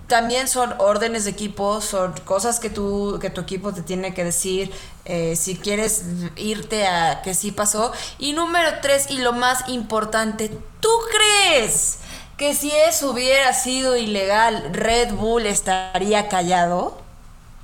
también 0.06 0.48
son 0.48 0.76
órdenes 0.78 1.26
de 1.26 1.32
equipo, 1.32 1.82
son 1.82 2.14
cosas 2.24 2.60
que, 2.60 2.70
tú, 2.70 3.18
que 3.20 3.32
tu 3.32 3.42
equipo 3.42 3.74
te 3.74 3.82
tiene 3.82 4.14
que 4.14 4.24
decir 4.24 4.72
eh, 5.06 5.36
si 5.36 5.56
quieres 5.56 6.04
irte 6.36 6.86
a 6.86 7.24
que 7.24 7.34
sí 7.34 7.52
pasó. 7.52 7.92
Y 8.20 8.34
número 8.34 8.70
tres, 8.84 9.10
y 9.10 9.18
lo 9.18 9.34
más 9.34 9.68
importante, 9.70 10.52
¿tú 10.80 10.90
crees 11.12 11.98
que 12.38 12.54
si 12.54 12.72
eso 12.72 13.10
hubiera 13.10 13.52
sido 13.54 13.98
ilegal, 13.98 14.70
Red 14.72 15.14
Bull 15.14 15.48
estaría 15.48 16.30
callado? 16.30 17.03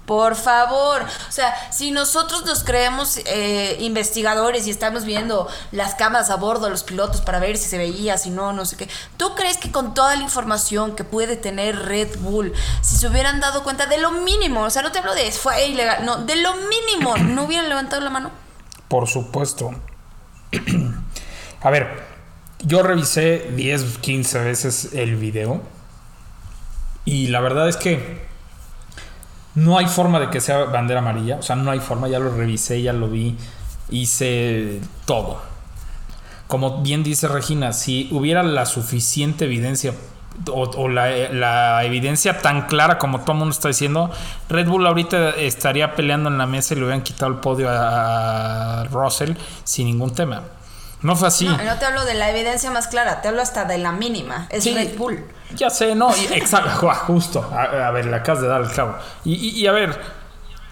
Por 0.10 0.36
favor, 0.36 1.04
o 1.04 1.32
sea, 1.32 1.54
si 1.72 1.92
nosotros 1.92 2.44
nos 2.44 2.64
creemos 2.64 3.20
eh, 3.28 3.78
investigadores 3.80 4.66
y 4.66 4.72
estamos 4.72 5.06
viendo 5.06 5.48
las 5.72 5.94
cámaras 5.94 6.32
a 6.32 6.36
bordo 6.36 6.66
de 6.66 6.72
los 6.72 6.84
pilotos 6.84 7.22
para 7.22 7.38
ver 7.38 7.58
si 7.58 7.70
se 7.70 7.78
veía, 7.78 8.18
si 8.18 8.32
no, 8.32 8.52
no 8.52 8.66
sé 8.66 8.76
qué, 8.76 8.90
¿tú 9.18 9.36
crees 9.36 9.58
que 9.58 9.72
con 9.72 9.94
toda 9.94 10.16
la 10.16 10.24
información 10.24 10.96
que 10.96 11.04
puede 11.04 11.36
tener 11.36 11.78
Red 11.78 12.18
Bull, 12.22 12.54
si 12.82 12.96
se 12.96 13.08
hubieran 13.08 13.40
dado 13.40 13.62
cuenta 13.64 13.86
de 13.86 14.00
lo 14.00 14.10
mínimo, 14.10 14.64
o 14.64 14.70
sea, 14.72 14.82
no 14.82 14.92
te 14.92 14.98
hablo 14.98 15.14
de 15.14 15.32
fue 15.32 15.68
ilegal, 15.68 16.04
no, 16.04 16.18
de 16.18 16.38
lo 16.38 16.56
mínimo, 16.56 17.16
no 17.18 17.44
hubieran 17.44 17.70
levantado 17.70 18.02
la 18.02 18.10
mano? 18.10 18.32
por 18.88 19.08
supuesto. 19.08 19.72
A 21.62 21.70
ver, 21.70 22.02
yo 22.66 22.82
revisé 22.82 23.52
10, 23.56 24.00
15 24.00 24.40
veces 24.40 24.90
el 24.94 25.16
video 25.16 25.62
y 27.06 27.28
la 27.28 27.40
verdad 27.40 27.70
es 27.70 27.78
que 27.78 28.29
no 29.56 29.78
hay 29.78 29.88
forma 29.88 30.20
de 30.20 30.30
que 30.30 30.42
sea 30.42 30.66
bandera 30.66 31.00
amarilla, 31.00 31.38
o 31.38 31.42
sea, 31.42 31.56
no 31.56 31.72
hay 31.72 31.80
forma, 31.80 32.08
ya 32.08 32.20
lo 32.20 32.36
revisé, 32.36 32.82
ya 32.82 32.94
lo 32.94 33.10
vi, 33.10 33.36
hice 33.90 34.82
todo. 35.06 35.42
Como 36.48 36.82
bien 36.82 37.04
dice 37.04 37.28
Regina, 37.28 37.74
si 37.74 38.08
hubiera 38.12 38.42
la 38.44 38.66
suficiente 38.66 39.46
evidencia 39.46 39.94
o, 40.52 40.88
la, 40.88 41.10
la 41.32 41.84
evidencia 41.84 42.40
tan 42.40 42.68
clara 42.68 42.98
como 42.98 43.22
todo 43.22 43.34
el 43.34 43.40
mundo 43.40 43.54
está 43.54 43.68
diciendo, 43.68 44.10
Red 44.48 44.68
Bull 44.68 44.88
ahorita 44.88 45.32
estaría 45.32 45.96
peleando 45.96 46.30
en 46.30 46.38
la 46.38 46.48
mesa 46.48 46.74
y 46.74 46.78
le 46.78 46.84
hubieran 46.84 47.04
quitado 47.04 47.32
el 47.32 47.40
podio 47.40 47.68
a 47.70 48.86
Russell 48.92 49.34
sin 49.64 49.88
ningún 49.88 50.14
tema. 50.14 50.44
No 51.02 51.16
fue 51.16 51.28
así. 51.30 51.46
No, 51.46 51.58
no 51.58 51.78
te 51.78 51.86
hablo 51.86 52.04
de 52.06 52.14
la 52.14 52.30
evidencia 52.30 52.70
más 52.72 52.88
clara, 52.88 53.22
te 53.22 53.30
hablo 53.30 53.42
hasta 53.42 53.66
de 53.66 53.78
la 53.78 53.92
mínima, 53.94 54.48
es 54.50 54.64
Sí, 54.66 54.74
Red 54.74 54.98
Bull. 54.98 55.24
Ya 55.56 55.70
sé, 55.70 55.96
no, 55.96 56.10
y- 56.16 56.26
exacto, 56.34 56.70
ju- 56.88 56.94
justo. 56.96 57.50
A, 57.54 57.88
a 57.88 57.92
ver, 57.92 58.06
le 58.06 58.16
acabas 58.16 58.42
de 58.42 58.48
dar 58.48 58.62
el 58.62 58.68
clavo. 58.70 58.96
Y, 59.24 59.34
y- 59.34 59.50
y 59.62 59.68
a 59.68 59.72
ver, 59.72 60.00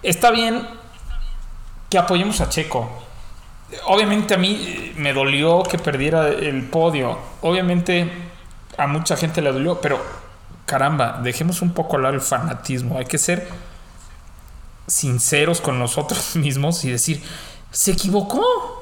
está 0.04 0.32
bien 0.32 0.68
que 1.90 1.98
apoyemos 1.98 2.42
a 2.42 2.50
Checo. 2.50 2.90
Obviamente 3.86 4.34
a 4.34 4.38
mí 4.38 4.64
eh, 4.68 4.94
me 4.98 5.14
dolió 5.14 5.64
que 5.64 5.78
perdiera 5.78 6.28
el 6.28 6.70
podio. 6.70 7.18
Obviamente 7.42 8.12
a 8.78 8.88
mucha 8.88 9.16
gente 9.18 9.42
le 9.42 9.52
dolió, 9.52 9.80
pero 9.82 10.00
caramba, 10.66 11.20
dejemos 11.24 11.62
un 11.62 11.74
poco 11.74 11.96
hablar 11.96 12.14
el 12.14 12.22
fanatismo. 12.22 12.98
Hay 12.98 13.06
que 13.06 13.18
ser 13.18 13.48
sinceros 14.88 15.62
con 15.62 15.80
nosotros 15.80 16.36
mismos 16.36 16.84
y 16.86 16.92
decir, 16.92 17.24
se 17.72 17.92
equivocó. 17.92 18.77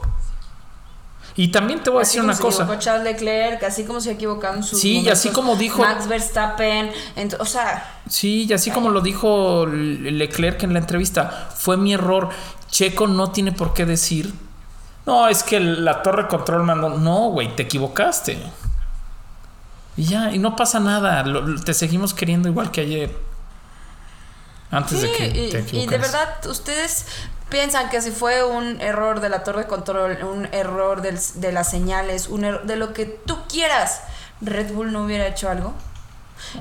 Y 1.37 1.49
también 1.49 1.83
te 1.83 1.89
voy 1.89 1.99
a 1.99 2.01
Así 2.03 2.11
decir 2.17 2.21
como 2.21 2.27
una 2.29 2.35
se 2.37 2.41
cosa. 2.41 2.63
equivocó 2.63 2.81
Charles 2.81 3.03
Leclerc, 3.03 3.63
así 3.63 3.83
como 3.83 3.99
se 3.99 4.11
equivocaron 4.11 4.63
sus 4.63 4.79
Sí, 4.79 4.99
y 5.01 5.09
así 5.09 5.29
como 5.29 5.55
dijo- 5.57 5.81
Max 5.81 6.07
Verstappen, 6.07 6.91
o 7.39 7.45
sea, 7.45 7.99
Sí, 8.07 8.45
y 8.49 8.53
así 8.53 8.71
como 8.71 8.89
lo 8.89 9.01
dijo 9.01 9.65
Leclerc 9.65 10.63
en 10.63 10.71
la 10.73 10.79
entrevista, 10.79 11.49
fue 11.55 11.75
mi 11.75 11.93
error. 11.93 12.29
Checo 12.69 13.07
no 13.07 13.31
tiene 13.31 13.51
por 13.51 13.73
qué 13.73 13.85
decir, 13.85 14.33
no, 15.05 15.27
es 15.27 15.43
que 15.43 15.59
la 15.59 16.01
torre 16.03 16.27
control 16.27 16.63
mandó, 16.63 16.89
no, 16.89 17.29
güey, 17.31 17.53
te 17.55 17.63
equivocaste. 17.63 18.37
Y 19.97 20.05
ya, 20.05 20.33
y 20.33 20.39
no 20.39 20.55
pasa 20.55 20.79
nada, 20.79 21.23
lo- 21.23 21.55
te 21.61 21.73
seguimos 21.73 22.13
queriendo 22.13 22.47
igual 22.49 22.71
que 22.71 22.81
ayer. 22.81 23.17
Antes 24.71 25.01
de 25.01 25.11
que 25.11 25.27
y, 25.27 25.49
te 25.51 25.65
y 25.77 25.85
de 25.87 25.97
verdad, 25.97 26.45
ustedes 26.47 27.05
piensan 27.49 27.89
que 27.89 28.01
si 28.01 28.11
fue 28.11 28.43
un 28.43 28.81
error 28.81 29.21
de 29.21 29.29
la 29.29 29.43
torre 29.43 29.61
de 29.63 29.67
control, 29.67 30.17
un 30.23 30.47
error 30.51 31.01
del- 31.01 31.19
de 31.35 31.51
las 31.51 31.69
señales, 31.69 32.27
un 32.27 32.43
error 32.43 32.63
de 32.65 32.75
lo 32.75 32.91
que 32.93 33.05
tú 33.05 33.37
quieras, 33.47 34.01
Red 34.41 34.73
Bull 34.73 34.91
no 34.91 35.03
hubiera 35.05 35.27
hecho 35.27 35.49
algo. 35.49 35.73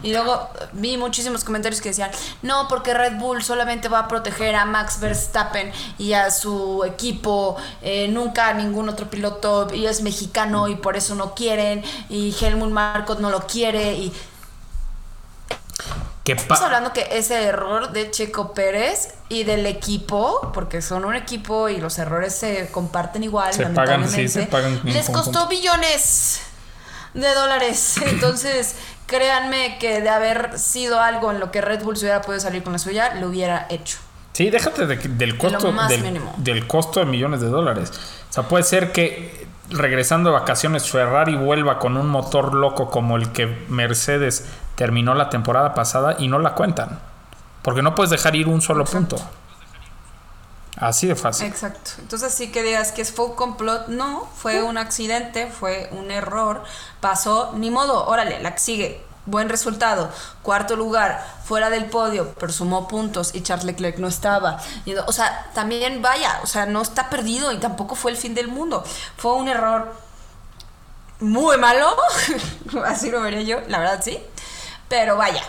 Y 0.02 0.12
luego 0.12 0.48
vi 0.72 0.96
muchísimos 0.96 1.42
comentarios 1.42 1.80
que 1.80 1.88
decían, 1.88 2.10
no, 2.42 2.68
porque 2.68 2.94
Red 2.94 3.14
Bull 3.18 3.42
solamente 3.42 3.88
va 3.88 4.00
a 4.00 4.08
proteger 4.08 4.54
a 4.54 4.64
Max 4.64 5.00
Verstappen 5.00 5.72
y 5.98 6.12
a 6.12 6.30
su 6.30 6.84
equipo, 6.84 7.56
eh, 7.82 8.06
nunca 8.08 8.48
a 8.48 8.54
ningún 8.54 8.88
otro 8.88 9.10
piloto, 9.10 9.68
y 9.74 9.86
es 9.86 10.00
mexicano 10.02 10.68
y 10.68 10.76
por 10.76 10.96
eso 10.96 11.14
no 11.16 11.34
quieren, 11.34 11.82
y 12.08 12.34
Helmut 12.40 12.70
Marcos 12.70 13.18
no 13.18 13.30
lo 13.30 13.46
quiere, 13.46 13.94
y 13.94 14.12
Estamos 16.26 16.62
hablando 16.62 16.92
que 16.92 17.06
ese 17.12 17.44
error 17.44 17.92
de 17.92 18.10
Checo 18.10 18.54
Pérez 18.54 19.14
y 19.28 19.44
del 19.44 19.66
equipo, 19.66 20.50
porque 20.54 20.80
son 20.80 21.04
un 21.04 21.14
equipo 21.14 21.68
y 21.68 21.76
los 21.78 21.98
errores 21.98 22.34
se 22.34 22.70
comparten 22.70 23.22
igual, 23.24 23.52
Se 23.52 23.66
pagan, 23.66 24.08
sí, 24.08 24.28
se 24.28 24.46
pagan 24.46 24.80
les 24.84 25.10
costó 25.10 25.46
billones 25.48 26.40
de 27.12 27.32
dólares. 27.34 27.96
Entonces, 28.06 28.74
créanme 29.06 29.76
que 29.78 30.00
de 30.00 30.08
haber 30.08 30.58
sido 30.58 30.98
algo 31.00 31.30
en 31.30 31.40
lo 31.40 31.50
que 31.50 31.60
Red 31.60 31.82
Bull 31.82 31.96
se 31.96 32.06
hubiera 32.06 32.22
podido 32.22 32.40
salir 32.40 32.62
con 32.62 32.72
la 32.72 32.78
suya, 32.78 33.14
lo 33.16 33.28
hubiera 33.28 33.66
hecho. 33.68 33.98
Sí, 34.32 34.48
déjate 34.50 34.86
de- 34.86 34.96
del 34.96 35.36
costo 35.38 35.72
del 36.38 36.66
costo 36.66 37.00
de 37.00 37.06
millones 37.06 37.40
de 37.40 37.48
dólares. 37.48 37.92
O 38.30 38.32
sea, 38.32 38.44
puede 38.44 38.64
ser 38.64 38.92
que 38.92 39.46
regresando 39.70 40.30
de 40.30 40.34
vacaciones 40.34 40.90
Ferrari 40.90 41.36
vuelva 41.36 41.78
con 41.78 41.96
un 41.96 42.08
motor 42.08 42.54
loco 42.54 42.90
como 42.90 43.16
el 43.16 43.30
que 43.32 43.46
Mercedes 43.68 44.44
terminó 44.76 45.14
la 45.14 45.30
temporada 45.30 45.74
pasada 45.74 46.16
y 46.18 46.28
no 46.28 46.38
la 46.38 46.54
cuentan. 46.54 47.00
Porque 47.62 47.82
no 47.82 47.94
puedes 47.94 48.10
dejar 48.10 48.36
ir 48.36 48.48
un 48.48 48.60
solo 48.60 48.84
punto. 48.84 49.16
Así 50.76 51.06
de 51.06 51.14
fácil. 51.14 51.46
Exacto. 51.46 51.92
Entonces 51.98 52.34
sí 52.34 52.50
que 52.50 52.62
digas 52.62 52.92
que 52.92 53.04
fue 53.04 53.26
un 53.26 53.34
complot, 53.34 53.88
no, 53.88 54.28
fue 54.36 54.62
un 54.62 54.76
accidente, 54.76 55.46
fue 55.46 55.88
un 55.92 56.10
error, 56.10 56.64
pasó, 57.00 57.52
ni 57.54 57.70
modo, 57.70 58.06
órale, 58.06 58.40
la 58.40 58.52
que 58.52 58.58
sigue. 58.58 59.04
Buen 59.26 59.48
resultado, 59.48 60.10
cuarto 60.42 60.76
lugar, 60.76 61.24
fuera 61.44 61.70
del 61.70 61.86
podio, 61.86 62.34
pero 62.38 62.52
sumó 62.52 62.88
puntos 62.88 63.34
y 63.34 63.40
Charles 63.40 63.64
Leclerc 63.64 63.96
no 63.98 64.08
estaba. 64.08 64.60
O 65.06 65.12
sea, 65.12 65.50
también 65.54 66.02
vaya, 66.02 66.40
o 66.42 66.46
sea, 66.46 66.66
no 66.66 66.82
está 66.82 67.08
perdido 67.08 67.50
y 67.50 67.56
tampoco 67.56 67.94
fue 67.94 68.10
el 68.10 68.18
fin 68.18 68.34
del 68.34 68.48
mundo. 68.48 68.84
Fue 69.16 69.32
un 69.32 69.48
error 69.48 69.94
muy 71.20 71.56
malo, 71.56 71.96
así 72.84 73.10
lo 73.10 73.22
vería 73.22 73.40
yo, 73.42 73.60
la 73.68 73.78
verdad 73.78 74.00
sí. 74.02 74.20
Pero 74.96 75.16
vaya, 75.16 75.42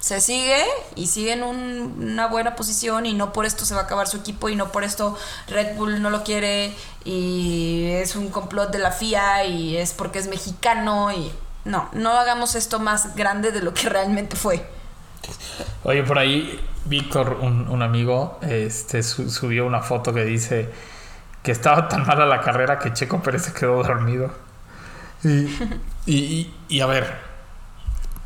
se 0.00 0.22
sigue 0.22 0.64
y 0.94 1.06
sigue 1.08 1.32
en 1.34 1.42
un- 1.42 1.96
una 2.12 2.28
buena 2.28 2.56
posición 2.56 3.04
y 3.04 3.12
no 3.12 3.30
por 3.30 3.44
esto 3.44 3.66
se 3.66 3.74
va 3.74 3.82
a 3.82 3.84
acabar 3.84 4.08
su 4.08 4.16
equipo 4.16 4.48
y 4.48 4.56
no 4.56 4.72
por 4.72 4.84
esto 4.84 5.18
Red 5.48 5.76
Bull 5.76 6.00
no 6.00 6.08
lo 6.08 6.24
quiere 6.24 6.72
y 7.04 7.88
es 7.90 8.16
un 8.16 8.30
complot 8.30 8.70
de 8.72 8.78
la 8.78 8.92
FIA 8.92 9.44
y 9.44 9.76
es 9.76 9.92
porque 9.92 10.18
es 10.18 10.28
mexicano 10.28 11.12
y 11.12 11.30
no, 11.66 11.90
no 11.92 12.12
hagamos 12.12 12.54
esto 12.54 12.78
más 12.78 13.14
grande 13.16 13.52
de 13.52 13.60
lo 13.60 13.74
que 13.74 13.90
realmente 13.90 14.34
fue. 14.34 14.66
Oye, 15.84 16.02
por 16.02 16.18
ahí 16.18 16.58
Víctor, 16.86 17.36
un, 17.42 17.82
amigo, 17.82 18.38
este, 18.40 19.02
su- 19.02 19.28
subió 19.30 19.66
una 19.66 19.82
foto 19.82 20.14
que 20.14 20.24
dice 20.24 20.70
que 21.42 21.52
estaba 21.52 21.86
tan 21.88 22.06
mala 22.06 22.24
la 22.24 22.40
carrera 22.40 22.78
que 22.78 22.94
Checo 22.94 23.20
Pérez 23.20 23.42
se 23.42 23.52
quedó 23.52 23.82
dormido. 23.82 24.30
Y, 25.22 25.48
y- 26.06 26.54
y 26.68 26.80
a 26.80 26.86
ver, 26.86 27.25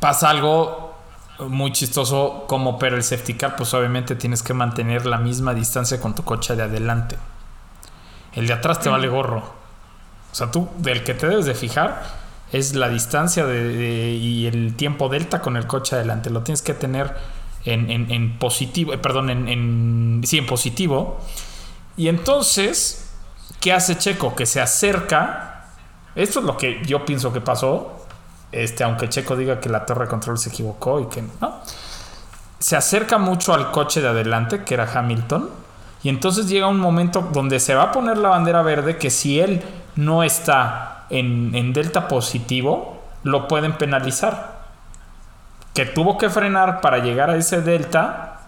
pasa 0.01 0.29
algo 0.29 0.93
muy 1.39 1.71
chistoso 1.71 2.43
como 2.47 2.77
pero 2.77 2.97
el 2.97 3.03
safety 3.03 3.35
car, 3.35 3.55
pues 3.55 3.73
obviamente 3.73 4.15
tienes 4.15 4.43
que 4.43 4.53
mantener 4.53 5.05
la 5.05 5.17
misma 5.17 5.53
distancia 5.53 6.01
con 6.01 6.13
tu 6.13 6.23
coche 6.25 6.55
de 6.57 6.63
adelante. 6.63 7.15
El 8.33 8.47
de 8.47 8.53
atrás 8.53 8.81
te 8.81 8.89
vale 8.89 9.07
gorro. 9.07 9.37
O 9.39 10.35
sea, 10.35 10.51
tú 10.51 10.67
del 10.77 11.03
que 11.03 11.13
te 11.13 11.27
debes 11.27 11.45
de 11.45 11.53
fijar 11.55 12.03
es 12.51 12.75
la 12.75 12.89
distancia 12.89 13.45
de- 13.45 13.63
de- 13.69 14.11
y 14.11 14.45
el 14.47 14.75
tiempo 14.75 15.07
delta 15.09 15.41
con 15.41 15.55
el 15.57 15.67
coche 15.67 15.95
adelante. 15.95 16.29
Lo 16.29 16.41
tienes 16.43 16.61
que 16.61 16.73
tener 16.73 17.15
en, 17.65 17.89
en- 17.89 18.11
en 18.11 18.37
positivo, 18.39 18.93
eh, 18.93 18.97
perdón, 18.97 19.29
en, 19.29 19.47
en- 19.47 20.21
sí, 20.25 20.37
en 20.37 20.45
positivo. 20.45 21.19
Y 21.97 22.07
entonces, 22.07 23.09
¿qué 23.59 23.73
hace 23.73 23.97
Checo? 23.97 24.35
Que 24.35 24.45
se 24.45 24.61
acerca. 24.61 25.65
Esto 26.15 26.39
es 26.39 26.45
lo 26.45 26.57
que 26.57 26.81
yo 26.85 27.05
pienso 27.05 27.31
que 27.33 27.41
pasó. 27.41 28.00
Este, 28.51 28.83
aunque 28.83 29.09
Checo 29.09 29.35
diga 29.35 29.59
que 29.59 29.69
la 29.69 29.85
torre 29.85 30.05
de 30.05 30.09
control 30.09 30.37
se 30.37 30.49
equivocó 30.49 30.99
y 30.99 31.05
que 31.05 31.21
no. 31.21 31.61
Se 32.59 32.75
acerca 32.75 33.17
mucho 33.17 33.53
al 33.53 33.71
coche 33.71 34.01
de 34.01 34.09
adelante, 34.09 34.63
que 34.63 34.73
era 34.73 34.91
Hamilton. 34.91 35.49
Y 36.03 36.09
entonces 36.09 36.47
llega 36.47 36.67
un 36.67 36.79
momento 36.79 37.29
donde 37.31 37.59
se 37.59 37.75
va 37.75 37.83
a 37.83 37.91
poner 37.91 38.17
la 38.17 38.29
bandera 38.29 38.61
verde 38.61 38.97
que 38.97 39.09
si 39.09 39.39
él 39.39 39.63
no 39.95 40.23
está 40.23 41.05
en, 41.09 41.55
en 41.55 41.73
delta 41.73 42.07
positivo, 42.07 43.01
lo 43.23 43.47
pueden 43.47 43.77
penalizar. 43.77 44.61
Que 45.73 45.85
tuvo 45.85 46.17
que 46.17 46.29
frenar 46.29 46.81
para 46.81 46.99
llegar 46.99 47.29
a 47.29 47.37
ese 47.37 47.61
delta. 47.61 48.39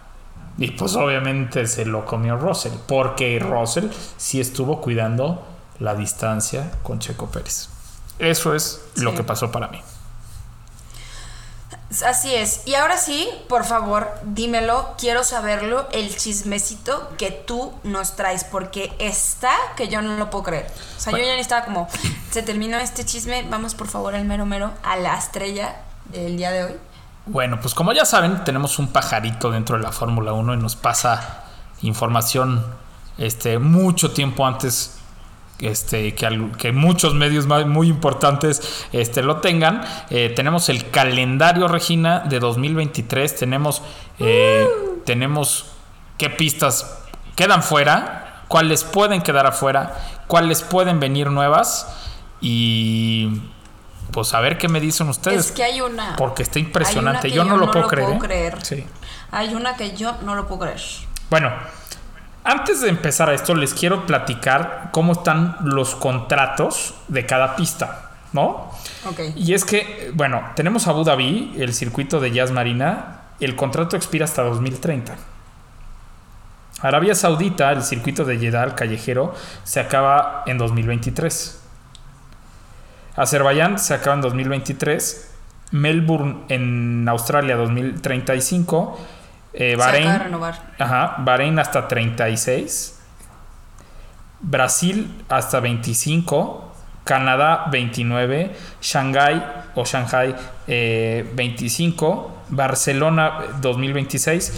Y 0.58 0.72
pues 0.72 0.96
obviamente 0.96 1.66
se 1.66 1.86
lo 1.86 2.06
comió 2.06 2.38
Russell. 2.38 2.74
Porque 2.88 3.40
Russell 3.40 3.88
sí 4.18 4.40
estuvo 4.40 4.82
cuidando 4.82 5.46
la 5.80 5.96
distancia 5.96 6.72
con 6.84 7.00
Checo 7.00 7.28
Pérez. 7.28 7.70
Eso 8.20 8.54
es 8.54 8.82
lo 8.96 9.16
que 9.16 9.24
pasó 9.24 9.52
para 9.52 9.68
mí. 9.68 9.80
Así 12.02 12.34
es. 12.34 12.62
Y 12.66 12.76
ahora 12.76 12.98
sí, 12.98 13.30
por 13.48 13.66
favor, 13.66 14.10
dímelo, 14.24 14.96
quiero 14.98 15.24
saberlo, 15.24 15.88
el 15.92 16.16
chismecito 16.16 17.10
que 17.18 17.30
tú 17.32 17.74
nos 17.84 18.16
traes, 18.16 18.44
porque 18.44 18.94
está 19.00 19.52
que 19.76 19.88
yo 19.90 20.02
no 20.02 20.18
lo 20.18 20.30
puedo 20.30 20.46
creer. 20.46 20.68
O 20.98 21.00
sea, 21.00 21.12
Bueno. 21.12 21.26
yo 21.26 21.30
ya 21.32 21.36
ni 21.36 21.42
estaba 21.42 21.66
como, 21.66 21.88
se 22.32 22.42
terminó 22.42 22.78
este 22.78 23.06
chisme, 23.06 23.46
vamos 23.50 23.76
por 23.76 23.88
favor 23.88 24.16
al 24.16 24.26
mero 24.26 24.46
mero, 24.46 24.72
a 24.84 24.96
la 24.96 25.18
estrella 25.18 25.76
del 26.06 26.38
día 26.38 26.52
de 26.52 26.64
hoy. 26.64 26.74
Bueno, 27.26 27.60
pues 27.62 27.74
como 27.74 27.94
ya 27.94 28.06
saben, 28.06 28.44
tenemos 28.44 28.80
un 28.80 28.88
pajarito 28.88 29.52
dentro 29.52 29.78
de 29.78 29.84
la 29.84 29.92
Fórmula 29.92 30.34
1 30.34 30.56
y 30.56 30.58
nos 30.58 30.76
pasa 30.76 31.44
información 31.82 32.66
este, 33.18 33.60
mucho 33.60 34.12
tiempo 34.12 34.46
antes 34.46 34.96
este, 35.68 36.14
que, 36.16 36.26
al- 36.26 36.52
que 36.58 36.72
muchos 36.72 37.14
medios 37.14 37.46
muy 37.48 37.88
importantes 37.88 38.86
este, 38.92 39.22
lo 39.24 39.38
tengan. 39.38 39.82
Eh, 40.10 40.32
tenemos 40.36 40.70
el 40.70 40.90
calendario, 40.90 41.68
Regina, 41.68 42.20
de 42.22 42.40
2023. 42.40 43.36
Tenemos, 43.36 43.82
eh, 44.20 44.68
tenemos 45.06 45.66
qué 46.18 46.30
pistas 46.30 46.98
quedan 47.36 47.64
fuera, 47.64 48.44
cuáles 48.48 48.84
pueden 48.84 49.22
quedar 49.22 49.48
afuera, 49.48 49.98
cuáles 50.28 50.62
pueden 50.62 51.00
venir 51.00 51.32
nuevas 51.32 51.88
y 52.42 53.42
pues 54.12 54.34
a 54.34 54.40
ver 54.42 54.58
qué 54.58 54.68
me 54.68 54.80
dicen 54.80 55.10
ustedes. 55.10 55.48
Es 55.48 55.52
que 55.52 55.64
hay 55.64 55.82
una... 55.82 56.16
Porque 56.18 56.44
está 56.44 56.60
impresionante. 56.60 57.32
Yo 57.32 57.44
no 57.46 57.58
lo 57.58 57.72
puedo 57.72 57.88
creer. 57.88 58.54
¿eh? 58.56 58.58
Sí. 58.62 58.86
Hay 59.32 59.56
una 59.56 59.76
que 59.76 59.96
yo 59.96 60.16
no 60.24 60.36
lo 60.36 60.48
puedo 60.48 60.62
creer. 60.62 60.80
Bueno, 61.32 61.52
antes 62.44 62.82
de 62.82 62.90
empezar 62.90 63.30
a 63.30 63.34
esto, 63.34 63.56
les 63.56 63.74
quiero 63.74 64.06
platicar 64.06 64.90
cómo 64.92 65.14
están 65.14 65.56
los 65.64 65.96
contratos 65.96 66.96
de 67.08 67.26
cada 67.26 67.56
pista, 67.56 68.12
¿no? 68.34 68.72
Ok. 69.06 69.20
Y 69.36 69.54
es 69.54 69.66
que, 69.66 70.12
bueno, 70.14 70.42
tenemos 70.56 70.88
Abu 70.88 71.04
Dhabi, 71.04 71.56
el 71.58 71.74
circuito 71.74 72.20
de 72.20 72.32
Jazz 72.32 72.52
Marina, 72.52 73.22
el 73.40 73.56
contrato 73.56 73.96
expira 73.96 74.26
hasta 74.26 74.44
2030. 74.44 75.16
Arabia 76.82 77.16
Saudita, 77.16 77.72
el 77.72 77.82
circuito 77.82 78.26
de 78.26 78.38
Jeddah 78.38 78.64
el 78.66 78.76
callejero, 78.76 79.34
se 79.64 79.80
acaba 79.80 80.44
en 80.46 80.58
2023. 80.58 81.62
Azerbaiyán 83.16 83.80
se 83.80 83.94
acaba 83.94 84.16
en 84.16 84.22
2023. 84.22 85.32
Melbourne 85.72 86.44
en 86.50 87.08
Australia 87.08 87.56
2035. 87.56 89.00
Eh, 89.54 89.76
Bahrein. 89.78 90.04
acaba 90.08 90.18
de 90.20 90.24
renovar. 90.26 90.74
Ajá, 90.80 91.16
Bahrein 91.20 91.60
hasta 91.60 91.88
36. 91.88 93.00
Brasil 94.40 95.24
hasta 95.30 95.60
25. 95.60 96.72
Canadá 97.04 97.68
29. 97.72 98.56
Shanghai 98.82 99.44
o 99.76 99.86
Shanghai 99.86 100.36
eh, 100.68 101.30
25. 101.36 102.32
Barcelona 102.50 103.40
2026. 103.62 104.54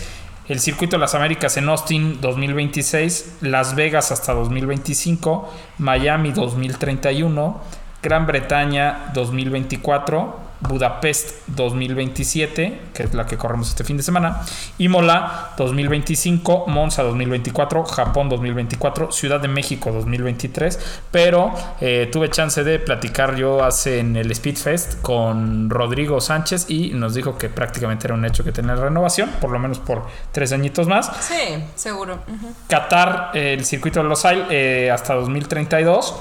El 0.48 0.60
Circuito 0.60 0.98
de 0.98 1.00
las 1.02 1.16
Américas 1.16 1.58
en 1.58 1.68
Austin 1.70 2.22
2026. 2.22 3.38
Las 3.41 3.76
Vegas 3.76 4.12
hasta 4.12 4.34
2025. 4.34 5.52
Miami 5.80 6.32
2031. 6.32 7.62
Gran 8.02 8.28
Bretaña 8.28 9.12
2024. 9.14 10.45
Budapest 10.62 11.47
2027, 11.47 12.82
que 12.93 13.03
es 13.03 13.14
la 13.14 13.26
que 13.26 13.38
corremos 13.38 13.70
este 13.70 13.84
fin 13.84 13.97
de 13.97 14.03
semana, 14.03 14.41
Imola 14.78 15.53
2025, 15.58 16.66
Monza 16.68 17.03
2024, 17.03 17.84
Japón 17.86 18.30
2024, 18.30 19.12
Ciudad 19.12 19.39
de 19.39 19.47
México 19.47 19.91
2023, 19.91 20.80
pero 21.12 21.53
eh, 21.82 22.10
tuve 22.12 22.30
chance 22.30 22.64
de 22.64 22.80
platicar 22.80 23.36
yo 23.36 23.64
hace 23.64 23.99
en 23.99 24.16
el 24.16 24.34
Speedfest 24.34 25.01
con 25.01 25.70
Rodrigo 25.70 26.22
Sánchez 26.22 26.70
y 26.70 26.91
nos 26.91 27.14
dijo 27.14 27.38
que 27.38 27.49
prácticamente 27.49 28.08
era 28.08 28.14
un 28.14 28.26
hecho 28.26 28.43
que 28.43 28.51
tenía 28.51 28.76
renovación, 28.76 29.30
por 29.41 29.51
lo 29.51 29.60
menos 29.60 29.80
por 29.80 30.06
tres 30.32 30.51
añitos 30.51 30.88
más. 30.88 31.12
Sí, 31.22 31.64
seguro. 31.76 32.20
Qatar, 32.68 33.32
eh, 33.34 33.53
el 33.53 33.66
circuito 33.66 34.01
de 34.01 34.10
Los 34.10 34.26
Ailes 34.26 34.47
eh, 34.49 34.91
hasta 34.91 35.14
2032. 35.16 36.16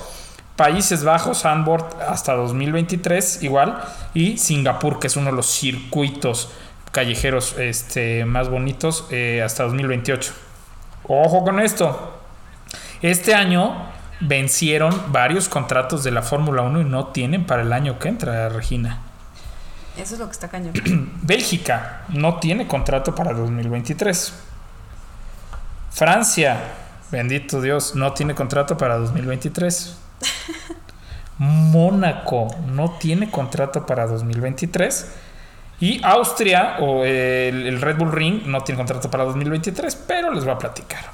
Países 0.56 1.02
Bajos, 1.02 1.44
Handboard 1.44 2.00
hasta 2.00 2.34
2023 2.34 3.42
igual. 3.42 3.82
Y 4.14 4.38
Singapur, 4.38 4.98
que 4.98 5.08
es 5.08 5.16
uno 5.16 5.30
de 5.30 5.36
los 5.36 5.46
circuitos 5.46 6.50
callejeros 6.92 7.56
este, 7.58 8.24
más 8.24 8.48
bonitos, 8.48 9.06
eh, 9.10 9.42
hasta 9.42 9.64
2028. 9.64 10.32
Ojo 11.08 11.44
con 11.44 11.60
esto. 11.60 12.20
Este 13.02 13.34
año 13.34 13.74
vencieron 14.20 15.12
varios 15.12 15.48
contratos 15.48 16.04
de 16.04 16.12
la 16.12 16.22
Fórmula 16.22 16.62
1 16.62 16.80
y 16.80 16.84
no 16.84 17.08
tienen 17.08 17.44
para 17.44 17.62
el 17.62 17.72
año 17.72 17.98
que 17.98 18.08
entra, 18.08 18.48
Regina. 18.48 19.00
Eso 19.98 20.14
es 20.14 20.20
lo 20.20 20.26
que 20.26 20.32
está 20.32 20.48
cañón. 20.48 20.72
Bélgica 21.22 22.02
no 22.08 22.38
tiene 22.38 22.66
contrato 22.66 23.14
para 23.14 23.32
2023. 23.32 24.32
Francia, 25.90 26.58
bendito 27.10 27.60
Dios, 27.60 27.94
no 27.94 28.12
tiene 28.12 28.34
contrato 28.34 28.76
para 28.76 28.96
2023. 28.98 29.98
Mónaco 31.38 32.48
no 32.66 32.92
tiene 32.98 33.30
contrato 33.30 33.86
para 33.86 34.06
2023. 34.06 35.12
Y 35.80 36.02
Austria 36.04 36.76
o 36.80 37.04
el, 37.04 37.66
el 37.66 37.80
Red 37.80 37.96
Bull 37.98 38.12
Ring 38.12 38.46
no 38.46 38.60
tiene 38.62 38.78
contrato 38.78 39.10
para 39.10 39.24
2023, 39.24 39.96
pero 40.06 40.32
les 40.32 40.44
voy 40.44 40.54
a 40.54 40.58
platicar. 40.58 41.04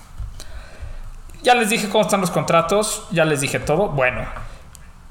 Ya 1.42 1.54
les 1.54 1.70
dije 1.70 1.88
cómo 1.88 2.02
están 2.02 2.20
los 2.20 2.30
contratos, 2.30 3.06
ya 3.10 3.24
les 3.24 3.40
dije 3.40 3.58
todo. 3.58 3.88
Bueno, 3.88 4.26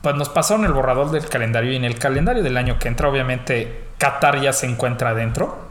pues 0.01 0.15
nos 0.15 0.29
pasaron 0.29 0.65
el 0.65 0.73
borrador 0.73 1.11
del 1.11 1.27
calendario 1.27 1.71
y 1.71 1.75
en 1.75 1.85
el 1.85 1.97
calendario 1.97 2.43
del 2.43 2.55
año 2.57 2.77
que 2.77 2.87
entra, 2.87 3.09
obviamente, 3.09 3.87
Qatar 3.97 4.39
ya 4.39 4.53
se 4.53 4.67
encuentra 4.67 5.09
adentro. 5.09 5.67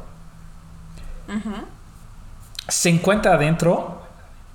Se 2.67 2.91
encuentra 2.91 3.35
adentro 3.35 4.03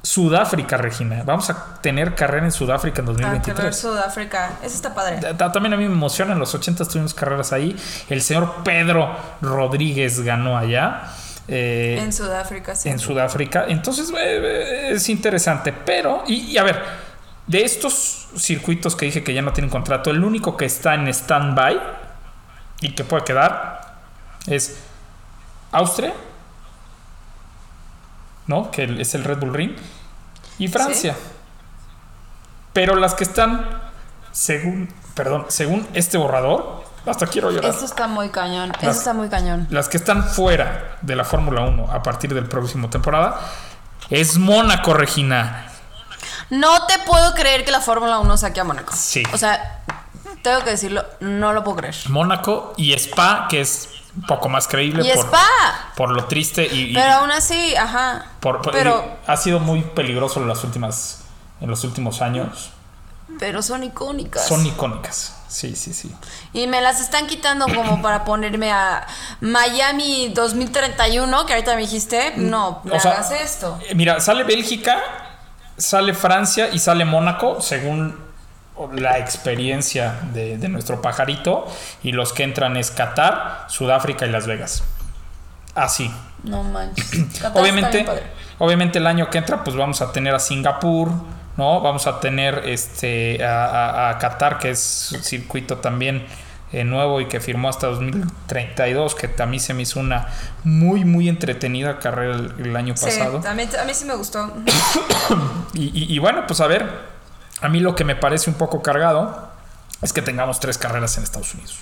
Sudáfrica, 0.04 0.76
Regina. 0.76 1.24
Vamos 1.26 1.50
a 1.50 1.76
tener 1.82 2.14
carrera 2.14 2.46
en 2.46 2.52
Sudáfrica 2.52 3.02
en 3.02 3.08
Ah, 3.08 3.12
que 3.14 3.22
ver 3.24 3.32
2023. 3.32 3.80
Sudáfrica. 3.80 4.52
Eso 4.62 4.76
está 4.76 4.94
padre. 4.94 5.18
Ta- 5.36 5.52
También 5.52 5.74
a 5.74 5.78
mí 5.78 5.86
me 5.88 5.94
emociona, 5.94 6.34
en 6.34 6.40
los 6.40 6.54
80 6.54 6.84
tuvimos 6.86 7.14
carreras 7.14 7.54
ahí. 7.54 7.74
El 8.10 8.22
señor 8.22 8.64
Pedro 8.66 9.16
Rodríguez 9.42 10.20
ganó 10.22 10.58
allá. 10.58 11.04
eh, 11.48 11.98
En 12.02 12.12
Sudáfrica, 12.14 12.76
sí. 12.76 12.90
en 12.90 13.00
Sudáfrica. 13.00 13.66
Entonces 13.70 14.10
eh, 14.10 14.16
eh, 14.20 14.90
es 14.92 15.08
interesante. 15.10 15.72
Pero, 15.72 16.24
y, 16.28 16.52
y 16.52 16.58
a 16.58 16.64
ver, 16.64 16.82
de 17.48 17.64
estos 17.64 18.28
circuitos 18.36 18.96
que 18.98 19.06
dije 19.06 19.24
que 19.24 19.34
ya 19.34 19.42
no 19.42 19.54
tienen 19.54 19.70
contrato, 19.70 20.10
el 20.10 20.22
único 20.24 20.58
que 20.58 20.66
está 20.66 20.96
en 20.96 21.08
stand-by 21.08 21.80
y 22.82 22.94
que 22.94 23.04
puede 23.06 23.24
quedar 23.24 23.96
es 24.48 24.80
Austria, 25.72 26.14
¿no? 28.48 28.72
Que 28.72 28.84
es 29.00 29.16
el 29.16 29.24
Red 29.24 29.40
Bull 29.40 29.54
Ring, 29.54 29.76
y 30.60 30.68
Francia. 30.68 31.16
Pero 32.74 32.96
las 32.96 33.14
que 33.14 33.24
están, 33.24 33.68
según, 34.32 34.90
perdón, 35.16 35.46
según 35.50 35.88
este 35.94 36.18
borrador, 36.18 36.84
hasta 37.06 37.28
quiero 37.28 37.52
llorar. 37.52 37.74
Eso 37.74 37.86
está 37.86 38.08
muy 38.08 38.30
cañón. 38.30 38.72
Eso 38.80 38.92
está 38.92 39.14
muy 39.14 39.30
cañón. 39.30 39.68
Las 39.70 39.90
que 39.90 39.98
están 39.98 40.24
fuera 40.24 40.98
de 41.02 41.16
la 41.16 41.24
Fórmula 41.24 41.62
1 41.62 41.92
a 41.92 42.02
partir 42.02 42.34
del 42.34 42.46
próximo 42.46 42.90
temporada 42.90 43.40
es 44.10 44.38
Mónaco, 44.38 44.94
Regina. 44.94 45.68
No 46.50 46.86
te 46.88 47.00
puedo 47.00 47.34
creer 47.34 47.66
que 47.66 47.72
la 47.72 47.82
Fórmula 47.82 48.20
1 48.20 48.38
saque 48.38 48.60
a 48.60 48.64
Mónaco. 48.64 48.94
Sí. 48.96 49.24
O 49.34 49.38
sea, 49.38 49.84
Tengo 50.44 50.62
que 50.66 50.72
decirlo, 50.72 51.06
no 51.22 51.54
lo 51.54 51.64
puedo 51.64 51.78
creer. 51.78 51.96
Mónaco 52.10 52.74
y 52.76 52.92
Spa, 52.94 53.48
que 53.50 53.62
es 53.62 53.90
poco 54.28 54.48
más 54.50 54.68
creíble 54.68 55.04
Y 55.08 55.12
por, 55.16 55.26
Spa. 55.26 55.48
por 55.96 56.10
lo 56.12 56.26
triste 56.26 56.68
y, 56.72 56.92
y- 56.92 56.94
Pero 56.94 57.14
aún 57.14 57.32
así, 57.32 57.76
ajá. 57.76 58.26
por- 58.40 58.62
por- 58.62 58.72
pero, 58.74 59.04
y 59.28 59.32
ha 59.32 59.38
sido 59.38 59.60
muy 59.60 59.82
peligroso 59.82 60.40
en 60.42 60.48
las 60.48 60.64
últimas 60.64 61.20
en 61.62 61.70
los 61.70 61.84
últimos 61.84 62.22
años. 62.22 62.72
pero 63.40 63.62
son 63.64 63.84
icónicas. 63.84 64.46
Son 64.48 64.66
icónicas. 64.66 65.36
Sí, 65.48 65.76
sí, 65.76 65.94
sí. 65.94 66.14
Y 66.52 66.66
me 66.68 66.82
las 66.82 67.00
están 67.00 67.28
quitando 67.28 67.66
como 67.68 68.02
para 68.02 68.24
ponerme 68.26 68.72
a 68.72 69.06
Miami 69.40 70.30
2031, 70.34 71.46
que 71.46 71.54
ahorita 71.54 71.76
me 71.76 71.82
dijiste, 71.82 72.34
no, 72.38 72.82
O 72.92 73.00
sea, 73.00 73.12
hagas 73.12 73.32
esto. 73.32 73.80
eh, 73.88 73.94
Mira, 73.96 74.20
sale 74.20 74.44
Bélgica, 74.44 75.00
sale 75.78 76.14
Francia 76.16 76.70
y 76.74 76.80
sale 76.80 77.06
Mónaco, 77.06 77.62
según 77.62 78.18
la 78.94 79.18
experiencia 79.20 80.20
de, 80.34 80.58
de 80.58 80.70
nuestro 80.70 81.02
pajarito. 81.02 81.66
Y 82.04 82.12
los 82.12 82.34
que 82.34 82.44
entran 82.44 82.78
es 82.78 82.92
Qatar, 82.92 83.66
Sudáfrica 83.70 84.26
y 84.26 84.30
Las 84.30 84.48
Vegas. 84.48 84.84
Así. 85.76 86.12
No 86.44 86.64
manches. 86.64 87.12
Obviamente, 87.54 88.06
obviamente 88.60 89.00
el 89.00 89.08
año 89.08 89.30
que 89.30 89.38
entra, 89.40 89.64
pues 89.64 89.76
vamos 89.76 90.02
a 90.02 90.12
tener 90.12 90.36
a 90.36 90.40
Singapur, 90.40 91.10
¿no? 91.58 91.82
Vamos 91.82 92.06
a 92.08 92.20
tener 92.20 92.64
este 92.66 93.44
a, 93.46 93.66
a- 93.66 94.10
a 94.12 94.18
Qatar, 94.20 94.60
que 94.60 94.72
es 94.72 95.12
un 95.16 95.24
circuito 95.24 95.78
también 95.78 96.26
eh, 96.72 96.84
nuevo 96.84 97.22
y 97.22 97.28
que 97.28 97.40
firmó 97.40 97.70
hasta 97.70 97.88
2032, 97.88 99.16
que 99.16 99.30
a 99.42 99.46
mí 99.46 99.60
se 99.60 99.74
me 99.74 99.84
hizo 99.84 100.00
una 100.00 100.28
muy, 100.64 101.06
muy 101.06 101.30
entretenida 101.30 102.00
carrera 102.00 102.36
el, 102.36 102.54
el 102.60 102.76
año 102.76 102.96
Sí, 102.98 103.06
pasado. 103.06 103.42
a 103.48 103.54
mí, 103.54 103.64
a 103.82 103.86
mí 103.86 103.94
sí 103.94 104.06
me 104.06 104.16
gustó. 104.16 104.52
Y, 105.74 105.86
y- 105.86 106.14
y 106.16 106.20
bueno, 106.20 106.46
pues 106.48 106.60
a 106.62 106.68
ver, 106.68 107.13
a 107.62 107.70
mí 107.70 107.80
lo 107.80 107.96
que 107.96 108.04
me 108.04 108.16
parece 108.16 108.50
un 108.50 108.56
poco 108.56 108.82
cargado 108.82 109.50
es 110.02 110.14
que 110.14 110.22
tengamos 110.22 110.60
tres 110.60 110.78
carreras 110.78 111.18
en 111.18 111.24
Estados 111.24 111.54
Unidos. 111.54 111.80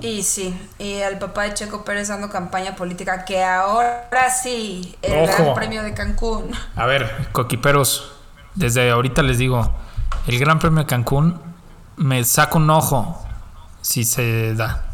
Y 0.00 0.22
sí, 0.22 0.58
y 0.78 0.94
el 0.94 1.18
papá 1.18 1.44
de 1.44 1.54
Checo 1.54 1.84
Pérez 1.84 2.08
dando 2.08 2.30
campaña 2.30 2.74
política, 2.74 3.24
que 3.24 3.44
ahora 3.44 4.30
sí, 4.30 4.96
el 5.02 5.28
Ojo. 5.28 5.42
Gran 5.42 5.54
Premio 5.54 5.82
de 5.82 5.92
Cancún. 5.92 6.50
A 6.76 6.86
ver, 6.86 7.28
coquiperos, 7.32 8.12
desde 8.54 8.90
ahorita 8.90 9.22
les 9.22 9.38
digo, 9.38 9.72
el 10.26 10.38
Gran 10.38 10.58
Premio 10.58 10.80
de 10.80 10.86
Cancún 10.86 11.40
me 11.96 12.24
saca 12.24 12.56
un 12.56 12.70
ojo 12.70 13.22
si 13.82 14.04
se 14.04 14.54
da. 14.54 14.84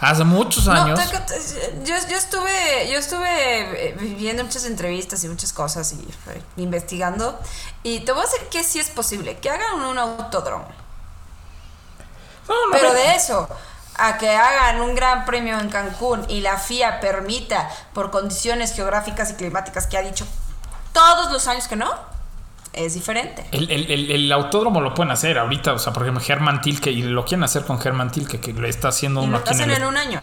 Hace 0.00 0.22
muchos 0.24 0.66
No, 0.66 0.72
años. 0.72 1.00
te- 1.00 1.82
yo, 1.84 1.94
yo 2.08 2.16
estuve, 2.16 2.88
yo 2.88 2.98
estuve 2.98 3.88
eh, 3.88 3.96
viendo 4.16 4.44
muchas 4.44 4.64
entrevistas 4.64 5.24
y 5.24 5.28
muchas 5.28 5.52
cosas 5.52 5.92
y 5.92 5.96
eh, 6.30 6.42
investigando. 6.56 7.38
Y 7.82 8.00
te 8.00 8.12
voy 8.12 8.22
a 8.22 8.26
decir 8.26 8.46
que 8.48 8.62
sí 8.62 8.78
es 8.78 8.90
posible, 8.90 9.38
que 9.38 9.50
hagan 9.50 9.80
un 9.82 9.98
autódromo. 9.98 10.68
No, 12.48 12.54
no, 12.66 12.72
Pero 12.72 12.88
no. 12.88 12.94
de 12.94 13.14
eso, 13.16 13.48
a 13.96 14.18
que 14.18 14.30
hagan 14.30 14.80
un 14.80 14.94
gran 14.94 15.24
premio 15.24 15.58
en 15.58 15.68
Cancún 15.68 16.24
y 16.28 16.40
la 16.42 16.58
FIA 16.58 17.00
permita, 17.00 17.68
por 17.92 18.10
condiciones 18.12 18.72
geográficas 18.74 19.30
y 19.30 19.34
climáticas 19.34 19.86
que 19.88 19.98
ha 19.98 20.02
dicho 20.02 20.26
todos 20.92 21.32
los 21.32 21.46
años 21.48 21.66
que 21.68 21.74
no, 21.76 21.92
es 22.72 22.94
diferente. 22.94 23.44
El, 23.52 23.70
el- 23.70 23.90
el- 23.90 24.10
el 24.10 24.32
autódromo 24.32 24.80
lo 24.80 24.94
pueden 24.94 25.10
hacer 25.12 25.38
ahorita, 25.38 25.72
o 25.72 25.78
sea, 25.78 25.92
por 25.92 26.02
ejemplo, 26.02 26.22
Germán 26.22 26.60
Tilke, 26.60 26.90
y 26.90 27.02
lo 27.02 27.24
quieren 27.24 27.44
hacer 27.44 27.64
con 27.64 27.78
Germán 27.80 28.10
Tilke, 28.10 28.40
que 28.40 28.52
le 28.52 28.68
está 28.68 28.88
haciendo 28.88 29.20
Y 29.22 29.24
uno 29.24 29.32
lo 29.32 29.38
aquí 29.38 29.50
en 29.50 29.54
hacen 29.56 29.70
el, 29.70 29.76
en 29.78 29.84
un 29.88 29.96
año. 29.96 30.20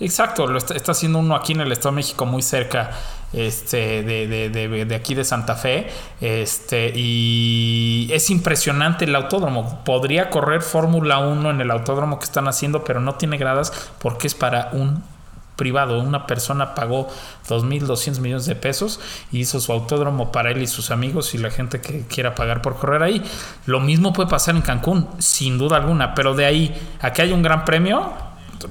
Exacto, 0.00 0.48
lo 0.48 0.58
está, 0.58 0.74
está 0.74 0.90
haciendo 0.92 1.20
uno 1.20 1.36
aquí 1.36 1.52
en 1.52 1.60
el 1.60 1.70
Estado 1.70 1.90
de 1.90 1.96
México, 1.96 2.26
muy 2.26 2.42
cerca 2.42 2.90
este, 3.32 4.02
de, 4.02 4.26
de- 4.26 4.48
de- 4.50 4.84
de 4.84 4.94
aquí 4.94 5.14
de 5.14 5.24
Santa 5.24 5.54
Fe. 5.54 5.88
Este, 6.20 6.92
y 6.94 8.08
es 8.12 8.28
impresionante 8.30 9.04
el 9.04 9.14
autódromo. 9.14 9.84
Podría 9.84 10.30
correr 10.30 10.62
Fórmula 10.62 11.18
1 11.18 11.48
en 11.50 11.60
el 11.60 11.70
autódromo 11.70 12.18
que 12.18 12.24
están 12.24 12.48
haciendo, 12.48 12.82
pero 12.84 13.00
no 13.00 13.14
tiene 13.14 13.36
gradas 13.38 13.72
porque 14.00 14.26
es 14.26 14.34
para 14.34 14.70
un 14.72 15.02
privado. 15.56 16.00
Una 16.00 16.26
persona 16.26 16.74
pagó 16.74 17.08
2.200 17.48 18.18
millones 18.20 18.46
de 18.46 18.56
pesos 18.56 19.00
y 19.30 19.40
hizo 19.40 19.60
su 19.60 19.72
autódromo 19.72 20.32
para 20.32 20.50
él 20.50 20.62
y 20.62 20.66
sus 20.66 20.90
amigos 20.90 21.34
y 21.34 21.38
la 21.38 21.50
gente 21.50 21.80
que 21.80 22.02
quiera 22.06 22.34
pagar 22.34 22.62
por 22.62 22.76
correr 22.76 23.02
ahí. 23.02 23.22
Lo 23.66 23.80
mismo 23.80 24.12
puede 24.12 24.28
pasar 24.28 24.56
en 24.56 24.62
Cancún, 24.62 25.08
sin 25.18 25.58
duda 25.58 25.76
alguna, 25.76 26.14
pero 26.14 26.34
de 26.34 26.46
ahí 26.46 26.74
a 27.00 27.12
que 27.12 27.22
haya 27.22 27.34
un 27.34 27.42
gran 27.42 27.64
premio, 27.64 28.12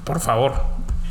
por 0.04 0.20
favor, 0.20 0.54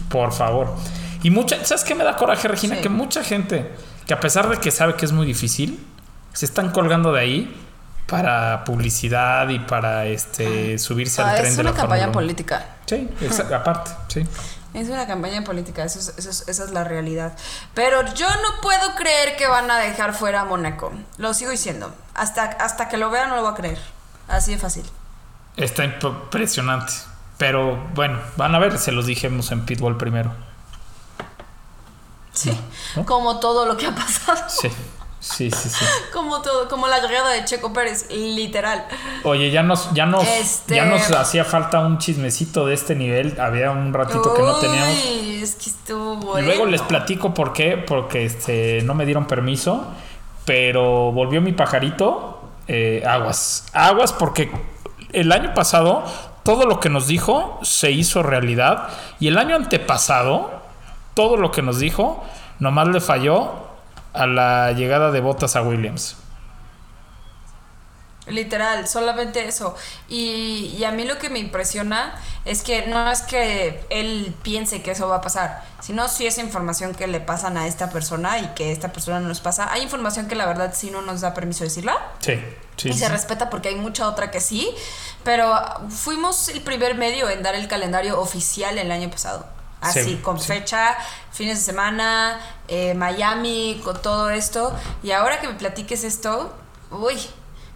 por 0.09 0.33
favor. 0.33 0.75
Y 1.23 1.31
mucha, 1.31 1.65
¿sabes 1.65 1.85
qué 1.85 1.95
me 1.95 2.05
da 2.05 2.17
coraje, 2.17 2.49
Regina? 2.49 2.77
Sí. 2.77 2.83
Que 2.83 2.89
mucha 2.89 3.23
gente, 3.23 3.71
que 4.07 4.15
a 4.15 4.21
pesar 4.21 4.49
de 4.49 4.59
que 4.59 4.71
sabe 4.71 4.95
que 4.95 5.05
es 5.05 5.13
muy 5.13 5.27
difícil, 5.27 5.79
se 6.33 6.47
están 6.47 6.71
colgando 6.71 7.13
de 7.13 7.21
ahí 7.21 7.57
para 8.07 8.65
publicidad 8.65 9.49
y 9.49 9.59
para 9.61 10.07
este 10.07 10.79
subirse 10.79 11.23
Ah, 11.23 11.31
al 11.31 11.37
tren 11.37 11.47
es 11.47 11.57
de 11.57 11.63
una 11.63 11.71
la 11.71 11.77
campaña 11.77 12.03
Fórmula 12.07 12.07
1. 12.09 12.13
política. 12.13 12.67
Sí, 12.87 13.09
aparte, 13.55 13.91
sí. 14.09 14.25
Es 14.75 14.89
una 14.89 15.07
campaña 15.07 15.43
política, 15.45 15.85
eso 15.85 15.99
es- 15.99 16.15
eso 16.17 16.31
es- 16.31 16.49
esa 16.49 16.65
es 16.65 16.71
la 16.71 16.83
realidad. 16.85 17.37
Pero 17.75 18.03
yo 18.15 18.27
no 18.29 18.61
puedo 18.63 18.95
creer 18.95 19.37
que 19.37 19.47
van 19.47 19.71
a 19.71 19.79
dejar 19.79 20.15
fuera 20.15 20.41
a 20.41 20.45
Mónaco. 20.47 20.93
Lo 21.19 21.35
sigo 21.35 21.51
diciendo. 21.51 21.95
Hasta, 22.15 22.45
hasta 22.45 22.89
que 22.89 22.97
lo 22.97 23.11
vean 23.11 23.29
no 23.29 23.37
lo 23.37 23.43
voy 23.43 23.53
a 23.53 23.55
creer. 23.55 23.79
Así 24.29 24.53
de 24.53 24.59
fácil. 24.59 24.85
Está 25.57 25.85
impresionante. 25.85 26.93
Pero 27.37 27.77
bueno, 27.95 28.19
van 28.37 28.55
a 28.55 28.59
ver, 28.59 28.79
se 28.79 28.93
los 28.93 29.05
dijimos 29.07 29.51
en 29.53 29.67
Pitbull 29.67 29.97
primero. 29.99 30.33
Sí. 32.33 32.59
¿No? 32.97 33.05
Como 33.05 33.41
todo 33.41 33.67
lo 33.67 33.77
que 33.77 33.87
ha 33.87 33.95
pasado. 33.95 34.49
Sí, 34.49 34.69
sí, 35.23 35.51
sí, 35.51 35.69
sí. 35.71 35.85
Como 36.13 36.43
todo, 36.43 36.69
como 36.69 36.87
la 36.89 36.99
llegada 37.01 37.31
de 37.31 37.45
Checo 37.47 37.73
Pérez, 37.73 38.07
literal. 38.11 38.85
Oye, 39.25 39.51
ya 39.51 39.63
nos, 39.63 39.91
ya 39.95 40.05
nos, 40.05 40.27
Este- 40.29 40.75
ya 40.77 40.85
nos 40.85 41.11
hacía 41.13 41.45
falta 41.47 41.79
un 41.81 41.97
chismecito 41.99 42.67
de 42.67 42.75
este 42.75 42.95
nivel. 42.95 43.41
Había 43.41 43.71
un 43.71 43.95
ratito 43.95 44.35
que 44.35 44.43
no 44.43 44.57
teníamos. 44.57 44.91
Es 45.43 45.55
que 45.55 45.71
estuvo 45.71 46.15
Y 46.15 46.25
bueno. 46.25 46.47
luego 46.47 46.67
les 46.67 46.83
platico 46.83 47.33
por 47.33 47.53
qué, 47.55 47.77
porque 47.79 48.25
este, 48.27 48.83
no 48.83 48.93
me 48.95 49.07
dieron 49.07 49.27
permiso, 49.27 49.87
pero 50.45 51.13
volvió 51.13 51.41
mi 51.41 51.53
pajarito. 51.53 52.39
eh, 52.69 53.03
aguas, 53.07 53.67
aguas, 53.73 54.13
porque 54.13 54.51
el 55.13 55.33
año 55.33 55.53
pasado 55.55 56.05
todo 56.45 56.65
lo 56.67 56.79
que 56.81 56.89
nos 56.91 57.07
dijo 57.07 57.59
se 57.63 57.91
hizo 57.91 58.23
realidad 58.23 58.89
y 59.21 59.29
el 59.29 59.37
año 59.39 59.57
antepasado 59.57 60.51
todo 61.15 61.37
lo 61.37 61.51
que 61.51 61.61
nos 61.63 61.79
dijo 61.81 62.25
nomás 62.61 62.89
le 62.89 63.01
falló 63.01 63.51
a 64.13 64.27
la 64.27 64.73
llegada 64.73 65.11
de 65.11 65.21
botas 65.21 65.57
a 65.57 65.63
Williams. 65.63 66.17
Literal, 68.27 68.87
solamente 68.87 69.47
eso. 69.47 69.75
Y, 70.09 70.77
y 70.79 70.85
a 70.85 70.93
mí 70.93 71.05
lo 71.05 71.19
que 71.19 71.29
me 71.29 71.41
impresiona 71.41 72.15
es 72.45 72.63
que 72.63 72.87
no 72.87 73.11
es 73.11 73.23
que 73.23 73.85
él 73.91 74.33
piense 74.43 74.81
que 74.81 74.93
eso 74.93 75.09
va 75.09 75.17
a 75.17 75.21
pasar, 75.21 75.65
sino 75.81 76.07
si 76.07 76.27
es 76.27 76.39
información 76.39 76.95
que 76.95 77.09
le 77.09 77.19
pasan 77.19 77.57
a 77.57 77.67
esta 77.67 77.91
persona 77.91 78.39
y 78.39 78.47
que 78.55 78.71
esta 78.71 78.93
persona 78.93 79.19
no 79.19 79.27
nos 79.27 79.41
pasa. 79.41 79.73
Hay 79.73 79.83
información 79.83 80.29
que 80.29 80.37
la 80.37 80.47
verdad 80.47 80.73
sí 80.75 80.91
no 80.91 81.03
nos 81.03 81.21
da 81.21 81.35
permiso 81.35 81.65
decirla. 81.65 81.99
Sí, 82.21 82.41
sí. 82.77 82.91
y 82.91 82.93
sí. 82.93 82.99
se 83.01 83.09
respeta 83.09 83.51
porque 83.51 83.71
hay 83.71 83.77
mucha 83.77 84.09
otra 84.09 84.31
que 84.31 84.41
sí, 84.41 84.73
pero 85.25 85.53
fuimos 85.89 86.49
el 86.49 86.61
primer 86.61 86.95
medio 86.95 87.29
en 87.29 87.43
dar 87.43 87.57
el 87.57 87.67
calendario 87.67 88.21
oficial 88.21 88.79
el 88.79 88.93
año 88.93 89.11
pasado. 89.11 89.47
Así, 89.83 90.03
Sí, 90.05 90.17
con 90.23 90.39
sí. 90.39 90.47
fecha, 90.47 90.97
fines 91.33 91.59
de 91.59 91.65
semana, 91.65 92.39
eh, 92.69 92.95
Miami, 92.95 93.81
con 93.85 94.01
todo 94.01 94.31
esto. 94.31 94.75
Y 95.03 95.11
ahora 95.11 95.41
que 95.41 95.49
me 95.49 95.55
platiques 95.55 96.05
esto, 96.05 96.55
uy, 96.91 97.15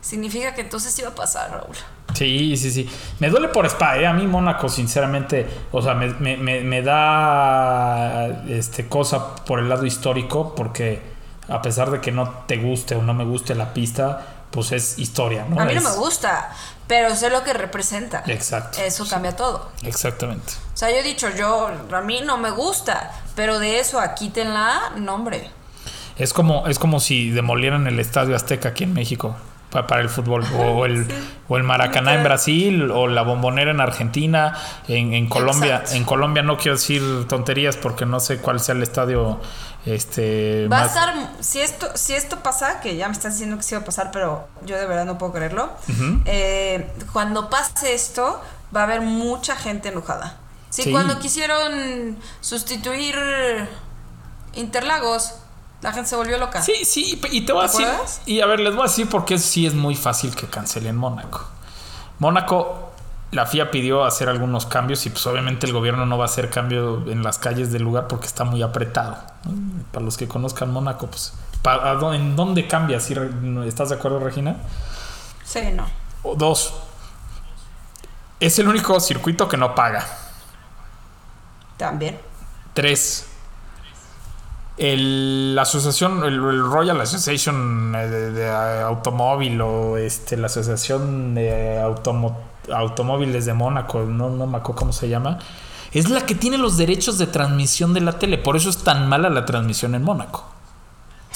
significa 0.00 0.54
que 0.54 0.60
entonces 0.62 0.98
va 1.04 1.08
a 1.10 1.14
pasar, 1.14 1.50
Raúl. 1.50 1.76
Sí, 2.14 2.56
sí, 2.56 2.70
sí. 2.70 2.88
Me 3.18 3.28
duele 3.28 3.48
por 3.48 3.66
Spa, 3.66 3.98
¿eh? 3.98 4.06
A 4.06 4.12
mí 4.12 4.26
Mónaco, 4.26 4.68
sinceramente, 4.68 5.46
o 5.72 5.82
sea, 5.82 5.94
me, 5.94 6.08
me- 6.14 6.36
me- 6.36 6.60
me 6.62 6.80
da 6.82 8.26
este, 8.48 8.88
cosa 8.88 9.34
por 9.44 9.58
el 9.58 9.68
lado 9.68 9.84
histórico, 9.84 10.54
porque 10.54 11.02
a 11.48 11.60
pesar 11.62 11.90
de 11.90 12.00
que 12.00 12.12
no 12.12 12.44
te 12.46 12.56
guste 12.56 12.94
o 12.94 13.02
no 13.02 13.14
me 13.14 13.24
guste 13.24 13.54
la 13.54 13.74
pista, 13.74 14.26
pues 14.50 14.72
es 14.72 14.98
historia, 14.98 15.44
¿no? 15.48 15.60
A 15.60 15.64
mí 15.64 15.74
no 15.74 15.80
Es- 15.80 15.84
me 15.90 15.96
gusta, 15.96 16.50
pero 16.86 17.14
sé 17.14 17.30
lo 17.30 17.42
que 17.44 17.52
representa. 17.52 18.22
Exacto. 18.26 18.78
Eso 18.80 19.06
cambia 19.08 19.34
todo. 19.36 19.70
Exactamente. 19.82 20.54
O 20.76 20.78
sea, 20.78 20.90
yo 20.90 20.96
he 20.98 21.02
dicho, 21.02 21.30
yo, 21.30 21.70
a 21.90 22.00
mí 22.02 22.20
no 22.22 22.36
me 22.36 22.50
gusta, 22.50 23.10
pero 23.34 23.58
de 23.58 23.80
eso 23.80 23.98
a 23.98 24.14
quítenla, 24.14 24.92
no, 24.96 25.14
hombre. 25.14 25.50
Es 26.18 26.34
como, 26.34 26.66
es 26.66 26.78
como 26.78 27.00
si 27.00 27.30
demolieran 27.30 27.86
el 27.86 27.98
Estadio 27.98 28.36
Azteca 28.36 28.68
aquí 28.68 28.84
en 28.84 28.92
México 28.92 29.34
pa- 29.70 29.86
para 29.86 30.02
el 30.02 30.10
fútbol, 30.10 30.44
o 30.58 30.84
el, 30.86 31.06
o 31.48 31.56
el 31.56 31.62
Maracaná 31.62 32.14
en. 32.16 32.24
Brasil, 32.24 32.90
o 32.90 33.06
la 33.08 33.22
Bombonera 33.22 33.70
en 33.70 33.80
Argentina, 33.80 34.54
en, 34.86 35.14
en 35.14 35.30
Colombia. 35.30 35.76
Exacto. 35.76 35.94
En 35.96 36.04
Colombia 36.04 36.42
no 36.42 36.58
quiero 36.58 36.76
decir 36.76 37.02
tonterías 37.26 37.78
porque 37.78 38.04
no 38.04 38.20
sé 38.20 38.36
cuál 38.38 38.60
sea 38.60 38.74
el 38.74 38.82
estadio 38.82 39.40
este 39.86 40.68
Va 40.68 40.82
a 40.82 40.86
estar, 40.86 41.14
si 41.40 41.60
esto, 41.60 41.88
si 41.94 42.12
esto 42.14 42.40
pasa, 42.42 42.80
que 42.80 42.96
ya 42.96 43.06
me 43.08 43.12
estás 43.14 43.32
diciendo 43.34 43.56
que 43.56 43.62
sí 43.62 43.74
va 43.74 43.80
a 43.80 43.84
pasar, 43.84 44.10
pero 44.10 44.46
yo 44.66 44.76
de 44.76 44.84
verdad 44.86 45.06
no 45.06 45.16
puedo 45.16 45.32
creerlo. 45.32 45.70
eh, 46.26 46.90
cuando 47.14 47.48
pase 47.48 47.94
esto, 47.94 48.42
va 48.76 48.80
a 48.80 48.84
haber 48.84 49.00
mucha 49.00 49.56
gente 49.56 49.88
enojada. 49.88 50.36
Sí, 50.76 50.82
Sí. 50.82 50.90
cuando 50.92 51.18
quisieron 51.18 52.18
sustituir 52.42 53.16
Interlagos, 54.54 55.32
la 55.80 55.92
gente 55.92 56.10
se 56.10 56.16
volvió 56.16 56.36
loca. 56.36 56.60
Sí, 56.60 56.84
sí, 56.84 57.18
y 57.30 57.40
te 57.46 57.52
voy 57.54 57.64
a 57.64 57.68
¿Te 57.70 57.78
decir. 57.78 57.88
Y 58.26 58.40
a 58.42 58.46
ver, 58.46 58.60
les 58.60 58.74
voy 58.74 58.84
a 58.84 58.88
decir 58.88 59.08
porque 59.08 59.38
sí 59.38 59.64
es 59.66 59.72
muy 59.72 59.94
fácil 59.94 60.36
que 60.36 60.46
cancelen 60.48 60.94
Mónaco. 60.96 61.46
Mónaco, 62.18 62.92
la 63.30 63.46
FIA 63.46 63.70
pidió 63.70 64.04
hacer 64.04 64.28
algunos 64.28 64.66
cambios 64.66 65.06
y 65.06 65.10
pues 65.10 65.26
obviamente 65.26 65.66
el 65.66 65.72
gobierno 65.72 66.04
no 66.04 66.18
va 66.18 66.24
a 66.24 66.28
hacer 66.28 66.50
cambio 66.50 67.10
en 67.10 67.22
las 67.22 67.38
calles 67.38 67.72
del 67.72 67.82
lugar 67.82 68.06
porque 68.06 68.26
está 68.26 68.44
muy 68.44 68.60
apretado. 68.62 69.16
Para 69.92 70.04
los 70.04 70.18
que 70.18 70.28
conozcan 70.28 70.70
Mónaco, 70.72 71.06
pues 71.06 71.32
¿pa- 71.62 71.90
a 71.90 71.94
dó- 71.94 72.12
¿en 72.14 72.36
dónde 72.36 72.68
cambia? 72.68 73.00
¿Sí, 73.00 73.14
Re- 73.14 73.30
¿Estás 73.66 73.88
de 73.88 73.94
acuerdo, 73.94 74.18
Regina? 74.20 74.56
Sí, 75.42 75.60
no. 75.74 75.86
O 76.22 76.34
dos. 76.34 76.74
Es 78.40 78.58
el 78.58 78.68
único 78.68 79.00
circuito 79.00 79.48
que 79.48 79.56
no 79.56 79.74
paga. 79.74 80.06
También. 81.76 82.18
Tres. 82.74 83.26
El, 84.78 85.54
la 85.54 85.62
asociación, 85.62 86.22
el, 86.24 86.34
el 86.34 86.62
Royal 86.64 87.00
Association 87.00 87.94
eh, 87.94 88.08
de, 88.08 88.30
de, 88.32 88.44
eh, 88.44 88.82
Automóvil 88.82 89.58
o 89.62 89.96
este, 89.96 90.36
la 90.36 90.46
Asociación 90.46 91.34
de 91.34 91.80
Automo- 91.82 92.36
Automóviles 92.70 93.46
de 93.46 93.54
Mónaco, 93.54 94.00
no, 94.00 94.28
no 94.28 94.46
me 94.46 94.58
acuerdo 94.58 94.80
cómo 94.80 94.92
se 94.92 95.08
llama, 95.08 95.38
es 95.92 96.10
la 96.10 96.26
que 96.26 96.34
tiene 96.34 96.58
los 96.58 96.76
derechos 96.76 97.16
de 97.16 97.26
transmisión 97.26 97.94
de 97.94 98.02
la 98.02 98.18
tele. 98.18 98.36
Por 98.36 98.56
eso 98.56 98.68
es 98.68 98.78
tan 98.78 99.08
mala 99.08 99.30
la 99.30 99.46
transmisión 99.46 99.94
en 99.94 100.02
Mónaco. 100.02 100.44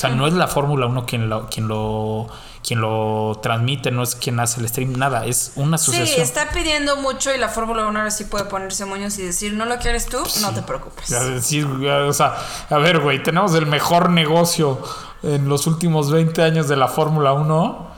O 0.00 0.02
sea, 0.08 0.08
no 0.08 0.26
es 0.26 0.32
la 0.32 0.46
Fórmula 0.46 0.86
1 0.86 1.04
quien 1.04 1.28
lo, 1.28 1.50
quien 1.50 1.68
lo 1.68 2.26
quien 2.66 2.80
lo 2.80 3.38
transmite, 3.42 3.90
no 3.90 4.02
es 4.02 4.14
quien 4.14 4.40
hace 4.40 4.60
el 4.60 4.68
stream, 4.68 4.94
nada, 4.94 5.26
es 5.26 5.52
una 5.56 5.74
asociación. 5.74 6.16
Sí, 6.16 6.22
está 6.22 6.48
pidiendo 6.50 6.96
mucho 6.96 7.34
y 7.34 7.36
la 7.36 7.50
Fórmula 7.50 7.86
1 7.86 7.98
ahora 7.98 8.10
sí 8.10 8.24
puede 8.24 8.46
ponerse 8.46 8.86
moños 8.86 9.18
y 9.18 9.22
decir, 9.22 9.52
no 9.52 9.66
lo 9.66 9.78
quieres 9.78 10.06
tú, 10.06 10.22
no 10.40 10.54
te 10.54 10.62
preocupes. 10.62 11.08
Ya, 11.08 11.96
o 12.06 12.12
sea, 12.14 12.34
a 12.70 12.78
ver, 12.78 13.00
güey, 13.00 13.22
tenemos 13.22 13.54
el 13.54 13.66
mejor 13.66 14.08
negocio 14.08 14.82
en 15.22 15.50
los 15.50 15.66
últimos 15.66 16.10
20 16.10 16.42
años 16.42 16.66
de 16.66 16.76
la 16.76 16.88
Fórmula 16.88 17.34
1. 17.34 17.90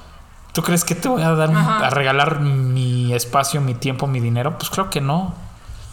¿Tú 0.52 0.62
crees 0.64 0.84
que 0.84 0.96
te 0.96 1.06
voy 1.06 1.22
a 1.22 1.30
dar 1.30 1.50
Ajá. 1.50 1.86
a 1.86 1.90
regalar 1.90 2.40
mi 2.40 3.14
espacio, 3.14 3.60
mi 3.60 3.74
tiempo, 3.74 4.08
mi 4.08 4.18
dinero? 4.18 4.58
Pues 4.58 4.70
creo 4.70 4.90
que 4.90 5.00
no. 5.00 5.34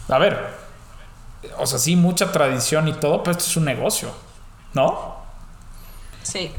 A 0.08 0.18
ver, 0.18 0.58
o 1.58 1.66
sea, 1.66 1.78
sí, 1.78 1.94
mucha 1.94 2.32
tradición 2.32 2.88
y 2.88 2.94
todo, 2.94 3.22
pero 3.22 3.32
esto 3.36 3.44
es 3.48 3.56
un 3.56 3.64
negocio, 3.64 4.10
¿no? 4.74 5.19
Sí. 6.22 6.50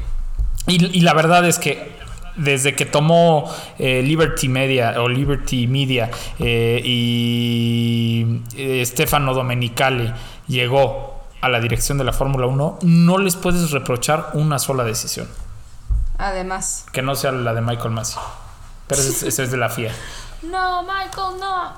Y, 0.66 0.98
y 0.98 1.00
la 1.00 1.14
verdad 1.14 1.44
es 1.46 1.58
que 1.58 1.92
desde 2.36 2.74
que 2.74 2.86
tomó 2.86 3.50
eh, 3.78 4.02
Liberty 4.02 4.48
Media 4.48 5.00
o 5.00 5.08
Liberty 5.08 5.66
Media 5.66 6.10
eh, 6.38 6.80
y 6.84 8.42
eh, 8.56 8.82
Stefano 8.86 9.34
Domenicali 9.34 10.12
llegó 10.48 11.20
a 11.40 11.48
la 11.48 11.60
dirección 11.60 11.98
de 11.98 12.04
la 12.04 12.12
Fórmula 12.12 12.46
1, 12.46 12.78
no 12.82 13.18
les 13.18 13.36
puedes 13.36 13.70
reprochar 13.72 14.30
una 14.34 14.58
sola 14.60 14.84
decisión, 14.84 15.28
Además. 16.18 16.86
que 16.92 17.02
no 17.02 17.16
sea 17.16 17.32
la 17.32 17.52
de 17.52 17.60
Michael 17.60 17.90
Massey. 17.90 18.22
Pero 18.86 19.00
ese, 19.00 19.28
ese 19.28 19.42
es 19.42 19.50
de 19.50 19.56
la 19.56 19.68
FIA. 19.68 19.92
No, 20.42 20.82
Michael, 20.82 21.40
no. 21.40 21.72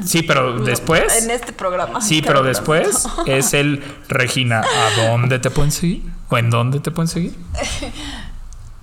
Sí, 0.05 0.23
pero 0.23 0.59
después. 0.65 1.23
En 1.25 1.31
este 1.31 1.53
programa. 1.53 2.01
Sí, 2.01 2.23
pero 2.23 2.43
después 2.43 3.05
es 3.27 3.53
el 3.55 3.83
Regina. 4.09 4.61
¿A 4.63 5.09
dónde 5.09 5.39
te 5.39 5.51
pueden 5.51 5.73
seguir? 5.73 6.03
¿O 6.31 6.39
en 6.39 6.51
dónde 6.51 6.81
te 6.81 6.91
pueden 6.91 7.09
seguir? 7.09 7.35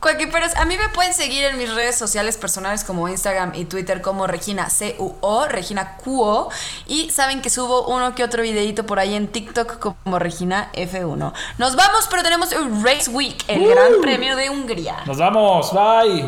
Cuequiperos, 0.05 0.55
a 0.55 0.65
mí 0.65 0.77
me 0.77 0.87
pueden 0.89 1.15
seguir 1.15 1.45
en 1.45 1.57
mis 1.57 1.73
redes 1.73 1.97
sociales 1.97 2.37
personales 2.37 2.83
como 2.83 3.07
Instagram 3.07 3.55
y 3.55 3.65
Twitter 3.65 4.03
como 4.03 4.27
Regina 4.27 4.67
CUO, 4.69 5.47
Regina 5.47 5.97
QO. 5.97 6.51
Y 6.85 7.09
saben 7.09 7.41
que 7.41 7.49
subo 7.49 7.87
uno 7.87 8.13
que 8.13 8.23
otro 8.23 8.43
videito 8.43 8.85
por 8.85 8.99
ahí 8.99 9.15
en 9.15 9.27
TikTok 9.27 9.79
como 9.79 10.19
Regina 10.19 10.69
F1. 10.73 11.33
Nos 11.57 11.75
vamos, 11.75 12.05
pero 12.07 12.21
tenemos 12.21 12.51
Race 12.83 13.09
Week, 13.09 13.43
el 13.47 13.67
Gran 13.67 13.93
Premio 13.99 14.35
de 14.35 14.51
Hungría. 14.51 14.97
Nos 15.07 15.17
vamos, 15.17 15.73
bye. 15.73 16.21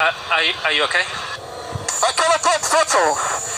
Uh, 0.00 0.04
are, 0.32 0.46
you, 0.46 0.54
are 0.64 0.74
you 0.74 0.84
okay? 0.84 1.02
I 1.02 2.12
cannot 2.16 2.40
control. 2.40 3.57